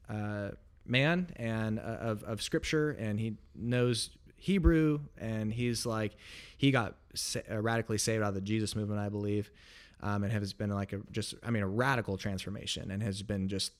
uh, 0.08 0.50
man 0.86 1.32
and 1.36 1.78
of, 1.78 2.22
of 2.22 2.40
scripture, 2.40 2.90
and 2.90 3.18
he 3.18 3.34
knows 3.54 4.10
Hebrew, 4.42 4.98
and 5.18 5.52
he's 5.52 5.86
like 5.86 6.16
he 6.56 6.72
got 6.72 6.96
sa- 7.14 7.40
uh, 7.48 7.60
radically 7.60 7.96
saved 7.96 8.24
out 8.24 8.30
of 8.30 8.34
the 8.34 8.40
Jesus 8.40 8.74
movement, 8.74 8.98
I 9.00 9.08
believe, 9.08 9.52
um, 10.00 10.24
and 10.24 10.32
has 10.32 10.52
been 10.52 10.70
like 10.70 10.92
a 10.92 10.98
just 11.12 11.34
I 11.46 11.50
mean 11.50 11.62
a 11.62 11.68
radical 11.68 12.16
transformation, 12.16 12.90
and 12.90 13.00
has 13.04 13.22
been 13.22 13.46
just 13.46 13.72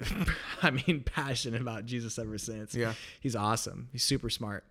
I 0.62 0.70
mean 0.70 1.02
passionate 1.04 1.60
about 1.60 1.84
Jesus 1.84 2.18
ever 2.18 2.38
since. 2.38 2.74
Yeah. 2.74 2.94
he's 3.20 3.36
awesome. 3.36 3.90
He's 3.92 4.02
super 4.02 4.30
smart. 4.30 4.64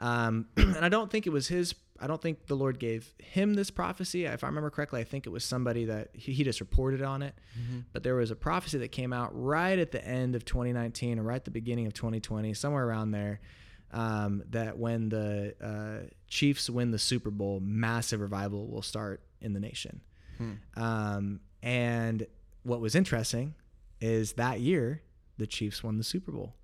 Um, 0.00 0.46
and 0.56 0.78
I 0.84 0.88
don't 0.88 1.12
think 1.12 1.28
it 1.28 1.30
was 1.30 1.46
his. 1.46 1.76
I 2.00 2.08
don't 2.08 2.20
think 2.20 2.48
the 2.48 2.56
Lord 2.56 2.80
gave 2.80 3.14
him 3.18 3.54
this 3.54 3.70
prophecy. 3.70 4.24
If 4.24 4.42
I 4.42 4.48
remember 4.48 4.68
correctly, 4.68 5.00
I 5.00 5.04
think 5.04 5.26
it 5.26 5.30
was 5.30 5.44
somebody 5.44 5.84
that 5.84 6.08
he, 6.12 6.32
he 6.32 6.42
just 6.44 6.58
reported 6.60 7.02
on 7.02 7.22
it. 7.22 7.34
But 7.92 8.02
there 8.02 8.16
was 8.16 8.32
a 8.32 8.36
prophecy 8.36 8.78
that 8.78 8.88
came 8.92 9.12
out 9.12 9.30
right 9.32 9.78
at 9.78 9.92
the 9.92 10.04
end 10.04 10.34
of 10.34 10.44
2019 10.44 11.20
or 11.20 11.22
right 11.22 11.36
at 11.36 11.44
the 11.44 11.50
beginning 11.52 11.86
of 11.86 11.94
2020, 11.94 12.52
somewhere 12.52 12.84
around 12.84 13.12
there, 13.12 13.40
um, 13.96 14.42
that 14.50 14.78
when 14.78 15.08
the 15.08 15.54
uh, 15.62 16.06
Chiefs 16.28 16.68
win 16.68 16.90
the 16.90 16.98
Super 16.98 17.30
Bowl, 17.30 17.60
massive 17.60 18.20
revival 18.20 18.68
will 18.68 18.82
start 18.82 19.22
in 19.40 19.54
the 19.54 19.60
nation. 19.60 20.02
Um, 20.76 21.40
and 21.62 22.26
what 22.62 22.80
was 22.80 22.94
interesting 22.94 23.54
is 24.00 24.34
that 24.34 24.60
year 24.60 25.02
the 25.38 25.46
Chiefs 25.46 25.82
won 25.82 25.96
the 25.96 26.04
Super 26.04 26.30
Bowl. 26.30 26.54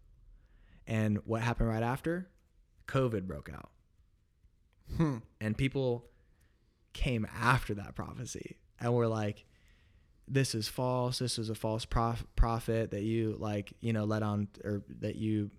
And 0.87 1.21
what 1.25 1.41
happened 1.41 1.71
right 1.71 1.83
after? 1.83 2.29
COVID 2.87 3.23
broke 3.27 3.51
out. 3.51 3.71
Hmm. 4.99 5.19
And 5.41 5.57
people 5.57 6.05
came 6.93 7.27
after 7.35 7.73
that 7.75 7.95
prophecy 7.95 8.59
and 8.79 8.93
were 8.93 9.09
like, 9.09 9.47
this 10.29 10.55
is 10.55 10.69
false. 10.69 11.19
This 11.19 11.39
is 11.39 11.49
a 11.49 11.55
false 11.55 11.87
prof- 11.87 12.27
prophet 12.37 12.91
that 12.91 13.03
you 13.03 13.37
like, 13.39 13.73
you 13.81 13.95
know, 13.95 14.05
let 14.05 14.23
on 14.23 14.49
or 14.63 14.83
that 15.01 15.17
you, 15.17 15.51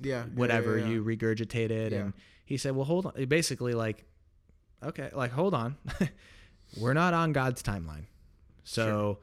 Yeah. 0.00 0.24
whatever 0.24 0.78
yeah, 0.78 0.86
you 0.88 1.04
regurgitated. 1.04 1.92
And 1.92 2.12
he 2.44 2.56
said, 2.56 2.74
well, 2.74 2.84
hold 2.84 3.06
on. 3.06 3.24
Basically, 3.26 3.74
like, 3.74 4.04
okay, 4.82 5.10
like 5.12 5.32
hold 5.32 5.54
on, 5.54 5.76
we're 6.80 6.94
not 6.94 7.14
on 7.14 7.32
God's 7.32 7.62
timeline, 7.62 8.04
so 8.64 9.18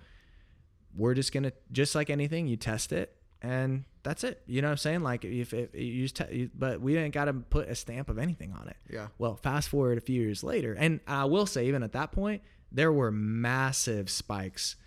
we're 0.95 1.13
just 1.13 1.33
gonna 1.33 1.53
just 1.71 1.95
like 1.95 2.09
anything, 2.09 2.47
you 2.47 2.57
test 2.57 2.91
it 2.91 3.15
and 3.43 3.83
that's 4.03 4.23
it. 4.23 4.41
You 4.47 4.61
know 4.61 4.69
what 4.69 4.73
I'm 4.73 4.77
saying? 4.77 5.01
Like 5.01 5.25
if, 5.25 5.53
if 5.53 5.75
you 5.75 6.03
just, 6.03 6.15
te- 6.15 6.49
but 6.57 6.81
we 6.81 6.93
didn't 6.93 7.13
got 7.13 7.25
to 7.25 7.33
put 7.33 7.69
a 7.69 7.75
stamp 7.75 8.09
of 8.09 8.17
anything 8.17 8.53
on 8.53 8.67
it. 8.69 8.77
Yeah. 8.89 9.07
Well, 9.17 9.35
fast 9.35 9.69
forward 9.69 9.97
a 9.97 10.01
few 10.01 10.21
years 10.21 10.43
later, 10.43 10.73
and 10.73 11.01
I 11.05 11.25
will 11.25 11.45
say, 11.45 11.67
even 11.67 11.83
at 11.83 11.91
that 11.91 12.11
point, 12.11 12.41
there 12.71 12.91
were 12.91 13.11
massive 13.11 14.09
spikes 14.09 14.77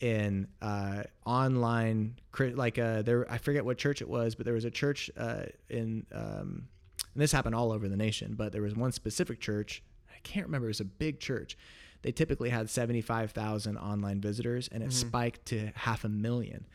in 0.00 0.48
uh, 0.60 1.04
online, 1.24 2.16
like 2.38 2.78
uh, 2.78 3.02
there. 3.02 3.30
I 3.30 3.38
forget 3.38 3.64
what 3.64 3.78
church 3.78 4.02
it 4.02 4.08
was, 4.08 4.34
but 4.34 4.44
there 4.44 4.54
was 4.54 4.64
a 4.64 4.70
church 4.70 5.10
uh, 5.16 5.44
in, 5.68 6.06
um, 6.12 6.68
and 7.14 7.22
this 7.22 7.32
happened 7.32 7.54
all 7.54 7.72
over 7.72 7.88
the 7.88 7.96
nation, 7.96 8.34
but 8.36 8.52
there 8.52 8.62
was 8.62 8.74
one 8.74 8.92
specific 8.92 9.40
church. 9.40 9.82
I 10.10 10.18
can't 10.22 10.46
remember. 10.46 10.66
It 10.66 10.70
was 10.70 10.80
a 10.80 10.84
big 10.84 11.20
church. 11.20 11.56
They 12.02 12.12
typically 12.12 12.50
had 12.50 12.68
seventy-five 12.68 13.30
thousand 13.30 13.78
online 13.78 14.20
visitors, 14.20 14.68
and 14.70 14.82
it 14.82 14.92
spiked 14.92 15.46
to 15.46 15.70
half 15.74 16.04
a 16.04 16.08
million 16.08 16.66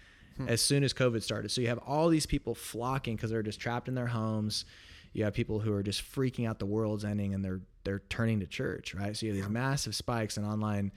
as 0.48 0.62
soon 0.62 0.86
as 0.86 0.94
COVID 0.94 1.22
started. 1.22 1.52
So 1.52 1.60
you 1.60 1.68
have 1.68 1.80
all 1.80 2.08
these 2.08 2.26
people 2.26 2.56
flocking 2.56 3.16
because 3.18 3.30
they're 3.30 3.44
just 3.44 3.60
trapped 3.60 3.90
in 3.90 3.94
their 3.96 4.08
homes. 4.08 4.64
You 5.12 5.26
have 5.26 5.34
people 5.34 5.60
who 5.60 5.74
are 5.74 5.84
just 5.84 6.02
freaking 6.02 6.48
out 6.48 6.60
the 6.60 6.66
world's 6.66 7.04
ending 7.04 7.34
and 7.34 7.44
they're 7.44 7.60
they're 7.84 8.04
turning 8.10 8.40
to 8.40 8.48
church, 8.48 8.96
right? 8.96 9.18
So 9.18 9.26
you 9.26 9.34
have 9.34 9.42
these 9.42 9.50
massive 9.50 9.96
spikes 9.96 10.38
in 10.38 10.46
online 10.46 10.94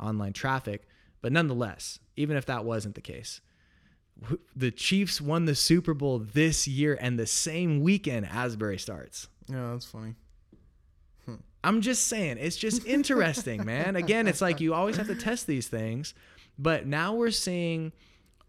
online 0.00 0.32
traffic. 0.32 0.86
But 1.24 1.32
nonetheless, 1.32 2.00
even 2.16 2.36
if 2.36 2.44
that 2.44 2.66
wasn't 2.66 2.96
the 2.96 3.00
case, 3.00 3.40
the 4.54 4.70
Chiefs 4.70 5.22
won 5.22 5.46
the 5.46 5.54
Super 5.54 5.94
Bowl 5.94 6.18
this 6.18 6.68
year 6.68 6.98
and 7.00 7.18
the 7.18 7.26
same 7.26 7.80
weekend 7.80 8.26
Asbury 8.26 8.76
starts. 8.76 9.28
Yeah, 9.48 9.70
that's 9.72 9.86
funny. 9.86 10.16
Hmm. 11.24 11.36
I'm 11.64 11.80
just 11.80 12.08
saying, 12.08 12.36
it's 12.38 12.58
just 12.58 12.86
interesting, 12.86 13.64
man. 13.64 13.96
Again, 13.96 14.28
it's 14.28 14.42
like 14.42 14.60
you 14.60 14.74
always 14.74 14.98
have 14.98 15.06
to 15.06 15.14
test 15.14 15.46
these 15.46 15.66
things, 15.66 16.12
but 16.58 16.86
now 16.86 17.14
we're 17.14 17.30
seeing 17.30 17.92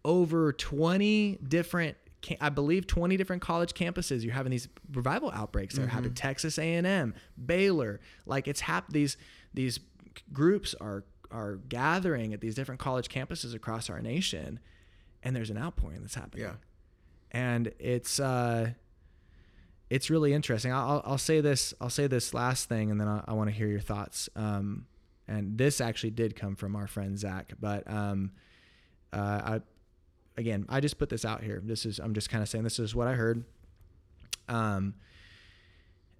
over 0.04 0.52
20 0.52 1.38
different 1.48 1.96
I 2.42 2.50
believe 2.50 2.86
20 2.86 3.16
different 3.16 3.40
college 3.40 3.72
campuses 3.72 4.22
you're 4.22 4.34
having 4.34 4.50
these 4.50 4.68
revival 4.92 5.30
outbreaks 5.30 5.76
they're 5.76 5.86
having 5.86 6.10
mm-hmm. 6.10 6.14
Texas 6.14 6.58
A&M 6.58 7.14
Baylor 7.44 8.00
like 8.24 8.48
it's 8.48 8.60
hap- 8.60 8.88
these 8.88 9.16
these 9.54 9.80
groups 10.32 10.74
are 10.80 11.04
are 11.30 11.56
gathering 11.68 12.32
at 12.34 12.40
these 12.40 12.54
different 12.54 12.80
college 12.80 13.08
campuses 13.08 13.54
across 13.54 13.88
our 13.90 14.00
nation 14.00 14.58
and 15.22 15.34
there's 15.34 15.50
an 15.50 15.58
outpouring 15.58 16.00
that's 16.00 16.14
happening. 16.14 16.44
Yeah. 16.44 16.54
and 17.32 17.72
it's 17.78 18.20
uh 18.20 18.70
it's 19.88 20.10
really 20.10 20.32
interesting. 20.32 20.72
I'll, 20.72 21.02
I'll- 21.04 21.18
say 21.18 21.40
this 21.40 21.72
i'll 21.80 21.90
say 21.90 22.06
this 22.06 22.34
last 22.34 22.68
thing 22.68 22.90
and 22.90 23.00
then 23.00 23.06
i, 23.08 23.22
I 23.28 23.32
want 23.34 23.48
to 23.50 23.54
hear 23.56 23.68
your 23.68 23.80
thoughts. 23.80 24.28
Um 24.36 24.86
and 25.28 25.58
this 25.58 25.80
actually 25.80 26.10
did 26.10 26.36
come 26.36 26.54
from 26.56 26.76
our 26.76 26.86
friend 26.86 27.18
zach 27.18 27.52
but 27.60 27.88
um 27.90 28.32
uh 29.12 29.40
i 29.44 29.60
again 30.36 30.66
i 30.68 30.80
just 30.80 30.98
put 30.98 31.08
this 31.08 31.24
out 31.24 31.42
here. 31.42 31.60
This 31.64 31.86
is 31.86 31.98
i'm 31.98 32.14
just 32.14 32.30
kind 32.30 32.42
of 32.42 32.48
saying 32.48 32.64
this 32.64 32.78
is 32.78 32.94
what 32.94 33.08
i 33.08 33.14
heard. 33.14 33.44
Um 34.48 34.94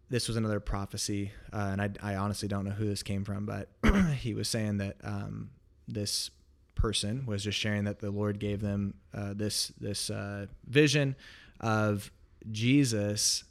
this 0.09 0.29
was 0.29 0.37
another 0.37 0.61
prophecy 0.61 1.33
uh, 1.53 1.69
and 1.73 1.83
I, 1.83 1.91
I 2.03 2.17
honestly 2.17 2.49
don't 2.49 2.65
know 2.65 2.73
who 2.73 2.87
this 2.87 3.03
came 3.03 3.25
from 3.25 3.47
but 3.47 3.69
he 4.19 4.35
was 4.35 4.49
saying 4.49 4.79
that 4.79 4.97
um 5.03 5.51
this 5.89 6.31
person 6.77 7.27
was 7.27 7.43
just 7.43 7.59
sharing 7.59 7.85
that 7.85 7.99
the 7.99 8.13
Lord 8.13 8.39
gave 8.39 8.61
them 8.61 8.95
uh, 9.13 9.35
this 9.35 9.73
this 9.81 10.11
uh, 10.11 10.47
vision 10.69 11.17
of 11.59 12.13
Jesus 12.53 13.43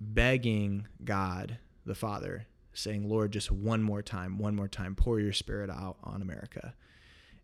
begging 0.00 0.88
God 1.04 1.58
the 1.86 1.94
Father, 1.94 2.46
saying, 2.72 3.08
"Lord, 3.08 3.32
just 3.32 3.52
one 3.52 3.82
more 3.82 4.02
time, 4.02 4.38
one 4.38 4.56
more 4.56 4.66
time, 4.66 4.96
pour 4.96 5.20
your 5.20 5.32
Spirit 5.32 5.70
out 5.70 5.98
on 6.02 6.22
America," 6.22 6.74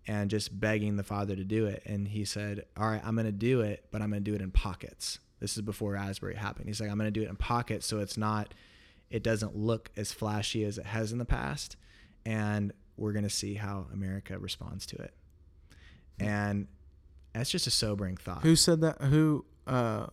and 0.09 0.29
just 0.31 0.59
begging 0.59 0.97
the 0.97 1.05
Father 1.05 1.37
to 1.37 1.45
do 1.45 1.67
it. 1.67 1.83
And 1.87 2.09
he 2.09 2.25
said, 2.25 2.65
"All 2.77 2.89
right, 2.89 3.03
I'm 3.05 3.15
going 3.15 3.27
to 3.27 3.33
do 3.33 3.61
it, 3.61 3.85
but 3.93 4.03
I'm 4.03 4.11
going 4.11 4.25
to 4.25 4.31
do 4.31 4.35
it 4.35 4.43
in 4.43 4.51
pockets." 4.51 5.21
This 5.41 5.57
is 5.57 5.63
before 5.63 5.97
Asbury 5.97 6.37
happened. 6.37 6.69
He's 6.69 6.81
like, 6.81 6.91
"I'm 6.91 6.99
going 6.99 7.13
to 7.13 7.21
do 7.21 7.23
it 7.23 7.29
in 7.29 7.37
pocket 7.37 7.83
so 7.83 7.99
it's 7.99 8.17
not, 8.17 8.55
it 9.11 9.23
doesn't 9.23 9.57
look 9.57 9.91
as 9.97 10.13
flashy 10.13 10.65
as 10.65 10.79
it 10.79 10.87
has 10.87 11.13
in 11.13 11.19
the 11.19 11.25
past." 11.25 11.77
and 12.27 12.73
we're 12.97 13.13
going 13.13 13.25
to 13.25 13.31
see 13.31 13.55
how 13.55 13.87
America 13.93 14.39
responds 14.39 14.87
to 14.87 14.97
it. 14.97 15.15
And 16.21 16.69
that's 17.33 17.51
just 17.51 17.67
a 17.67 17.71
sobering 17.71 18.17
thought. 18.17 18.43
Who 18.43 18.55
said 18.55 18.83
that? 18.83 19.01
Who 19.03 19.45
uh, 19.67 20.07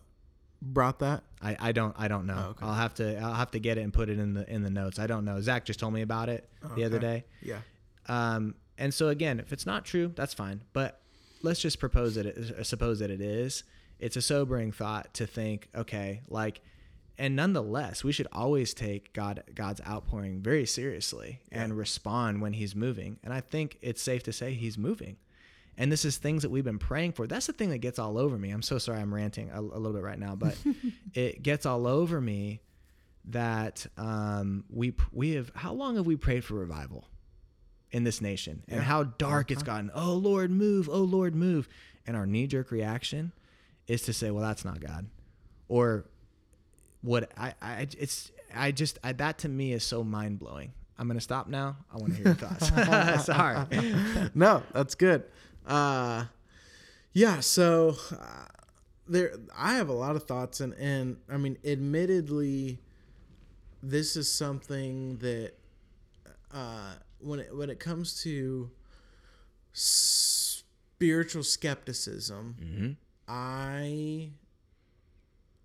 brought 0.60 0.98
that? 0.98 1.22
I, 1.40 1.56
I 1.60 1.72
don't 1.72 1.94
I 1.96 2.08
don't 2.08 2.26
know. 2.26 2.44
Oh, 2.46 2.50
okay. 2.50 2.66
I'll 2.66 2.74
have 2.74 2.94
to 2.94 3.18
I'll 3.20 3.34
have 3.34 3.52
to 3.52 3.60
get 3.60 3.78
it 3.78 3.82
and 3.82 3.92
put 3.92 4.08
it 4.08 4.18
in 4.18 4.34
the 4.34 4.48
in 4.52 4.64
the 4.64 4.70
notes. 4.70 4.98
I 4.98 5.06
don't 5.06 5.24
know. 5.24 5.40
Zach 5.40 5.64
just 5.64 5.78
told 5.78 5.92
me 5.92 6.02
about 6.02 6.28
it 6.28 6.48
the 6.74 6.84
other 6.84 6.98
day. 6.98 7.24
Yeah. 7.40 7.60
Um, 8.08 8.56
and 8.78 8.92
so 8.92 9.08
again, 9.08 9.38
if 9.38 9.52
it's 9.52 9.64
not 9.64 9.84
true, 9.84 10.10
that's 10.16 10.34
fine. 10.34 10.62
But 10.72 11.00
let's 11.42 11.60
just 11.60 11.78
propose 11.78 12.16
that 12.16 12.26
it, 12.26 12.66
suppose 12.66 12.98
that 12.98 13.10
it 13.10 13.20
is. 13.20 13.62
It's 14.02 14.16
a 14.16 14.22
sobering 14.22 14.72
thought 14.72 15.14
to 15.14 15.26
think, 15.26 15.68
okay, 15.74 16.20
like, 16.28 16.60
and 17.18 17.36
nonetheless, 17.36 18.02
we 18.02 18.10
should 18.12 18.26
always 18.32 18.74
take 18.74 19.12
God 19.12 19.42
God's 19.54 19.80
outpouring 19.86 20.40
very 20.40 20.66
seriously 20.66 21.40
and 21.52 21.76
respond 21.76 22.40
when 22.42 22.52
He's 22.54 22.74
moving. 22.74 23.18
And 23.22 23.32
I 23.32 23.40
think 23.40 23.78
it's 23.80 24.02
safe 24.02 24.22
to 24.24 24.32
say 24.32 24.54
He's 24.54 24.76
moving. 24.76 25.16
And 25.78 25.90
this 25.92 26.04
is 26.04 26.16
things 26.16 26.42
that 26.42 26.50
we've 26.50 26.64
been 26.64 26.78
praying 26.78 27.12
for. 27.12 27.26
That's 27.26 27.46
the 27.46 27.52
thing 27.52 27.70
that 27.70 27.78
gets 27.78 27.98
all 27.98 28.18
over 28.18 28.36
me. 28.36 28.50
I'm 28.50 28.60
so 28.62 28.78
sorry 28.78 28.98
I'm 29.00 29.14
ranting 29.14 29.50
a, 29.50 29.60
a 29.60 29.62
little 29.62 29.92
bit 29.92 30.02
right 30.02 30.18
now, 30.18 30.34
but 30.34 30.56
it 31.14 31.42
gets 31.42 31.64
all 31.64 31.86
over 31.86 32.20
me 32.20 32.60
that 33.26 33.86
um, 33.96 34.64
we 34.68 34.94
we 35.12 35.30
have. 35.32 35.52
How 35.54 35.72
long 35.72 35.96
have 35.96 36.06
we 36.06 36.16
prayed 36.16 36.44
for 36.44 36.54
revival? 36.54 37.08
in 37.94 38.04
this 38.04 38.22
nation 38.22 38.62
and 38.68 38.78
Yeah. 38.78 38.82
how 38.84 39.02
dark 39.04 39.50
it's 39.50 39.62
gotten. 39.62 39.90
Oh 39.94 40.14
Lord, 40.14 40.50
move. 40.50 40.88
Oh 40.90 41.02
Lord, 41.02 41.34
move. 41.34 41.68
And 42.06 42.16
our 42.16 42.24
knee 42.24 42.46
jerk 42.46 42.70
reaction 42.70 43.32
is 43.86 44.02
to 44.02 44.12
say, 44.12 44.30
well, 44.30 44.42
that's 44.42 44.64
not 44.64 44.80
God. 44.80 45.06
Or 45.68 46.04
what 47.02 47.30
I, 47.36 47.54
I 47.60 47.88
it's, 47.98 48.30
I 48.54 48.70
just, 48.72 48.98
I, 49.02 49.12
that 49.12 49.38
to 49.38 49.48
me 49.48 49.72
is 49.72 49.84
so 49.84 50.04
mind 50.04 50.38
blowing. 50.38 50.72
I'm 50.98 51.06
going 51.08 51.18
to 51.18 51.22
stop 51.22 51.48
now. 51.48 51.76
I 51.92 51.96
want 51.96 52.12
to 52.12 52.16
hear 52.16 52.26
your 52.26 52.34
thoughts. 52.34 53.24
Sorry. 53.26 53.66
no, 54.34 54.62
that's 54.72 54.94
good. 54.94 55.24
Uh, 55.66 56.26
yeah. 57.12 57.40
So 57.40 57.96
uh, 58.12 58.46
there, 59.08 59.32
I 59.56 59.74
have 59.74 59.88
a 59.88 59.94
lot 59.94 60.16
of 60.16 60.24
thoughts, 60.24 60.60
and 60.60 60.74
and 60.74 61.16
I 61.28 61.38
mean, 61.38 61.58
admittedly, 61.64 62.78
this 63.82 64.16
is 64.16 64.30
something 64.30 65.16
that 65.18 65.52
uh, 66.52 66.94
when 67.18 67.40
it 67.40 67.56
when 67.56 67.70
it 67.70 67.80
comes 67.80 68.22
to 68.22 68.70
spiritual 69.72 71.42
skepticism, 71.42 72.56
Mm-hmm. 72.62 72.90
I 73.28 74.30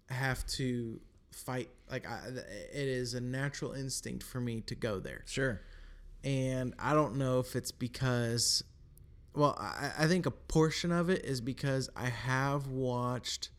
have 0.10 0.45
to 0.47 0.99
fight. 1.32 1.70
Like 1.89 2.08
I, 2.10 2.20
it 2.28 2.88
is 2.88 3.14
a 3.14 3.22
natural 3.22 3.74
instinct 3.74 4.24
for 4.24 4.39
me 4.41 4.62
to 4.62 4.76
go 4.76 4.99
there 4.99 5.24
Sure. 5.26 5.62
and 6.24 6.74
I 6.80 6.93
don't 6.93 7.16
know 7.16 7.39
if 7.39 7.55
it's 7.55 7.72
because, 7.72 8.64
well, 9.34 9.55
I, 9.60 9.91
I 9.99 10.08
think 10.08 10.26
a 10.26 10.32
portion 10.32 10.91
of 10.91 11.10
it 11.10 11.24
is 11.24 11.39
because 11.41 11.89
I 11.95 12.10
have 12.10 12.68
watched 12.68 13.49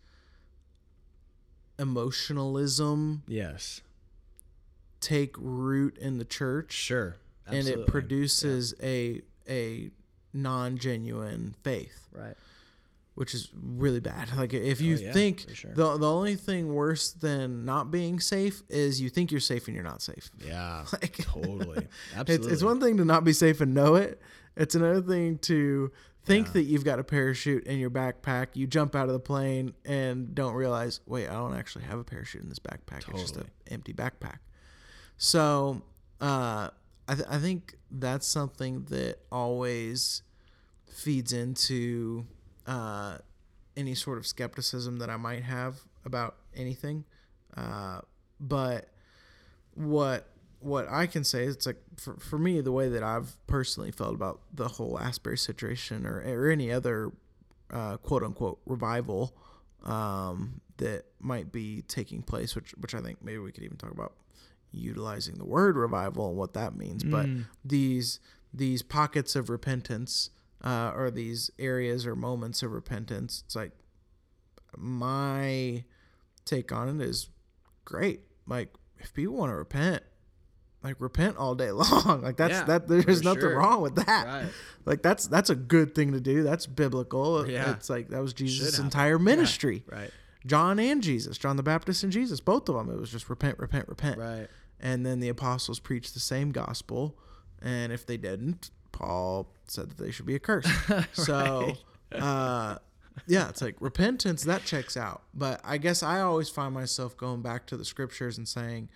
emotionalism 1.78 3.22
Yes. 3.26 3.80
take 5.00 5.34
root 5.38 5.96
in 5.98 6.18
the 6.18 6.24
church, 6.24 6.72
Sure. 6.72 7.16
and 7.46 7.56
it 7.56 7.60
Absolutely. 7.60 7.90
produces 7.90 8.74
a 8.82 9.22
a 9.48 9.90
non 10.34 10.76
genuine 10.76 11.54
faith, 11.62 12.08
Right. 12.12 12.36
Which 13.18 13.34
is 13.34 13.48
really 13.54 13.98
bad. 14.00 14.34
Like 14.36 14.54
if 14.54 14.80
you 14.80 14.94
Oh, 14.96 15.00
yeah, 15.00 15.12
think 15.12 15.46
sure. 15.52 15.72
the 15.74 15.96
the 15.98 16.08
only 16.10 16.36
thing 16.36 16.72
worse 16.72 17.10
than 17.12 17.64
not 17.64 17.90
being 17.90 18.20
safe 18.20 18.62
is 18.68 19.00
you 19.00 19.10
think 19.10 19.30
you're 19.32 19.40
safe 19.40 19.66
and 19.66 19.74
you're 19.74 19.84
not 19.84 20.00
safe. 20.02 20.30
Yeah. 20.46 20.84
Like 20.92 21.16
totally. 21.18 21.78
It's, 21.78 21.88
Absolutely. 22.16 22.52
it's 22.52 22.62
one 22.62 22.80
thing 22.80 22.96
to 22.98 23.04
not 23.04 23.24
be 23.24 23.32
safe 23.32 23.60
and 23.60 23.74
know 23.74 23.96
it. 23.96 24.20
It's 24.56 24.74
another 24.76 25.02
thing 25.02 25.38
to 25.38 25.90
think 26.24 26.52
that 26.52 26.62
you've 26.64 26.84
got 26.84 26.98
a 26.98 27.04
parachute 27.04 27.64
in 27.66 27.78
your 27.78 27.90
backpack. 27.90 28.48
You 28.54 28.66
jump 28.68 28.94
out 28.94 29.06
of 29.08 29.14
the 29.14 29.20
plane 29.20 29.72
and 29.84 30.34
don't 30.34 30.54
realize, 30.54 31.00
wait, 31.06 31.26
I 31.28 31.32
don't 31.32 31.54
actually 31.56 31.84
have 31.86 31.98
a 31.98 32.04
parachute 32.04 32.42
in 32.42 32.48
this 32.50 32.58
backpack. 32.60 33.08
It's 33.10 33.20
just 33.22 33.36
an 33.36 33.48
empty 33.70 33.92
backpack. 33.94 34.38
So 35.16 35.82
uh, 36.20 36.68
I, 37.08 37.14
th- 37.14 37.26
I 37.28 37.38
think 37.38 37.76
that's 37.90 38.26
something 38.26 38.84
that 38.90 39.18
always 39.32 40.22
feeds 40.86 41.32
into 41.32 42.26
uh, 42.68 43.18
any 43.76 43.94
sort 43.94 44.18
of 44.18 44.26
skepticism 44.26 44.98
that 44.98 45.10
I 45.10 45.16
might 45.16 45.42
have 45.42 45.76
about 46.04 46.36
anything. 46.54 47.04
Uh, 47.56 48.00
but 48.38 48.88
what 49.74 50.28
what 50.60 50.88
I 50.90 51.06
can 51.06 51.22
say 51.24 51.44
is 51.44 51.54
it's 51.56 51.66
like 51.66 51.80
for, 51.96 52.16
for 52.16 52.36
me 52.38 52.60
the 52.60 52.72
way 52.72 52.88
that 52.88 53.02
I've 53.02 53.36
personally 53.46 53.92
felt 53.92 54.14
about 54.14 54.40
the 54.52 54.66
whole 54.68 54.98
Asbury 54.98 55.38
situation 55.38 56.04
or, 56.04 56.20
or 56.26 56.50
any 56.50 56.72
other 56.72 57.12
uh, 57.72 57.96
quote 57.98 58.22
unquote 58.24 58.58
revival 58.66 59.34
um, 59.84 60.60
that 60.78 61.04
might 61.20 61.52
be 61.52 61.82
taking 61.82 62.22
place, 62.22 62.54
which 62.56 62.72
which 62.72 62.94
I 62.94 63.00
think 63.00 63.22
maybe 63.22 63.38
we 63.38 63.52
could 63.52 63.62
even 63.64 63.76
talk 63.76 63.92
about 63.92 64.14
utilizing 64.72 65.36
the 65.38 65.44
word 65.46 65.76
revival 65.76 66.28
and 66.28 66.36
what 66.36 66.52
that 66.54 66.76
means, 66.76 67.02
but 67.04 67.26
Mm. 67.26 67.44
these 67.64 68.20
these 68.52 68.82
pockets 68.82 69.36
of 69.36 69.48
repentance 69.50 70.30
uh, 70.64 70.92
or 70.94 71.10
these 71.10 71.50
areas 71.58 72.06
or 72.06 72.14
moments 72.16 72.62
of 72.62 72.72
repentance. 72.72 73.42
It's 73.46 73.56
like 73.56 73.72
my 74.76 75.84
take 76.44 76.72
on 76.72 77.00
it 77.00 77.04
is 77.06 77.28
great. 77.84 78.20
Like 78.46 78.72
if 78.98 79.12
people 79.14 79.34
want 79.36 79.50
to 79.50 79.56
repent, 79.56 80.02
like 80.82 80.96
repent 81.00 81.36
all 81.36 81.54
day 81.54 81.70
long. 81.72 82.22
Like 82.22 82.36
that's 82.36 82.52
Yeah, 82.52 82.64
that. 82.64 82.88
There's 82.88 83.22
nothing 83.22 83.40
sure. 83.42 83.58
wrong 83.58 83.80
with 83.82 83.96
that. 83.96 84.26
Right. 84.26 84.50
Like 84.84 85.02
that's 85.02 85.26
that's 85.26 85.50
a 85.50 85.54
good 85.56 85.94
thing 85.94 86.12
to 86.12 86.20
do. 86.20 86.42
That's 86.42 86.66
biblical. 86.66 87.48
Yeah. 87.48 87.72
It's 87.72 87.90
like 87.90 88.08
that 88.08 88.22
was 88.22 88.32
Jesus' 88.32 88.78
entire 88.78 89.18
ministry. 89.18 89.84
Right. 89.90 90.10
John 90.46 90.78
and 90.78 91.02
Jesus, 91.02 91.36
John 91.36 91.56
the 91.56 91.62
Baptist 91.64 92.04
and 92.04 92.12
Jesus, 92.12 92.40
both 92.40 92.68
of 92.68 92.76
them. 92.76 92.88
It 92.88 92.98
was 92.98 93.10
just 93.10 93.28
repent, 93.28 93.58
repent, 93.58 93.88
repent. 93.88 94.18
Right. 94.18 94.46
And 94.80 95.04
then 95.04 95.18
the 95.18 95.28
apostles 95.28 95.80
preached 95.80 96.14
the 96.14 96.20
same 96.20 96.52
gospel, 96.52 97.18
and 97.60 97.92
if 97.92 98.06
they 98.06 98.16
didn't, 98.16 98.70
Paul 98.98 99.46
said 99.68 99.90
that 99.90 99.98
they 99.98 100.10
should 100.10 100.26
be 100.26 100.34
accursed. 100.34 100.68
So, 101.12 101.72
uh, 102.12 102.78
yeah, 103.26 103.48
it's 103.48 103.62
like 103.62 103.76
repentance 103.80 104.42
that 104.44 104.64
checks 104.64 104.96
out. 104.96 105.22
But 105.34 105.60
I 105.64 105.78
guess 105.78 106.02
I 106.02 106.20
always 106.20 106.48
find 106.48 106.74
myself 106.74 107.16
going 107.16 107.42
back 107.42 107.66
to 107.66 107.76
the 107.76 107.84
scriptures 107.84 108.38
and 108.38 108.48
saying, 108.48 108.88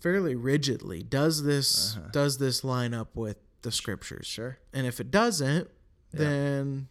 fairly 0.00 0.34
rigidly, 0.34 1.02
does 1.02 1.44
this 1.44 1.98
does 2.12 2.38
this 2.38 2.64
line 2.64 2.94
up 2.94 3.14
with 3.14 3.36
the 3.62 3.70
scriptures? 3.72 4.26
Sure. 4.26 4.58
And 4.72 4.86
if 4.86 4.98
it 5.00 5.10
doesn't, 5.10 5.68
then 6.12 6.88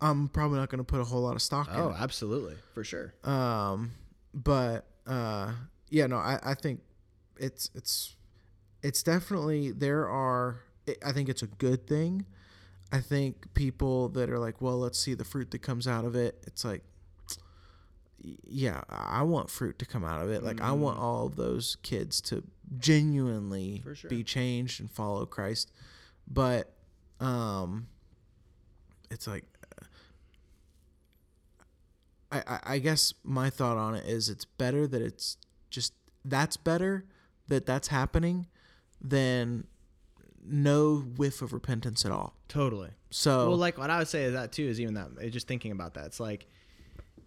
I'm 0.00 0.28
probably 0.28 0.58
not 0.58 0.68
going 0.68 0.78
to 0.78 0.84
put 0.84 1.00
a 1.00 1.04
whole 1.04 1.22
lot 1.22 1.34
of 1.36 1.42
stock 1.42 1.68
in 1.68 1.74
Oh, 1.80 1.88
it. 1.90 1.96
absolutely. 1.98 2.54
For 2.74 2.84
sure. 2.84 3.14
Um, 3.24 3.92
but 4.34 4.86
uh, 5.06 5.52
yeah, 5.90 6.06
no, 6.06 6.16
I, 6.16 6.38
I 6.44 6.54
think 6.54 6.80
it's 7.38 7.70
it's 7.74 8.15
it's 8.86 9.02
definitely 9.02 9.72
there 9.72 10.08
are. 10.08 10.60
I 11.04 11.10
think 11.10 11.28
it's 11.28 11.42
a 11.42 11.48
good 11.48 11.88
thing. 11.88 12.24
I 12.92 13.00
think 13.00 13.52
people 13.54 14.08
that 14.10 14.30
are 14.30 14.38
like, 14.38 14.62
well, 14.62 14.78
let's 14.78 14.96
see 14.96 15.14
the 15.14 15.24
fruit 15.24 15.50
that 15.50 15.60
comes 15.60 15.88
out 15.88 16.04
of 16.04 16.14
it. 16.14 16.44
It's 16.46 16.64
like, 16.64 16.82
yeah, 18.46 18.82
I 18.88 19.24
want 19.24 19.50
fruit 19.50 19.80
to 19.80 19.86
come 19.86 20.04
out 20.04 20.22
of 20.22 20.30
it. 20.30 20.44
Like 20.44 20.60
I 20.60 20.70
want 20.70 21.00
all 21.00 21.26
of 21.26 21.34
those 21.34 21.76
kids 21.82 22.20
to 22.22 22.44
genuinely 22.78 23.82
sure. 23.94 24.08
be 24.08 24.22
changed 24.22 24.80
and 24.80 24.88
follow 24.88 25.26
Christ. 25.26 25.72
But 26.28 26.72
um, 27.18 27.88
it's 29.10 29.26
like 29.26 29.44
I, 32.30 32.38
I, 32.46 32.60
I 32.74 32.78
guess 32.78 33.14
my 33.24 33.50
thought 33.50 33.76
on 33.76 33.96
it 33.96 34.06
is 34.06 34.28
it's 34.28 34.44
better 34.44 34.86
that 34.86 35.02
it's 35.02 35.38
just 35.70 35.92
that's 36.24 36.56
better 36.56 37.04
that 37.48 37.66
that's 37.66 37.88
happening 37.88 38.46
than 39.00 39.66
no 40.48 40.98
whiff 41.16 41.42
of 41.42 41.52
repentance 41.52 42.04
at 42.04 42.12
all. 42.12 42.34
Totally. 42.48 42.90
So 43.10 43.48
Well, 43.48 43.56
like 43.58 43.78
what 43.78 43.90
I 43.90 43.98
would 43.98 44.08
say 44.08 44.24
is 44.24 44.32
that 44.34 44.52
too 44.52 44.64
is 44.64 44.80
even 44.80 44.94
that 44.94 45.08
uh, 45.20 45.26
just 45.28 45.48
thinking 45.48 45.72
about 45.72 45.94
that. 45.94 46.06
It's 46.06 46.20
like 46.20 46.46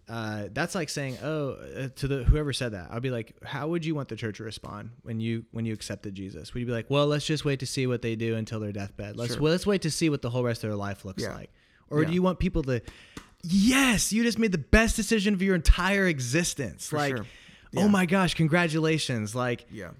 uh, 0.08 0.48
that's 0.52 0.74
like 0.74 0.88
saying, 0.88 1.18
oh, 1.22 1.50
uh, 1.52 1.88
to 1.94 2.08
the 2.08 2.24
whoever 2.24 2.52
said 2.52 2.72
that, 2.72 2.88
I'd 2.90 3.00
be 3.02 3.10
like, 3.10 3.36
how 3.44 3.68
would 3.68 3.84
you 3.84 3.94
want 3.94 4.08
the 4.08 4.16
church 4.16 4.38
to 4.38 4.44
respond 4.44 4.90
when 5.02 5.20
you 5.20 5.44
when 5.52 5.64
you 5.66 5.72
accepted 5.72 6.14
Jesus? 6.16 6.52
Would 6.52 6.60
you 6.60 6.66
be 6.66 6.72
like, 6.72 6.90
well, 6.90 7.06
let's 7.06 7.24
just 7.26 7.44
wait 7.44 7.60
to 7.60 7.66
see 7.66 7.86
what 7.86 8.02
they 8.02 8.16
do 8.16 8.34
until 8.34 8.58
their 8.58 8.72
deathbed. 8.72 9.16
Let's 9.16 9.34
Sure. 9.34 9.42
well, 9.42 9.52
let's 9.52 9.66
wait 9.66 9.82
to 9.82 9.90
see 9.90 10.10
what 10.10 10.20
the 10.22 10.30
whole 10.30 10.42
rest 10.42 10.64
of 10.64 10.70
their 10.70 10.76
life 10.76 11.04
looks 11.04 11.22
Yeah. 11.22 11.34
like. 11.34 11.50
Or 11.90 12.02
Yeah. 12.02 12.08
do 12.08 12.14
you 12.14 12.22
want 12.22 12.38
people 12.40 12.62
to, 12.64 12.80
yes, 13.44 14.12
you 14.12 14.22
just 14.24 14.38
made 14.38 14.50
the 14.52 14.58
best 14.58 14.96
decision 14.96 15.32
of 15.34 15.42
your 15.42 15.54
entire 15.54 16.06
existence. 16.08 16.88
For 16.88 16.96
like, 16.96 17.16
sure. 17.16 17.26
oh 17.76 17.88
my 17.88 18.04
gosh, 18.06 18.34
congratulations! 18.34 19.34
Like, 19.34 19.66
yeah. 19.70 19.90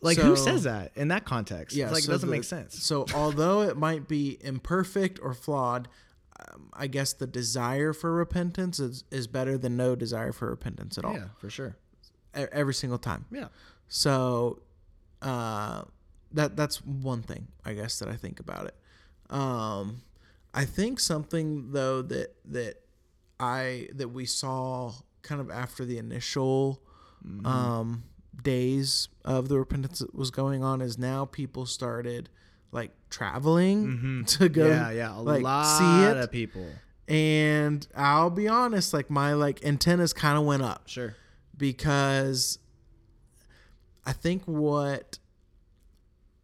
Like 0.00 0.18
who 0.18 0.36
says 0.36 0.64
that 0.64 0.92
in 0.96 1.08
that 1.08 1.24
context? 1.24 1.74
Yeah, 1.76 1.84
it's 1.86 1.94
like 1.94 2.02
so 2.04 2.10
it 2.10 2.14
doesn't 2.14 2.28
the- 2.28 2.36
make 2.36 2.44
sense. 2.44 2.82
So 2.82 3.06
although 3.14 3.62
it 3.62 3.76
might 3.76 4.06
be 4.08 4.38
imperfect 4.40 5.18
or 5.22 5.32
flawed, 5.34 5.88
um, 6.52 6.68
I 6.74 6.86
guess 6.86 7.12
the 7.14 7.26
desire 7.26 7.92
for 7.92 8.12
repentance 8.12 8.78
is, 8.78 9.04
is 9.10 9.26
better 9.26 9.56
than 9.56 9.76
no 9.76 9.96
desire 9.96 10.32
for 10.32 10.50
repentance 10.50 10.98
at 10.98 11.04
all. 11.04 11.14
Yeah, 11.14 11.28
for 11.38 11.48
sure. 11.50 11.76
E- 12.38 12.44
Every 12.52 12.74
single 12.74 12.98
time. 12.98 13.24
Yeah. 13.32 13.48
So 13.88 14.60
uh, 15.22 15.82
that 16.32 16.56
that's 16.56 16.84
one 16.84 17.22
thing 17.22 17.48
I 17.64 17.72
guess 17.72 17.98
that 18.00 18.08
I 18.08 18.16
think 18.16 18.38
about 18.40 18.66
it. 18.66 18.74
Um, 19.30 20.02
I 20.52 20.64
think 20.66 21.00
something 21.00 21.72
though 21.72 22.02
that 22.02 22.34
that 22.46 22.82
I 23.40 23.88
that 23.94 24.08
we 24.08 24.26
saw 24.26 24.92
kind 25.22 25.40
of 25.40 25.50
after 25.50 25.84
the 25.84 25.98
initial 25.98 26.82
Mm-hmm. 27.26 27.46
um, 27.46 28.04
days 28.42 29.08
of 29.24 29.48
the 29.48 29.58
repentance 29.58 29.98
that 30.00 30.14
was 30.14 30.30
going 30.30 30.62
on 30.62 30.80
is 30.80 30.98
now 30.98 31.24
people 31.24 31.66
started 31.66 32.28
like 32.72 32.90
traveling 33.10 34.24
to 34.26 34.48
go 34.48 34.62
Mm-hmm. 34.64 34.70
Yeah, 34.70 34.90
yeah, 34.90 35.18
a 35.18 35.20
like 35.20 35.42
lot 35.42 35.78
see 35.78 36.02
it 36.04 36.16
of 36.16 36.30
people. 36.30 36.66
and 37.08 37.86
I'll 37.96 38.30
be 38.30 38.48
honest 38.48 38.92
like 38.92 39.08
my 39.10 39.32
like 39.34 39.64
antennas 39.64 40.12
kind 40.12 40.36
of 40.38 40.44
went 40.44 40.62
up 40.62 40.88
Sure. 40.88 41.14
because 41.56 42.58
I 44.04 44.12
think 44.12 44.42
what 44.44 45.18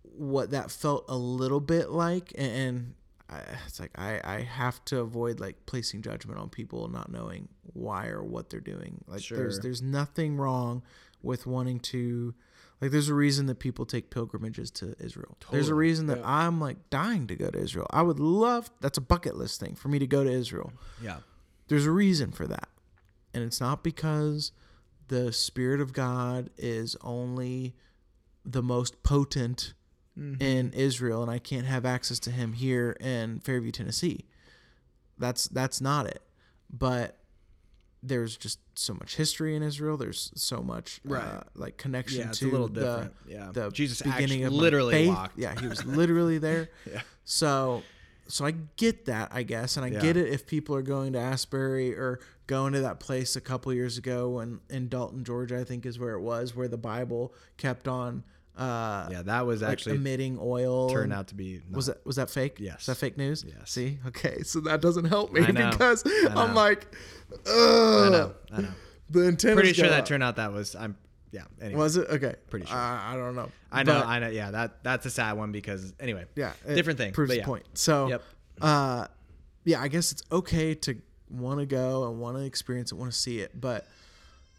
what 0.02 0.50
that 0.50 0.70
felt 0.70 1.04
a 1.08 1.16
little 1.16 1.60
bit 1.60 1.90
like 1.90 2.32
and, 2.36 2.52
and 2.52 2.94
I, 3.30 3.40
it's 3.66 3.80
like 3.80 3.90
I, 3.98 4.20
I 4.22 4.40
have 4.42 4.84
to 4.86 5.00
avoid 5.00 5.40
like 5.40 5.64
placing 5.66 6.02
judgment 6.02 6.38
on 6.38 6.48
people 6.50 6.88
not 6.88 7.10
knowing 7.10 7.48
why 7.72 8.08
or 8.08 8.22
what 8.22 8.50
they're 8.50 8.60
doing 8.60 9.02
like 9.06 9.26
there's 9.28 9.58
there's 9.60 9.80
nothing 9.82 10.36
wrong 10.36 10.82
with 11.22 11.46
wanting 11.46 11.80
to 11.80 12.34
like 12.80 12.90
there's 12.90 13.08
a 13.08 13.14
reason 13.14 13.46
that 13.46 13.58
people 13.60 13.86
take 13.86 14.10
pilgrimages 14.10 14.70
to 14.72 14.94
Israel 14.98 15.36
there's 15.50 15.68
a 15.68 15.74
reason 15.74 16.06
that 16.06 16.20
I'm 16.24 16.60
like 16.60 16.90
dying 16.90 17.26
to 17.28 17.36
go 17.36 17.48
to 17.50 17.58
Israel 17.58 17.86
I 17.90 18.02
would 18.02 18.18
love 18.20 18.70
that's 18.80 18.98
a 18.98 19.02
bucket 19.02 19.36
list 19.36 19.60
thing 19.60 19.74
for 19.74 19.88
me 19.88 19.98
to 19.98 20.06
go 20.06 20.24
to 20.24 20.30
Israel 20.30 20.72
Yeah. 21.02 21.18
there's 21.68 21.86
a 21.86 21.90
reason 21.92 22.32
for 22.32 22.46
that. 22.46 22.68
And 23.34 23.42
it's 23.44 23.60
not 23.60 23.82
because 23.82 24.52
the 25.08 25.32
Spirit 25.32 25.80
of 25.80 25.92
God 25.94 26.50
is 26.58 26.96
only 27.02 27.74
the 28.44 28.62
most 28.62 29.02
potent 29.02 29.74
Mm-hmm. 30.18 30.42
in 30.42 30.72
Israel 30.74 31.22
and 31.22 31.30
I 31.30 31.38
can't 31.38 31.64
have 31.64 31.86
access 31.86 32.18
to 32.18 32.30
him 32.30 32.52
here 32.52 32.94
in 33.00 33.40
Fairview, 33.40 33.70
Tennessee. 33.70 34.26
That's 35.18 35.48
that's 35.48 35.80
not 35.80 36.04
it. 36.04 36.20
But 36.70 37.16
there's 38.02 38.36
just 38.36 38.58
so 38.74 38.94
much 38.94 39.16
history 39.16 39.54
in 39.54 39.62
Israel. 39.62 39.96
There's 39.96 40.32
so 40.34 40.60
much 40.62 41.00
uh, 41.08 41.12
Right. 41.12 41.42
like 41.54 41.76
connection 41.76 42.26
Yeah, 42.26 42.32
to 42.32 42.50
a 42.50 42.50
little 42.50 42.68
the, 42.68 42.80
different. 42.80 43.14
Yeah. 43.26 43.50
the 43.52 43.70
Jesus 43.70 44.02
beginning 44.02 44.44
of 44.44 44.52
literally 44.52 45.08
walked. 45.08 45.38
Yeah, 45.38 45.58
he 45.60 45.66
was 45.68 45.84
literally 45.84 46.38
there. 46.38 46.68
Yeah. 46.90 47.02
So 47.24 47.82
so 48.28 48.44
I 48.46 48.52
get 48.76 49.04
that, 49.06 49.28
I 49.32 49.42
guess, 49.42 49.76
and 49.76 49.84
I 49.84 49.88
Yeah. 49.90 50.00
get 50.00 50.16
it 50.16 50.28
if 50.32 50.46
people 50.46 50.74
are 50.74 50.82
going 50.82 51.12
to 51.12 51.18
Asbury 51.18 51.94
or 51.94 52.18
going 52.46 52.72
to 52.72 52.80
that 52.80 52.98
place 52.98 53.36
a 53.36 53.40
couple 53.40 53.72
years 53.74 53.98
ago 53.98 54.30
when 54.30 54.60
in 54.70 54.88
Dalton, 54.88 55.22
Georgia, 55.24 55.58
I 55.58 55.64
think 55.64 55.84
is 55.86 55.98
where 55.98 56.14
it 56.14 56.20
was, 56.22 56.56
where 56.56 56.68
the 56.68 56.78
Bible 56.78 57.34
kept 57.56 57.86
on 57.86 58.24
uh 58.56 59.08
Yeah, 59.10 59.22
that 59.22 59.46
was 59.46 59.62
like 59.62 59.72
actually 59.72 59.96
emitting 59.96 60.38
oil. 60.40 60.90
turned 60.90 61.12
out 61.12 61.28
to 61.28 61.34
be 61.34 61.62
was 61.70 61.86
that 61.86 62.04
was 62.06 62.16
that 62.16 62.28
fake? 62.30 62.56
Yes. 62.58 62.80
Is 62.80 62.86
that 62.86 62.96
fake 62.96 63.16
news? 63.16 63.44
Yes. 63.46 63.70
See? 63.70 63.98
Okay. 64.06 64.42
So 64.42 64.60
that 64.60 64.80
doesn't 64.82 65.06
help 65.06 65.32
me 65.32 65.40
because 65.46 66.02
I'm 66.30 66.54
like, 66.54 66.94
I 67.46 68.08
know. 68.10 68.34
I 68.52 68.60
know. 68.62 68.68
The 69.10 69.26
antennas 69.26 69.54
Pretty 69.56 69.72
sure 69.72 69.88
that 69.88 70.06
turned 70.06 70.22
out 70.22 70.36
that 70.36 70.52
was 70.52 70.74
I'm 70.74 70.96
yeah, 71.30 71.44
anyway. 71.62 71.78
Was 71.80 71.96
it? 71.96 72.08
Okay. 72.10 72.34
Pretty 72.50 72.66
sure. 72.66 72.76
Uh, 72.76 72.80
I 72.80 73.14
don't 73.16 73.34
know. 73.34 73.50
I 73.70 73.84
know, 73.84 74.00
But- 74.00 74.06
I 74.06 74.18
know. 74.18 74.28
Yeah, 74.28 74.50
that 74.50 74.82
that's 74.84 75.06
a 75.06 75.10
sad 75.10 75.32
one 75.38 75.50
because 75.50 75.94
anyway. 75.98 76.26
Yeah, 76.36 76.52
Different 76.66 76.98
thing, 76.98 77.12
Proves 77.14 77.30
the 77.30 77.38
yeah. 77.38 77.46
point. 77.46 77.64
So, 77.72 78.08
Yep. 78.08 78.22
uh, 78.60 79.06
yeah, 79.64 79.80
I 79.80 79.88
guess 79.88 80.12
it's 80.12 80.22
okay 80.30 80.74
to 80.74 80.96
want 81.30 81.60
to 81.60 81.64
go 81.66 82.06
and 82.10 82.20
want 82.20 82.36
to 82.36 82.44
experience 82.44 82.92
it, 82.92 82.96
want 82.96 83.10
to 83.10 83.16
see 83.18 83.40
it, 83.40 83.58
but 83.58 83.86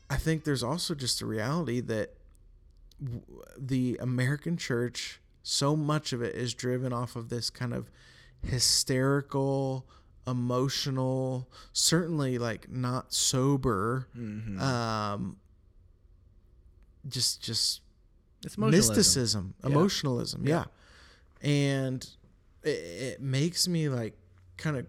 I 0.09 0.15
think 0.17 0.45
there's 0.45 0.63
also 0.63 0.95
just 0.95 1.21
a 1.21 1.27
reality 1.27 1.79
that 1.81 2.13
the 3.57 3.97
American 4.01 4.57
church, 4.57 5.19
so 5.41 5.75
much 5.75 6.13
of 6.13 6.21
it 6.21 6.35
is 6.35 6.53
driven 6.53 6.93
off 6.93 7.15
of 7.15 7.29
this 7.29 7.49
kind 7.49 7.73
of 7.73 7.89
hysterical, 8.41 9.85
emotional, 10.25 11.49
certainly 11.73 12.37
like 12.37 12.69
not 12.71 13.13
sober, 13.13 14.07
Mm-hmm. 14.17 14.59
um, 14.61 15.37
just 17.07 17.41
just 17.41 17.81
It's 18.45 18.57
mysticism, 18.57 19.53
Yeah. 19.63 19.69
emotionalism, 19.69 20.45
yeah. 20.47 20.65
Yeah. 21.41 21.49
And 21.49 22.09
it, 22.63 22.69
it 22.69 23.21
makes 23.21 23.67
me 23.67 23.89
like 23.89 24.15
kind 24.57 24.77
of 24.77 24.85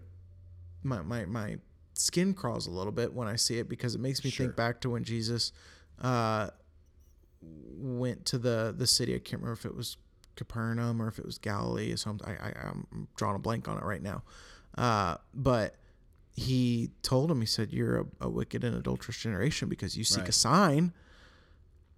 my, 0.83 1.01
my 1.01 1.25
my 1.25 1.57
skin 1.93 2.33
crawls 2.33 2.67
a 2.67 2.71
little 2.71 2.91
bit 2.91 3.13
when 3.13 3.27
I 3.27 3.35
see 3.35 3.57
it 3.57 3.67
because 3.69 3.95
it 3.95 4.01
makes 4.01 4.23
me 4.23 4.29
Sure. 4.29 4.45
think 4.45 4.55
back 4.55 4.79
to 4.81 4.89
when 4.91 5.03
Jesus 5.03 5.51
uh, 6.01 6.49
went 7.77 8.25
to 8.27 8.37
the 8.37 8.73
the 8.77 8.87
city. 8.87 9.15
I 9.15 9.19
can't 9.19 9.41
remember 9.41 9.53
if 9.59 9.65
it 9.65 9.75
was 9.75 9.97
Capernaum 10.35 11.01
or 11.01 11.07
if 11.07 11.19
it 11.19 11.25
was 11.25 11.37
Galilee 11.37 11.91
or 11.93 11.97
something. 11.97 12.27
I, 12.27 12.49
I 12.49 12.53
I'm 12.69 13.07
drawing 13.15 13.35
a 13.35 13.39
blank 13.39 13.67
on 13.67 13.77
it 13.77 13.83
right 13.83 14.01
now. 14.01 14.23
Uh, 14.77 15.15
but 15.33 15.75
he 16.35 16.89
told 17.01 17.31
him, 17.31 17.39
he 17.39 17.47
said, 17.47 17.71
"You're 17.71 18.01
a, 18.01 18.05
a 18.21 18.29
wicked 18.29 18.63
and 18.63 18.75
adulterous 18.75 19.17
generation 19.17 19.69
because 19.69 19.95
you 19.97 20.03
seek 20.03 20.19
Right. 20.21 20.29
a 20.29 20.33
sign." 20.33 20.93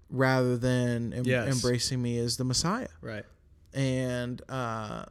rather 0.09 0.55
than 0.57 1.11
em- 1.11 1.25
Yes. 1.25 1.51
embracing 1.53 2.01
me 2.01 2.17
as 2.17 2.37
the 2.37 2.45
Messiah. 2.45 2.87
Right. 3.01 3.25
And 3.73 4.41
uh, 4.49 5.03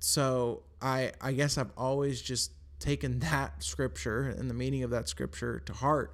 so 0.00 0.64
I 0.82 1.12
I 1.20 1.32
guess 1.32 1.56
I've 1.56 1.70
always 1.76 2.20
just 2.20 2.50
taken 2.80 3.18
that 3.30 3.62
scripture 3.62 4.22
and 4.22 4.50
the 4.50 4.54
meaning 4.54 4.82
of 4.82 4.90
that 4.90 5.08
scripture 5.08 5.60
to 5.60 5.72
heart 5.72 6.12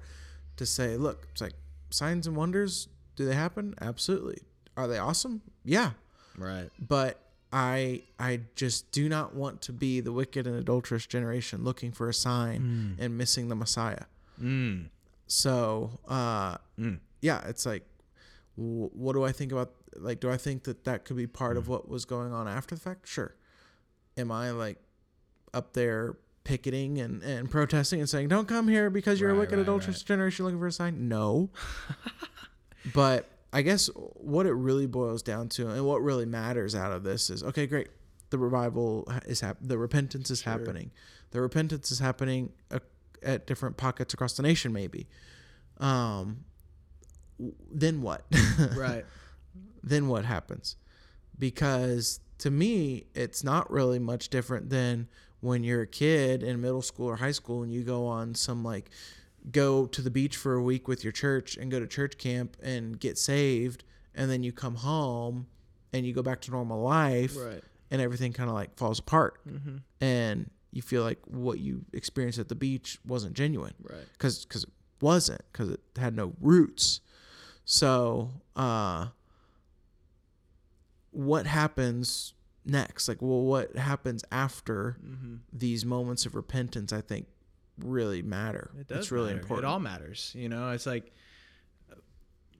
to 0.57 0.65
say, 0.67 0.97
look, 0.97 1.27
it's 1.31 1.41
like 1.41 1.53
signs 1.89 2.27
and 2.27 2.35
wonders. 2.35 2.87
Do 3.15 3.25
they 3.25 3.35
happen? 3.35 3.75
Absolutely. 3.81 4.41
Are 4.77 4.87
they 4.87 4.97
awesome? 4.97 5.41
Yeah. 5.63 5.91
Right. 6.37 6.69
But 6.79 7.19
I 7.53 8.03
I 8.19 8.41
just 8.55 8.91
do 8.91 9.07
not 9.07 9.33
want 9.35 9.61
to 9.63 9.73
be 9.73 10.01
the 10.01 10.11
wicked 10.11 10.45
and 10.47 10.55
adulterous 10.57 11.05
generation 11.05 11.63
looking 11.63 11.91
for 11.91 12.09
a 12.09 12.13
sign 12.13 12.97
and 12.99 13.17
missing 13.17 13.47
the 13.47 13.55
Messiah. 13.55 14.03
Mm. 14.41 14.89
So 15.27 15.99
uh, 16.07 16.57
Mm. 16.79 16.99
yeah, 17.21 17.47
it's 17.47 17.65
like, 17.65 17.83
wh- 18.55 18.93
what 18.93 19.13
do 19.13 19.23
I 19.23 19.31
think 19.31 19.51
about? 19.53 19.71
Like, 19.95 20.19
do 20.19 20.29
I 20.29 20.35
think 20.37 20.63
that 20.65 20.83
that 20.83 21.05
could 21.05 21.15
be 21.15 21.25
part 21.27 21.55
of 21.55 21.69
what 21.69 21.87
was 21.87 22.03
going 22.03 22.33
on 22.33 22.47
after 22.49 22.75
the 22.75 22.81
fact? 22.81 23.07
Sure. 23.07 23.33
Am 24.17 24.29
I 24.31 24.51
like 24.51 24.77
up 25.53 25.71
there 25.73 26.17
picketing 26.43 26.99
and, 26.99 27.23
and 27.23 27.49
protesting 27.49 28.01
and 28.01 28.09
saying, 28.09 28.27
"Don't 28.27 28.47
come 28.47 28.67
here 28.67 28.89
because 28.89 29.21
you're 29.21 29.29
a 29.31 29.35
wicked 29.35 29.53
right, 29.55 29.61
adulterous 29.61 29.99
right. 30.01 30.05
generation 30.05 30.43
looking 30.45 30.59
for 30.59 30.67
a 30.67 30.71
sign"? 30.73 31.07
No. 31.07 31.49
but 32.93 33.27
I 33.53 33.61
guess 33.61 33.87
what 33.95 34.45
it 34.45 34.53
really 34.53 34.85
boils 34.87 35.21
down 35.23 35.49
to, 35.49 35.69
and 35.69 35.85
what 35.85 36.01
really 36.01 36.25
matters 36.25 36.75
out 36.75 36.91
of 36.91 37.03
this 37.03 37.29
is, 37.29 37.43
okay, 37.43 37.67
great, 37.67 37.87
the 38.29 38.37
revival 38.37 39.07
is 39.25 39.39
hap- 39.41 39.57
the 39.61 39.77
repentance 39.77 40.29
is 40.29 40.41
happening, 40.41 40.91
the 41.31 41.41
repentance 41.41 41.91
is 41.91 41.99
happening 41.99 42.51
uh, 42.71 42.79
at 43.23 43.47
different 43.47 43.77
pockets 43.77 44.13
across 44.13 44.33
the 44.33 44.43
nation, 44.43 44.73
maybe. 44.73 45.07
Um, 45.79 46.45
then 47.71 48.01
what? 48.01 48.23
Right. 48.75 49.05
then 49.83 50.07
what 50.07 50.25
happens? 50.25 50.77
Because 51.37 52.19
to 52.39 52.51
me, 52.51 53.05
it's 53.13 53.43
not 53.43 53.69
really 53.71 53.99
much 53.99 54.29
different 54.29 54.69
than 54.69 55.07
when 55.41 55.63
you're 55.63 55.81
a 55.81 55.87
kid 55.87 56.43
in 56.43 56.61
middle 56.61 56.81
school 56.81 57.07
or 57.07 57.17
high 57.17 57.31
school 57.31 57.61
and 57.63 57.71
you 57.71 57.83
go 57.83 58.05
on 58.07 58.33
some 58.33 58.63
like 58.63 58.89
go 59.51 59.85
to 59.85 60.01
the 60.01 60.09
beach 60.09 60.35
for 60.37 60.53
a 60.55 60.61
week 60.63 60.87
with 60.87 61.03
your 61.03 61.11
church 61.13 61.55
and 61.57 61.69
go 61.71 61.79
to 61.79 61.87
church 61.87 62.17
camp 62.17 62.57
and 62.63 62.99
get 62.99 63.17
saved 63.17 63.83
and 64.15 64.29
then 64.31 64.41
you 64.43 64.51
come 64.51 64.75
home 64.75 65.47
and 65.93 66.05
you 66.05 66.13
go 66.13 66.21
back 66.23 66.41
to 66.41 66.51
normal 66.51 66.81
life 66.81 67.35
Right. 67.37 67.61
and 67.91 68.01
everything 68.01 68.33
kind 68.33 68.49
of 68.49 68.55
like 68.55 68.75
falls 68.75 68.99
apart 68.99 69.39
Mm-hmm. 69.47 69.77
and 70.01 70.49
you 70.71 70.81
feel 70.81 71.03
like 71.03 71.19
what 71.27 71.59
you 71.59 71.85
experienced 71.93 72.39
at 72.39 72.49
the 72.49 72.55
beach 72.55 72.99
wasn't 73.05 73.33
genuine 73.33 73.73
Right. 73.81 74.05
because 74.13 74.45
because 74.45 74.63
it 74.63 74.69
wasn't 74.99 75.41
because 75.51 75.69
it 75.69 75.79
had 75.97 76.15
no 76.15 76.33
roots. 76.41 77.01
So, 77.65 78.31
uh, 78.55 79.07
what 81.11 81.45
happens 81.47 82.33
next? 82.65 83.07
Like, 83.07 83.21
well, 83.21 83.41
what 83.41 83.75
happens 83.77 84.23
after 84.31 84.97
Mm-hmm. 85.05 85.35
these 85.53 85.85
moments 85.85 86.25
of 86.25 86.35
repentance? 86.35 86.91
I 86.91 87.01
think 87.01 87.27
really 87.79 88.21
matter. 88.21 88.71
It 88.79 88.87
does. 88.87 88.97
it's 88.99 89.11
really 89.11 89.27
matter. 89.33 89.41
important. 89.41 89.65
It 89.65 89.69
all 89.71 89.79
matters. 89.79 90.31
You 90.35 90.49
know, 90.49 90.71
it's 90.71 90.85
like 90.85 91.11
uh, 91.91 91.95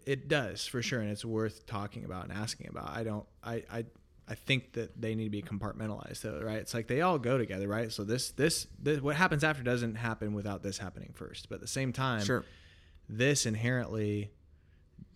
it 0.06 0.28
does 0.28 0.66
for 0.66 0.82
sure, 0.82 1.00
and 1.00 1.10
it's 1.10 1.26
worth 1.26 1.66
talking 1.66 2.06
about 2.06 2.24
and 2.26 2.34
asking 2.34 2.68
about. 2.70 2.90
I 2.90 3.04
don't. 3.04 3.26
I. 3.44 3.64
I. 3.72 3.86
I 4.28 4.34
think 4.34 4.74
that 4.74 5.00
they 5.00 5.14
need 5.14 5.26
to 5.26 5.30
be 5.30 5.44
compartmentalized, 5.44 6.22
though, 6.22 6.42
right? 6.42 6.58
It's 6.58 6.74
like 6.74 6.88
they 6.88 7.02
all 7.02 7.20
go 7.20 7.38
together, 7.38 7.68
right? 7.68 7.92
So 7.92 8.04
this, 8.04 8.32
this, 8.32 8.66
this, 8.82 9.00
what 9.00 9.16
happens 9.16 9.44
after 9.44 9.62
doesn't 9.62 9.94
happen 9.94 10.34
without 10.34 10.64
this 10.64 10.80
happening 10.80 11.12
first. 11.14 11.48
But 11.48 11.58
at 11.58 11.62
the 11.62 11.68
same 11.68 11.94
time, 11.94 12.24
sure. 12.24 12.44
this 13.08 13.46
inherently, 13.46 14.32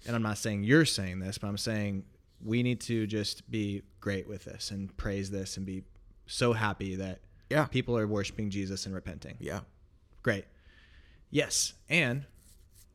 and 0.06 0.16
I'm 0.16 0.22
not 0.22 0.38
saying 0.38 0.64
you're 0.64 0.86
saying 0.86 1.18
this, 1.18 1.40
but 1.40 1.48
I'm 1.48 1.58
saying 1.58 2.04
we 2.46 2.62
need 2.62 2.82
to 2.82 3.08
just 3.08 3.50
be 3.50 3.82
great 4.00 4.28
with 4.28 4.46
this 4.46 4.70
and 4.70 4.96
praise 4.96 5.32
this 5.32 5.58
and 5.58 5.66
be 5.66 5.86
so 6.28 6.54
happy 6.54 6.98
that 6.98 7.22
Yeah. 7.50 7.66
people 7.66 7.98
are 7.98 8.06
worshiping 8.06 8.52
Jesus 8.52 8.86
and 8.86 8.94
repenting. 8.94 9.38
Yeah. 9.40 9.62
Great. 10.24 10.46
Yes. 11.30 11.74
And 11.90 12.26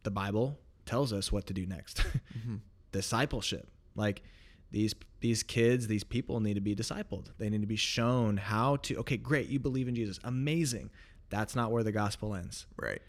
the 0.02 0.10
Bible 0.10 0.58
tells 0.86 1.12
us 1.12 1.30
what 1.32 1.46
to 1.46 1.54
do 1.54 1.66
next. 1.66 2.04
Discipleship. 2.92 3.68
Like 3.94 4.22
these 4.70 4.94
these 5.20 5.42
kids, 5.42 5.86
these 5.86 6.04
people 6.04 6.40
need 6.40 6.54
to 6.54 6.60
be 6.60 6.74
discipled. 6.76 7.28
They 7.38 7.48
need 7.48 7.60
to 7.62 7.66
be 7.66 7.76
shown 7.76 8.36
how 8.36 8.76
to 8.76 8.96
okay, 8.96 9.16
great, 9.16 9.48
you 9.48 9.58
believe 9.58 9.88
in 9.88 9.94
Jesus. 9.94 10.18
Amazing. 10.24 10.90
That's 11.30 11.56
not 11.56 11.72
where 11.72 11.82
the 11.82 11.92
gospel 11.92 12.34
ends. 12.34 12.66
Right. 12.76 13.00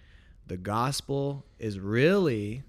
The 0.48 0.58
gospel 0.58 1.46
is 1.60 1.80
really 1.80 2.64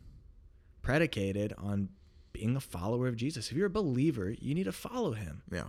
predicated 0.83 1.53
on 1.59 1.91
being 2.33 2.57
a 2.57 2.61
follower 2.61 3.09
of 3.09 3.17
Jesus. 3.17 3.51
If 3.51 3.57
you're 3.57 3.67
a 3.67 3.71
believer, 3.71 4.31
you 4.41 4.55
need 4.55 4.65
to 4.65 4.73
follow 4.73 5.13
him 5.13 5.43
Yeah. 5.51 5.69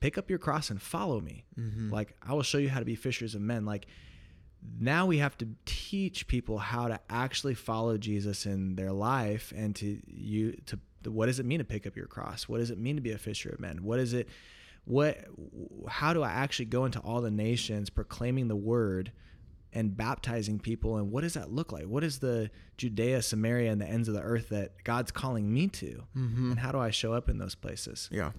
pick 0.00 0.18
up 0.18 0.28
your 0.28 0.38
cross 0.38 0.68
and 0.70 0.80
follow 0.82 1.20
me. 1.20 1.44
Mhm. 1.58 1.90
Like 1.90 2.16
I 2.22 2.34
will 2.34 2.42
show 2.42 2.58
you 2.58 2.68
how 2.68 2.78
to 2.80 2.84
be 2.84 2.94
fishers 2.96 3.34
of 3.34 3.40
men. 3.40 3.64
Like 3.64 3.86
now 4.80 5.06
we 5.06 5.18
have 5.18 5.36
to 5.38 5.48
teach 5.66 6.26
people 6.26 6.58
how 6.58 6.88
to 6.88 7.00
actually 7.10 7.54
follow 7.54 7.96
Jesus 7.98 8.46
in 8.46 8.76
their 8.76 8.92
life 8.92 9.52
and 9.54 9.74
to 9.76 10.00
you 10.06 10.52
to 10.66 10.78
what 11.10 11.26
does 11.26 11.38
it 11.38 11.46
mean 11.46 11.58
to 11.58 11.64
pick 11.64 11.86
up 11.86 11.96
your 11.96 12.06
cross? 12.06 12.48
What 12.48 12.58
does 12.58 12.70
it 12.70 12.78
mean 12.78 12.96
to 12.96 13.02
be 13.02 13.12
a 13.12 13.18
fisher 13.18 13.50
of 13.50 13.60
men? 13.60 13.84
What 13.84 13.98
is 13.98 14.14
it 14.14 14.28
what 14.84 15.18
how 15.88 16.12
do 16.12 16.22
I 16.22 16.30
actually 16.30 16.66
go 16.66 16.84
into 16.84 16.98
all 17.00 17.20
the 17.20 17.30
nations 17.30 17.90
proclaiming 17.90 18.48
the 18.48 18.56
word 18.56 19.12
and 19.72 19.96
baptizing 19.96 20.58
people 20.58 20.96
and 20.96 21.10
what 21.10 21.22
does 21.22 21.34
that 21.34 21.52
look 21.52 21.72
like? 21.72 21.84
What 21.84 22.04
is 22.04 22.18
the 22.18 22.50
Judea, 22.76 23.22
Samaria 23.22 23.70
and 23.70 23.80
the 23.80 23.88
ends 23.88 24.08
of 24.08 24.14
the 24.14 24.22
earth 24.22 24.48
that 24.50 24.84
God's 24.84 25.10
calling 25.10 25.52
me 25.52 25.68
to? 25.68 26.04
Mm-hmm. 26.16 26.52
And 26.52 26.60
how 26.60 26.72
do 26.72 26.78
I 26.78 26.90
show 26.90 27.12
up 27.12 27.28
in 27.28 27.38
those 27.38 27.54
places? 27.54 28.08
Yeah. 28.12 28.30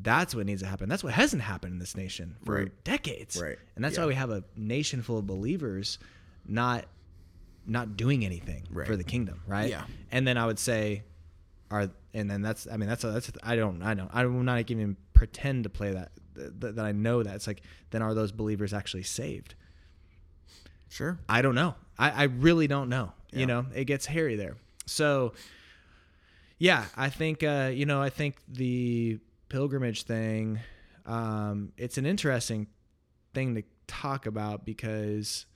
That's 0.00 0.34
what 0.34 0.46
needs 0.46 0.62
to 0.62 0.68
happen. 0.68 0.88
That's 0.88 1.02
what 1.02 1.12
hasn't 1.14 1.42
happened 1.42 1.72
in 1.74 1.78
this 1.78 1.96
nation 1.96 2.36
for 2.44 2.54
Right. 2.54 2.84
decades. 2.84 3.40
Right. 3.40 3.58
And 3.74 3.84
that's 3.84 3.96
Yeah. 3.96 4.04
why 4.04 4.08
we 4.08 4.14
have 4.14 4.30
a 4.30 4.44
nation 4.56 5.02
full 5.02 5.18
of 5.18 5.26
believers 5.26 5.98
not 6.46 6.86
not 7.66 7.96
doing 7.98 8.24
anything 8.24 8.66
Right. 8.70 8.86
for 8.86 8.96
the 8.96 9.04
kingdom, 9.04 9.42
right? 9.46 9.68
Yeah. 9.68 9.84
And 10.10 10.26
then 10.26 10.38
I 10.38 10.46
would 10.46 10.58
say 10.58 11.02
are 11.70 11.90
and 12.14 12.30
then 12.30 12.40
that's 12.42 12.66
I 12.66 12.76
mean 12.78 12.88
that's 12.88 13.04
a, 13.04 13.10
that's 13.10 13.28
a, 13.28 13.32
I 13.42 13.56
don't 13.56 13.82
I 13.82 13.92
don't 13.94 14.10
I'm 14.14 14.44
not 14.44 14.70
even 14.70 14.96
pretend 15.12 15.64
to 15.64 15.68
play 15.70 15.92
that 15.92 16.12
that, 16.34 16.76
that 16.76 16.84
I 16.86 16.92
know 16.92 17.22
that 17.22 17.34
it's 17.34 17.46
like 17.46 17.60
then 17.90 18.00
are 18.00 18.14
those 18.14 18.32
believers 18.32 18.72
actually 18.72 19.02
saved? 19.02 19.54
Sure. 20.88 21.18
I 21.28 21.42
don't 21.42 21.54
know. 21.54 21.74
I, 21.98 22.10
I 22.10 22.22
really 22.24 22.66
don't 22.66 22.88
know. 22.88 23.12
Yeah. 23.32 23.40
You 23.40 23.46
know, 23.46 23.66
it 23.74 23.84
gets 23.84 24.06
hairy 24.06 24.36
there. 24.36 24.56
So, 24.86 25.34
yeah, 26.58 26.86
I 26.96 27.10
think 27.10 27.42
uh, 27.42 27.70
you 27.74 27.84
know, 27.84 28.00
I 28.00 28.08
think 28.08 28.36
the 28.48 29.18
pilgrimage 29.48 30.04
thing, 30.04 30.60
um, 31.06 31.72
it's 31.76 31.98
an 31.98 32.06
interesting 32.06 32.66
thing 33.34 33.54
to 33.54 33.62
talk 33.86 34.26
about 34.26 34.64
because, 34.64 35.46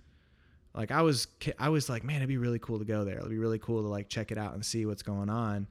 like, 0.75 0.91
I 0.91 1.03
was 1.03 1.29
I 1.59 1.69
was 1.69 1.89
like, 1.89 2.05
man, 2.05 2.17
it'd 2.17 2.29
be 2.29 2.39
really 2.39 2.59
cool 2.59 2.79
to 2.79 2.85
go 2.85 3.05
there. 3.05 3.19
It'd 3.19 3.31
be 3.31 3.39
really 3.39 3.59
cool 3.59 3.83
to 3.83 3.89
like 3.89 4.09
check 4.09 4.31
it 4.31 4.39
out 4.39 4.55
and 4.55 4.65
see 4.65 4.87
what's 4.87 5.03
going 5.03 5.29
on. 5.29 5.67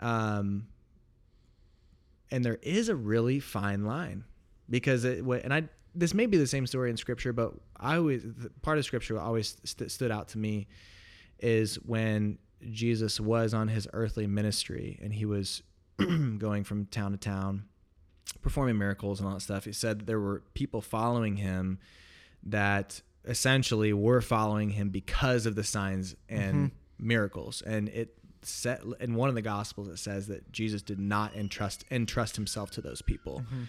Um, 0.00 0.68
and 2.30 2.44
there 2.44 2.58
is 2.62 2.88
a 2.88 2.96
really 2.96 3.40
fine 3.40 3.84
line 3.84 4.24
because 4.68 5.04
it 5.04 5.24
and 5.24 5.54
I 5.54 5.68
this 5.94 6.12
may 6.12 6.26
be 6.26 6.36
the 6.36 6.46
same 6.46 6.66
story 6.66 6.90
in 6.90 6.96
scripture, 6.96 7.32
but 7.32 7.54
I 7.76 7.96
always 7.96 8.24
part 8.62 8.78
of 8.78 8.84
scripture 8.84 9.18
always 9.18 9.56
st- 9.64 9.90
stood 9.90 10.10
out 10.10 10.28
to 10.28 10.38
me 10.38 10.66
is 11.38 11.76
when 11.76 12.38
Jesus 12.70 13.18
was 13.20 13.54
on 13.54 13.68
his 13.68 13.88
earthly 13.92 14.26
ministry 14.26 14.98
and 15.02 15.12
he 15.12 15.24
was 15.24 15.62
going 16.38 16.64
from 16.64 16.86
town 16.86 17.12
to 17.12 17.18
town 17.18 17.64
performing 18.42 18.78
miracles 18.78 19.20
and 19.20 19.28
all 19.28 19.34
that 19.34 19.40
stuff. 19.40 19.64
He 19.64 19.72
said 19.72 20.00
that 20.00 20.06
there 20.06 20.20
were 20.20 20.42
people 20.54 20.80
following 20.80 21.36
him 21.36 21.78
that 22.44 23.00
essentially 23.24 23.92
were 23.92 24.20
following 24.20 24.70
him 24.70 24.90
because 24.90 25.46
of 25.46 25.56
the 25.56 25.64
signs 25.64 26.14
and 26.28 26.54
mm-hmm. 26.54 27.06
miracles. 27.06 27.62
And 27.62 27.88
it 27.88 28.14
set 28.42 28.82
in 29.00 29.16
one 29.16 29.28
of 29.28 29.34
the 29.34 29.42
gospels 29.42 29.88
it 29.88 29.98
says 29.98 30.28
that 30.28 30.52
Jesus 30.52 30.80
did 30.80 31.00
not 31.00 31.34
entrust 31.34 31.84
entrust 31.90 32.36
himself 32.36 32.70
to 32.72 32.80
those 32.80 33.02
people. 33.02 33.42
Mm-hmm. 33.44 33.64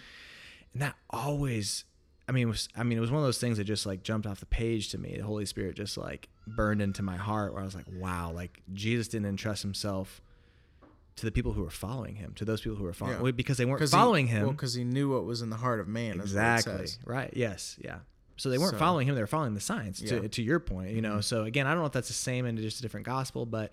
And 0.74 0.82
that 0.82 0.94
always 1.10 1.84
I 2.28 2.32
mean, 2.32 2.42
it 2.42 2.50
was, 2.50 2.68
I 2.76 2.82
mean, 2.82 2.98
it 2.98 3.00
was 3.00 3.10
one 3.10 3.20
of 3.20 3.24
those 3.24 3.38
things 3.38 3.56
that 3.56 3.64
just 3.64 3.86
like 3.86 4.02
jumped 4.02 4.26
off 4.26 4.38
the 4.38 4.46
page 4.46 4.90
to 4.90 4.98
me. 4.98 5.16
The 5.16 5.24
Holy 5.24 5.46
Spirit 5.46 5.76
just 5.76 5.96
like 5.96 6.28
burned 6.46 6.82
into 6.82 7.02
my 7.02 7.16
heart, 7.16 7.54
where 7.54 7.62
I 7.62 7.64
was 7.64 7.74
like, 7.74 7.86
"Wow!" 7.90 8.32
Like 8.32 8.60
Jesus 8.74 9.08
didn't 9.08 9.28
entrust 9.28 9.62
Himself 9.62 10.20
to 11.18 11.26
the 11.26 11.32
people 11.32 11.52
who 11.52 11.62
were 11.62 11.70
following 11.70 12.16
Him, 12.16 12.32
to 12.34 12.44
those 12.44 12.60
people 12.60 12.76
who 12.76 12.84
were 12.84 12.92
following, 12.92 13.24
Yeah. 13.24 13.30
because 13.32 13.56
they 13.58 13.64
weren't 13.64 13.78
'Cause 13.80 13.90
he- 13.92 13.96
following 13.96 14.26
Him. 14.28 14.42
Well, 14.42 14.52
because 14.52 14.74
he 14.74 14.84
knew 14.84 15.12
what 15.12 15.24
was 15.24 15.42
in 15.42 15.50
the 15.50 15.56
heart 15.56 15.80
of 15.80 15.88
man. 15.88 16.12
is 16.20 16.34
what 16.34 16.40
it 16.42 16.54
exactly 16.54 16.86
right. 17.04 17.32
Yes, 17.36 17.76
yeah. 17.82 18.00
So 18.36 18.50
they 18.50 18.58
weren't 18.58 18.72
So- 18.72 18.78
following 18.78 19.08
Him; 19.08 19.14
they 19.14 19.20
were 19.20 19.26
following 19.26 19.54
the 19.54 19.60
signs. 19.60 20.00
Yeah. 20.00 20.20
To 20.20 20.28
to 20.28 20.42
your 20.42 20.60
point, 20.60 20.92
you 20.94 21.02
know. 21.02 21.20
So 21.20 21.44
again, 21.44 21.66
I 21.66 21.70
don't 21.72 21.80
know 21.80 21.86
if 21.86 21.92
that's 21.92 22.08
the 22.08 22.14
same 22.14 22.46
and 22.46 22.56
just 22.58 22.78
a 22.78 22.82
different 22.82 23.06
gospel, 23.06 23.46
but 23.46 23.72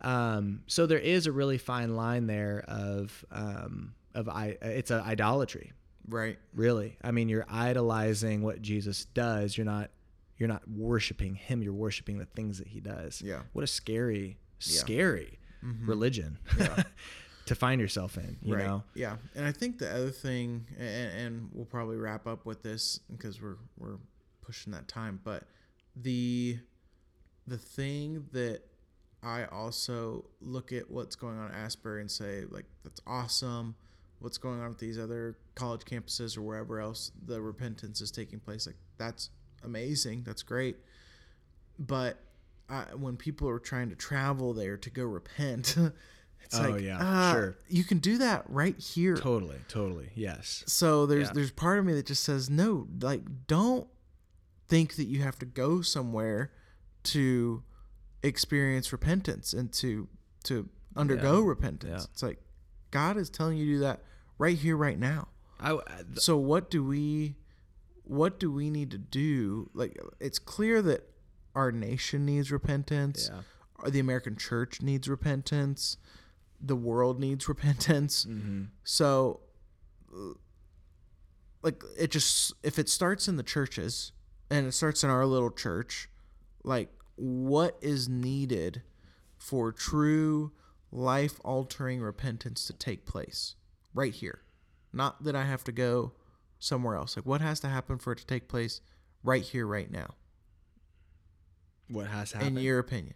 um, 0.00 0.62
so 0.66 0.86
there 0.86 0.98
is 0.98 1.26
a 1.26 1.32
really 1.32 1.58
fine 1.58 1.94
line 1.96 2.26
there 2.26 2.64
of 2.68 3.24
um, 3.30 3.94
of 4.14 4.28
I. 4.28 4.56
It's 4.62 4.90
a 4.90 5.00
idolatry 5.02 5.72
Right. 6.06 6.38
really 6.52 6.98
i 7.02 7.12
mean 7.12 7.30
you're 7.30 7.46
idolizing 7.48 8.42
what 8.42 8.60
jesus 8.60 9.06
does 9.06 9.56
you're 9.56 9.64
not 9.64 9.90
you're 10.36 10.50
not 10.50 10.68
worshiping 10.68 11.34
him 11.34 11.62
you're 11.62 11.72
worshiping 11.72 12.18
the 12.18 12.26
things 12.26 12.58
that 12.58 12.68
he 12.68 12.78
does 12.80 13.22
Yeah. 13.24 13.40
what 13.54 13.62
a 13.64 13.66
scary 13.66 14.36
Yeah. 14.60 14.80
scary 14.80 15.38
Mm-hmm. 15.64 15.86
religion 15.88 16.38
to 17.46 17.54
find 17.54 17.80
yourself 17.80 18.16
in. 18.16 18.36
You 18.42 18.56
know, 18.56 18.82
Yeah, 18.94 19.16
and 19.34 19.46
I 19.46 19.52
think 19.52 19.78
the 19.78 19.90
other 19.90 20.10
thing, 20.10 20.66
and, 20.78 21.18
and 21.18 21.48
we'll 21.52 21.64
probably 21.64 21.96
wrap 21.96 22.26
up 22.26 22.46
with 22.46 22.62
this 22.62 23.00
because 23.10 23.40
we're 23.40 23.56
we're 23.78 23.98
pushing 24.42 24.72
that 24.72 24.88
time, 24.88 25.20
but 25.24 25.44
the 25.96 26.58
the 27.46 27.58
thing 27.58 28.26
that 28.32 28.62
I 29.22 29.46
also 29.46 30.26
look 30.40 30.72
at 30.72 30.90
what's 30.90 31.16
going 31.16 31.38
on 31.38 31.50
at 31.50 31.56
Asbury 31.56 32.00
and 32.00 32.10
say 32.10 32.44
like 32.50 32.66
that's 32.82 33.00
awesome. 33.06 33.74
What's 34.20 34.38
going 34.38 34.60
on 34.60 34.70
with 34.70 34.78
these 34.78 34.98
other 34.98 35.36
college 35.54 35.82
campuses 35.82 36.36
or 36.36 36.42
wherever 36.42 36.80
else 36.80 37.12
the 37.26 37.40
repentance 37.40 38.00
is 38.00 38.10
taking 38.10 38.40
place? 38.40 38.66
Like 38.66 38.76
that's 38.96 39.30
amazing. 39.62 40.22
That's 40.24 40.42
great. 40.42 40.76
But 41.78 42.18
I, 42.68 42.84
when 42.94 43.16
people 43.16 43.48
are 43.48 43.58
trying 43.58 43.90
to 43.90 43.96
travel 43.96 44.52
there 44.54 44.76
to 44.76 44.90
go 44.90 45.04
repent, 45.04 45.76
it's 46.42 46.58
Oh, 46.58 46.70
like, 46.70 46.82
yeah, 46.82 46.98
ah, 47.00 47.32
sure. 47.32 47.56
you 47.68 47.84
can 47.84 47.98
do 47.98 48.18
that 48.18 48.44
right 48.48 48.78
here. 48.78 49.16
totally, 49.16 49.58
totally, 49.68 50.10
yes. 50.14 50.64
So 50.66 51.06
there's 51.06 51.28
Yeah. 51.28 51.32
there's 51.34 51.50
part 51.50 51.78
of 51.78 51.84
me 51.84 51.92
that 51.94 52.06
just 52.06 52.24
says 52.24 52.48
no, 52.50 52.86
like 53.00 53.22
don't 53.46 53.86
think 54.68 54.94
that 54.96 55.04
you 55.04 55.20
have 55.22 55.38
to 55.40 55.46
go 55.46 55.82
somewhere 55.82 56.52
to 57.04 57.62
experience 58.22 58.92
repentance 58.92 59.52
and 59.52 59.72
to 59.74 60.08
to 60.44 60.68
undergo 60.96 61.40
Yeah. 61.42 61.48
repentance. 61.48 62.02
Yeah. 62.04 62.10
It's 62.12 62.22
like 62.22 62.38
God 62.90 63.16
is 63.16 63.28
telling 63.30 63.56
you 63.58 63.66
to 63.66 63.72
do 63.72 63.78
that 63.80 64.02
right 64.38 64.56
here 64.56 64.76
right 64.76 64.98
now. 64.98 65.28
I, 65.60 65.72
I- 65.74 65.80
th- 66.02 66.18
So 66.20 66.36
what 66.36 66.70
do 66.70 66.82
we 66.84 67.36
what 68.04 68.38
do 68.38 68.50
we 68.50 68.70
need 68.70 68.90
to 68.92 68.98
do? 68.98 69.70
Like 69.74 69.98
it's 70.20 70.38
clear 70.38 70.80
that 70.82 71.08
our 71.54 71.70
nation 71.72 72.24
needs 72.26 72.50
repentance. 72.50 73.30
yeah. 73.32 73.90
The 73.90 74.00
American 74.00 74.36
church 74.36 74.80
needs 74.80 75.08
repentance. 75.08 75.96
The 76.60 76.76
world 76.76 77.20
needs 77.20 77.48
repentance. 77.48 78.24
Mm-hmm. 78.24 78.64
So, 78.82 79.40
like, 81.62 81.82
it 81.98 82.10
just, 82.10 82.52
if 82.62 82.78
it 82.78 82.88
starts 82.88 83.28
in 83.28 83.36
the 83.36 83.42
churches 83.42 84.12
and 84.50 84.66
it 84.66 84.72
starts 84.72 85.02
in 85.02 85.10
our 85.10 85.26
little 85.26 85.50
church, 85.50 86.08
like, 86.62 86.90
what 87.16 87.76
is 87.80 88.08
needed 88.08 88.82
for 89.36 89.70
true 89.72 90.52
life 90.90 91.40
altering 91.44 92.00
repentance 92.00 92.66
to 92.66 92.72
take 92.72 93.06
place 93.06 93.56
right 93.92 94.14
here? 94.14 94.42
Not 94.92 95.24
that 95.24 95.34
I 95.34 95.44
have 95.44 95.64
to 95.64 95.72
go 95.72 96.12
somewhere 96.58 96.96
else. 96.96 97.16
Like, 97.16 97.26
what 97.26 97.40
has 97.40 97.60
to 97.60 97.68
happen 97.68 97.98
for 97.98 98.12
it 98.12 98.18
to 98.18 98.26
take 98.26 98.48
place 98.48 98.80
right 99.22 99.42
here, 99.42 99.66
right 99.66 99.90
now, 99.90 100.14
What 101.88 102.06
has 102.06 102.32
happened? 102.32 102.58
in 102.58 102.64
your 102.64 102.78
opinion? 102.78 103.14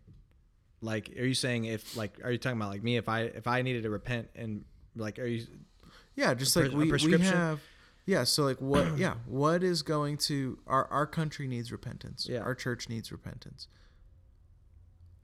like, 0.80 1.10
are 1.18 1.24
you 1.24 1.34
saying 1.34 1.64
if 1.64 1.96
like, 1.96 2.20
are 2.24 2.30
you 2.30 2.38
talking 2.38 2.58
about 2.58 2.70
like 2.70 2.82
me? 2.82 2.96
If 2.96 3.08
I 3.08 3.22
if 3.22 3.46
I 3.46 3.62
needed 3.62 3.82
to 3.82 3.90
repent 3.90 4.28
and 4.34 4.64
like, 4.96 5.18
are 5.18 5.26
you? 5.26 5.46
Yeah, 6.14 6.34
just 6.34 6.54
like 6.56 6.70
we, 6.70 6.84
we 6.84 6.88
prescription? 6.90 7.32
have. 7.32 7.60
Yeah, 8.06 8.24
so 8.24 8.44
like 8.44 8.60
what? 8.60 8.86
yeah, 8.98 9.14
what 9.26 9.62
is 9.62 9.82
going 9.82 10.18
to 10.18 10.58
our 10.66 10.86
our 10.90 11.06
country 11.06 11.46
needs 11.46 11.72
repentance. 11.72 12.26
Yeah. 12.28 12.40
our 12.40 12.54
church 12.54 12.88
needs 12.88 13.10
repentance. 13.10 13.68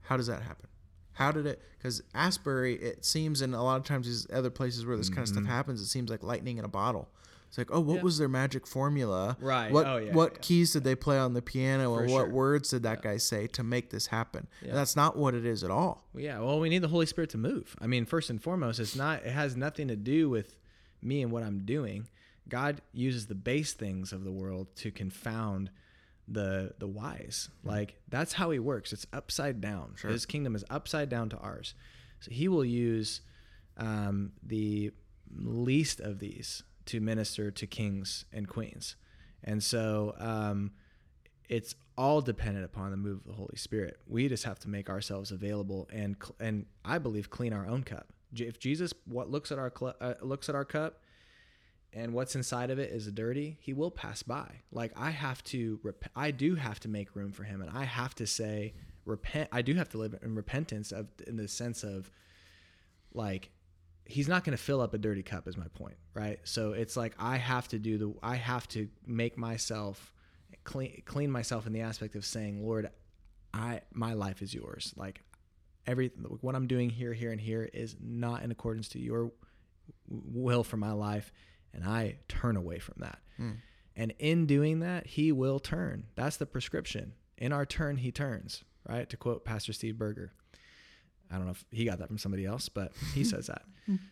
How 0.01 0.17
does 0.17 0.27
that 0.27 0.43
happen? 0.43 0.67
How 1.13 1.31
did 1.31 1.45
it? 1.45 1.61
Because 1.77 2.01
Asbury, 2.13 2.75
it 2.75 3.05
seems, 3.05 3.41
and 3.41 3.55
a 3.55 3.61
lot 3.61 3.77
of 3.77 3.85
times 3.85 4.05
these 4.05 4.27
other 4.31 4.49
places 4.49 4.85
where 4.85 4.97
this 4.97 5.07
kind 5.07 5.21
of 5.21 5.29
stuff 5.29 5.43
mm-hmm. 5.43 5.51
happens, 5.51 5.81
it 5.81 5.87
seems 5.87 6.09
like 6.09 6.21
lightning 6.23 6.57
in 6.57 6.65
a 6.65 6.69
bottle. 6.69 7.09
It's 7.55 7.57
like, 7.57 7.69
oh, 7.71 7.79
what 7.79 7.85
Mm-hmm. 7.87 7.95
Yeah. 7.99 8.03
was 8.03 8.17
their 8.17 8.27
magic 8.27 8.67
formula? 8.67 9.37
Right. 9.39 9.71
What 9.71 9.87
Oh, 9.87 9.95
yeah, 9.95 10.11
what 10.13 10.33
yeah. 10.33 10.39
keys 10.41 10.73
did 10.73 10.83
they 10.83 10.93
play 10.93 11.17
on 11.17 11.33
the 11.33 11.41
piano, 11.41 11.95
For 11.95 12.03
and 12.03 12.11
what 12.11 12.25
sure. 12.25 12.29
words 12.29 12.69
did 12.71 12.83
that 12.83 13.01
guy 13.01 13.15
say 13.15 13.47
to 13.47 13.63
make 13.63 13.91
this 13.91 14.07
happen? 14.07 14.47
That's 14.61 14.97
not 14.97 15.15
what 15.17 15.33
it 15.35 15.45
is 15.45 15.63
at 15.63 15.71
all. 15.71 16.03
Well, 16.13 16.21
yeah. 16.21 16.39
Well, 16.39 16.59
we 16.59 16.67
need 16.67 16.79
the 16.79 16.89
Holy 16.89 17.05
Spirit 17.05 17.29
to 17.29 17.37
move. 17.37 17.73
I 17.79 17.87
mean, 17.87 18.05
first 18.05 18.29
and 18.29 18.43
foremost, 18.43 18.81
it's 18.81 18.93
not. 18.97 19.23
It 19.25 19.31
has 19.31 19.55
nothing 19.55 19.87
to 19.87 19.95
do 19.95 20.29
with 20.29 20.57
me 21.01 21.21
and 21.21 21.31
what 21.31 21.43
I'm 21.43 21.59
doing. 21.65 22.09
God 22.49 22.81
uses 22.91 23.27
the 23.27 23.35
base 23.35 23.71
things 23.71 24.11
of 24.11 24.25
the 24.25 24.33
world 24.33 24.67
to 24.77 24.91
confound 24.91 25.69
the 26.27 26.73
the 26.77 26.87
wise. 26.87 27.47
Like 27.63 27.95
that's 28.09 28.33
how 28.33 28.49
He 28.51 28.59
works. 28.59 28.91
It's 28.91 29.07
upside 29.13 29.61
down. 29.61 29.93
Sure. 29.95 30.11
His 30.11 30.25
kingdom 30.25 30.55
is 30.57 30.65
upside 30.69 31.07
down 31.07 31.29
to 31.29 31.37
ours. 31.37 31.73
So 32.19 32.31
He 32.31 32.49
will 32.49 32.65
use 32.65 33.21
um, 33.77 34.33
the 34.43 34.91
least 35.33 35.99
of 36.01 36.19
these 36.19 36.63
to 36.85 36.99
minister 36.99 37.51
to 37.51 37.67
kings 37.67 38.25
and 38.31 38.47
queens. 38.47 38.95
And 39.43 39.63
so 39.63 40.15
um, 40.17 40.71
it's 41.49 41.75
all 41.97 42.21
dependent 42.21 42.65
upon 42.65 42.91
the 42.91 42.97
move 42.97 43.19
of 43.21 43.27
the 43.27 43.33
Holy 43.33 43.55
Spirit. 43.55 43.97
We 44.07 44.27
just 44.27 44.43
have 44.43 44.59
to 44.59 44.69
make 44.69 44.89
ourselves 44.89 45.31
available 45.31 45.87
and 45.91 46.15
and 46.39 46.65
I 46.83 46.97
believe 46.97 47.29
clean 47.29 47.53
our 47.53 47.65
own 47.67 47.83
cup. 47.83 48.11
If 48.35 48.59
Jesus 48.59 48.93
what 49.05 49.29
looks 49.29 49.51
at 49.51 49.59
our 49.59 49.71
uh, 50.01 50.13
looks 50.21 50.49
at 50.49 50.55
our 50.55 50.65
cup 50.65 51.01
and 51.93 52.13
what's 52.13 52.35
inside 52.35 52.71
of 52.71 52.79
it 52.79 52.91
is 52.91 53.09
dirty, 53.11 53.57
he 53.61 53.71
will 53.71 53.91
pass 53.91 54.23
by. 54.23 54.61
Like 54.71 54.91
I 54.97 55.11
have 55.11 55.43
to 55.45 55.79
rep- 55.83 56.11
I 56.15 56.31
do 56.31 56.55
have 56.55 56.79
to 56.81 56.89
make 56.89 57.15
room 57.15 57.31
for 57.31 57.43
him 57.43 57.61
and 57.61 57.69
I 57.69 57.83
have 57.85 58.15
to 58.15 58.27
say 58.27 58.73
repent 59.05 59.49
I 59.51 59.61
do 59.61 59.75
have 59.75 59.89
to 59.89 59.97
live 59.97 60.15
in 60.21 60.35
repentance 60.35 60.91
of 60.91 61.07
in 61.27 61.37
the 61.37 61.47
sense 61.47 61.83
of 61.83 62.11
like 63.13 63.51
he's 64.05 64.27
not 64.27 64.43
going 64.43 64.55
to 64.55 64.63
fill 64.63 64.81
up 64.81 64.93
a 64.93 64.97
dirty 64.97 65.23
cup 65.23 65.47
is 65.47 65.57
my 65.57 65.67
point 65.73 65.95
right? 66.13 66.39
So 66.43 66.73
it's 66.73 66.95
like 66.95 67.13
i 67.19 67.37
have 67.37 67.67
to 67.69 67.79
do 67.79 67.97
the 67.97 68.13
i 68.23 68.35
have 68.35 68.67
to 68.69 68.87
make 69.05 69.37
myself 69.37 70.13
clean 70.63 71.01
clean 71.05 71.29
myself 71.31 71.67
in 71.67 71.73
the 71.73 71.81
aspect 71.81 72.15
of 72.15 72.25
saying 72.25 72.65
lord 72.65 72.89
i 73.53 73.81
my 73.93 74.13
life 74.13 74.41
is 74.41 74.53
yours. 74.53 74.93
Like 74.95 75.21
every 75.87 76.11
what 76.41 76.55
i'm 76.55 76.67
doing 76.67 76.89
here 76.89 77.13
here 77.13 77.31
and 77.31 77.39
here 77.39 77.69
is 77.73 77.95
not 78.01 78.43
in 78.43 78.51
accordance 78.51 78.89
to 78.89 78.99
your 78.99 79.31
will 80.07 80.63
for 80.63 80.77
my 80.77 80.91
life 80.91 81.31
and 81.73 81.83
i 81.83 82.17
turn 82.27 82.55
away 82.55 82.79
from 82.79 82.95
that. 82.99 83.19
Hmm. 83.37 83.51
And 83.97 84.13
in 84.19 84.45
doing 84.45 84.81
that 84.81 85.07
he 85.07 85.31
will 85.31 85.59
turn. 85.59 86.07
That's 86.15 86.37
the 86.37 86.45
prescription. 86.45 87.13
In 87.37 87.53
our 87.53 87.65
turn 87.65 87.97
he 87.97 88.11
turns 88.11 88.63
right? 88.87 89.09
To 89.09 89.17
quote 89.17 89.45
pastor 89.45 89.73
steve 89.73 89.97
berger. 89.97 90.31
I 91.31 91.35
don't 91.35 91.45
know 91.45 91.51
if 91.51 91.65
he 91.71 91.85
got 91.85 91.99
that 91.99 92.07
from 92.07 92.17
somebody 92.17 92.45
else, 92.45 92.69
but 92.69 92.91
he 93.13 93.23
says 93.33 93.47
that. 93.47 93.63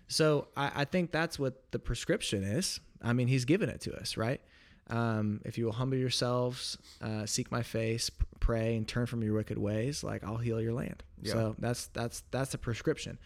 So 0.07 0.47
I, 0.55 0.71
I 0.75 0.85
think 0.85 1.11
that's 1.11 1.39
what 1.39 1.71
the 1.71 1.79
prescription 1.79 2.43
is. 2.43 2.79
I 3.01 3.13
mean, 3.13 3.27
he's 3.27 3.45
given 3.45 3.69
it 3.69 3.81
to 3.81 3.95
us, 3.95 4.17
right? 4.17 4.41
Um, 4.89 5.41
if 5.45 5.57
you 5.57 5.65
will 5.65 5.71
humble 5.71 5.97
yourselves, 5.97 6.77
uh, 7.01 7.25
seek 7.25 7.51
my 7.51 7.63
face, 7.63 8.11
pray, 8.39 8.75
and 8.75 8.87
turn 8.87 9.05
from 9.05 9.23
your 9.23 9.33
wicked 9.33 9.57
ways, 9.57 10.03
like 10.03 10.23
I'll 10.23 10.37
heal 10.37 10.61
your 10.61 10.73
land. 10.73 11.03
Yeah. 11.21 11.33
So 11.33 11.55
that's 11.57 11.87
that's 11.87 12.23
that's 12.31 12.51
the 12.51 12.57
prescription. 12.57 13.17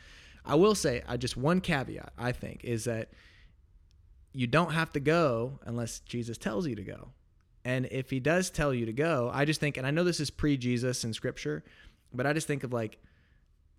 I 0.46 0.56
will 0.56 0.76
say, 0.76 1.04
I 1.08 1.18
just 1.18 1.36
one 1.36 1.60
caveat 1.60 2.14
I 2.18 2.32
think 2.32 2.64
is 2.64 2.86
that 2.86 3.10
you 4.34 4.48
don't 4.48 4.72
have 4.72 4.92
to 4.94 5.00
go 5.00 5.60
unless 5.66 6.00
Jesus 6.02 6.38
tells 6.38 6.68
you 6.68 6.76
to 6.76 6.84
go. 6.84 7.10
And 7.66 7.88
if 7.92 8.10
he 8.10 8.20
does 8.20 8.50
tell 8.50 8.74
you 8.74 8.86
to 8.86 8.94
go, 8.94 9.30
I 9.34 9.44
just 9.44 9.60
think, 9.60 9.78
and 9.78 9.86
I 9.86 9.92
know 9.92 10.04
this 10.04 10.20
is 10.20 10.30
pre 10.30 10.58
Jesus 10.58 11.04
in 11.04 11.12
scripture, 11.12 11.64
but 12.14 12.26
I 12.26 12.34
just 12.34 12.48
think 12.48 12.64
of 12.64 12.72
like 12.72 12.98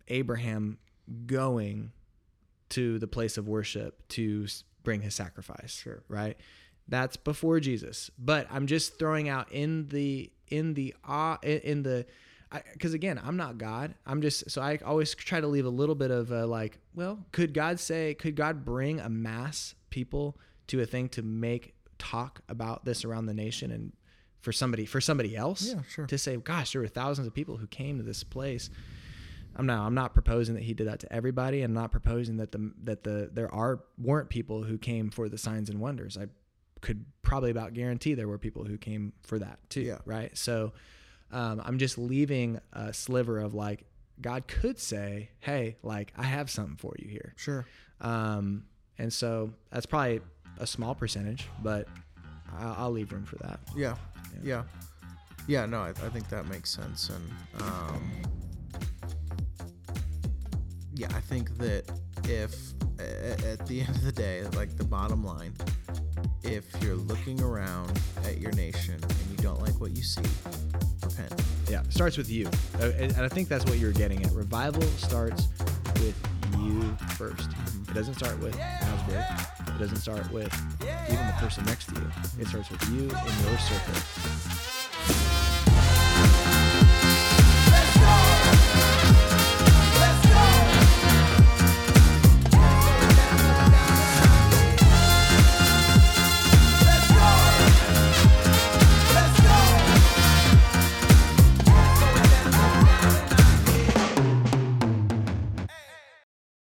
Abraham 0.09 0.79
going 1.27 1.93
to 2.71 2.99
the 2.99 3.07
place 3.07 3.37
of 3.39 3.49
worship 3.49 4.07
to 4.09 4.47
bring 4.85 5.03
his 5.03 5.15
sacrifice. 5.15 5.73
Sure. 5.83 6.03
Right. 6.09 6.37
That's 6.89 7.17
before 7.17 7.61
Jesus. 7.61 8.11
But 8.19 8.47
I'm 8.51 8.67
just 8.67 8.99
throwing 8.99 9.29
out 9.29 9.53
in 9.53 9.89
the 9.89 10.31
in 10.49 10.75
the 10.75 10.95
uh, 11.07 11.37
in 11.43 11.83
the 11.83 12.07
because 12.73 12.95
again, 12.95 13.21
I'm 13.23 13.37
not 13.37 13.59
God. 13.59 13.95
I'm 14.07 14.23
just 14.23 14.51
so 14.51 14.63
I 14.63 14.79
always 14.85 15.15
try 15.15 15.41
to 15.41 15.47
leave 15.47 15.67
a 15.67 15.71
little 15.71 15.95
bit 15.95 16.11
of 16.11 16.31
a 16.31 16.47
like, 16.47 16.79
well, 16.95 17.19
could 17.33 17.53
God 17.53 17.79
say, 17.79 18.15
could 18.15 18.37
God 18.37 18.65
bring 18.65 19.01
a 19.01 19.09
mass 19.11 19.75
people 19.91 20.39
to 20.69 20.81
a 20.81 20.87
thing 20.87 21.09
to 21.11 21.23
make 21.23 21.75
talk 21.99 22.41
about 22.49 22.85
this 22.87 23.05
around 23.05 23.27
the 23.27 23.35
nation 23.35 23.71
and 23.71 23.93
for 24.41 24.53
somebody 24.53 24.87
for 24.87 25.01
somebody 25.01 25.37
else 25.37 25.63
Yeah, 25.75 25.83
sure. 25.91 26.07
to 26.07 26.17
say, 26.17 26.37
gosh, 26.37 26.73
there 26.73 26.81
were 26.81 26.89
thousands 26.89 27.27
of 27.27 27.35
people 27.35 27.57
who 27.59 27.67
came 27.67 27.99
to 27.99 28.05
this 28.05 28.23
place. 28.25 28.71
I'm 29.59 29.67
not 29.67 29.85
I'm 29.85 29.95
not 29.95 30.15
proposing 30.15 30.55
that 30.55 30.63
he 30.63 30.73
did 30.73 30.87
that 30.87 31.01
to 31.01 31.13
everybody. 31.13 31.63
I'm 31.63 31.75
not 31.75 31.91
proposing 31.91 32.37
that 32.37 32.53
the 32.53 32.73
that 32.85 33.03
the 33.03 33.29
there 33.33 33.53
are 33.53 33.81
weren't 33.99 34.29
people 34.29 34.63
who 34.63 34.79
came 34.79 35.11
for 35.11 35.29
the 35.29 35.39
signs 35.39 35.69
and 35.69 35.81
wonders. 35.81 36.17
I 36.17 36.29
could 36.81 37.05
probably 37.23 37.51
about 37.51 37.75
guarantee 37.75 38.15
there 38.15 38.29
were 38.29 38.39
people 38.39 38.65
who 38.65 38.79
came 38.79 39.13
for 39.23 39.39
that 39.41 39.59
too. 39.69 39.81
Yeah. 39.81 39.99
Right. 40.05 40.37
So 40.37 40.73
um, 41.33 41.61
I'm 41.65 41.79
just 41.79 41.99
leaving 41.99 42.61
a 42.73 42.93
sliver 42.93 43.39
of 43.41 43.53
like 43.55 43.85
God 44.21 44.47
could 44.47 44.79
say, 44.79 45.31
hey, 45.41 45.77
like 45.83 46.13
I 46.17 46.23
have 46.23 46.51
something 46.51 46.77
for 46.77 46.95
you 46.99 47.09
here. 47.09 47.35
Sure. 47.37 47.67
Um, 48.01 48.65
and 48.99 49.13
so 49.13 49.53
that's 49.71 49.87
probably 49.87 50.21
a 50.59 50.67
small 50.67 50.95
percentage, 50.95 51.49
but 51.63 51.89
I'll, 52.57 52.75
I'll 52.79 52.91
leave 52.91 53.13
room 53.13 53.25
for 53.25 53.37
that. 53.37 53.61
Yeah, 53.77 53.97
yeah, 54.43 54.65
yeah. 55.47 55.67
no, 55.67 55.81
I, 55.81 55.91
I 55.91 56.09
think 56.09 56.29
that 56.31 56.47
makes 56.49 56.71
sense, 56.71 57.11
and 57.11 57.63
um, 57.63 58.11
yeah, 60.99 61.07
I 61.15 61.21
think 61.21 61.57
that 61.59 61.85
if 62.25 62.75
at 62.99 63.65
the 63.67 63.81
end 63.87 63.91
of 63.91 64.05
the 64.05 64.13
day, 64.13 64.43
like 64.57 64.77
the 64.77 64.85
bottom 64.85 65.25
line, 65.25 65.55
if 66.43 66.65
you're 66.83 66.97
looking 66.97 67.41
around 67.41 67.99
at 68.25 68.39
your 68.39 68.51
nation 68.53 68.95
and 68.95 69.31
you 69.31 69.37
don't 69.37 69.61
like 69.61 69.81
what 69.81 69.93
you 69.97 70.03
see, 70.03 70.23
repent. 71.05 71.41
Yeah, 71.71 71.83
it 71.83 71.93
starts 71.93 72.17
with 72.17 72.29
you, 72.29 72.49
Uh, 72.81 72.91
and 72.99 73.17
I 73.17 73.29
think 73.29 73.49
that's 73.49 73.65
what 73.67 73.79
you're 73.79 73.93
getting 73.93 74.25
at. 74.25 74.33
Revival 74.33 74.83
starts 74.83 75.49
with 76.01 76.17
you 76.59 76.81
1st 77.17 77.89
It 77.89 77.95
doesn't 77.95 78.15
start 78.15 78.39
with 78.41 78.59
Asbury. 78.59 79.25
It 79.75 79.79
doesn't 79.79 79.99
start 79.99 80.31
with 80.33 80.53
even 80.83 81.27
the 81.27 81.35
person 81.39 81.65
next 81.67 81.95
to 81.95 82.01
you. 82.01 82.11
It 82.41 82.49
starts 82.49 82.71
with 82.71 82.83
you 82.91 83.03
in 83.03 83.49
your 83.49 83.59
circle. 83.59 84.78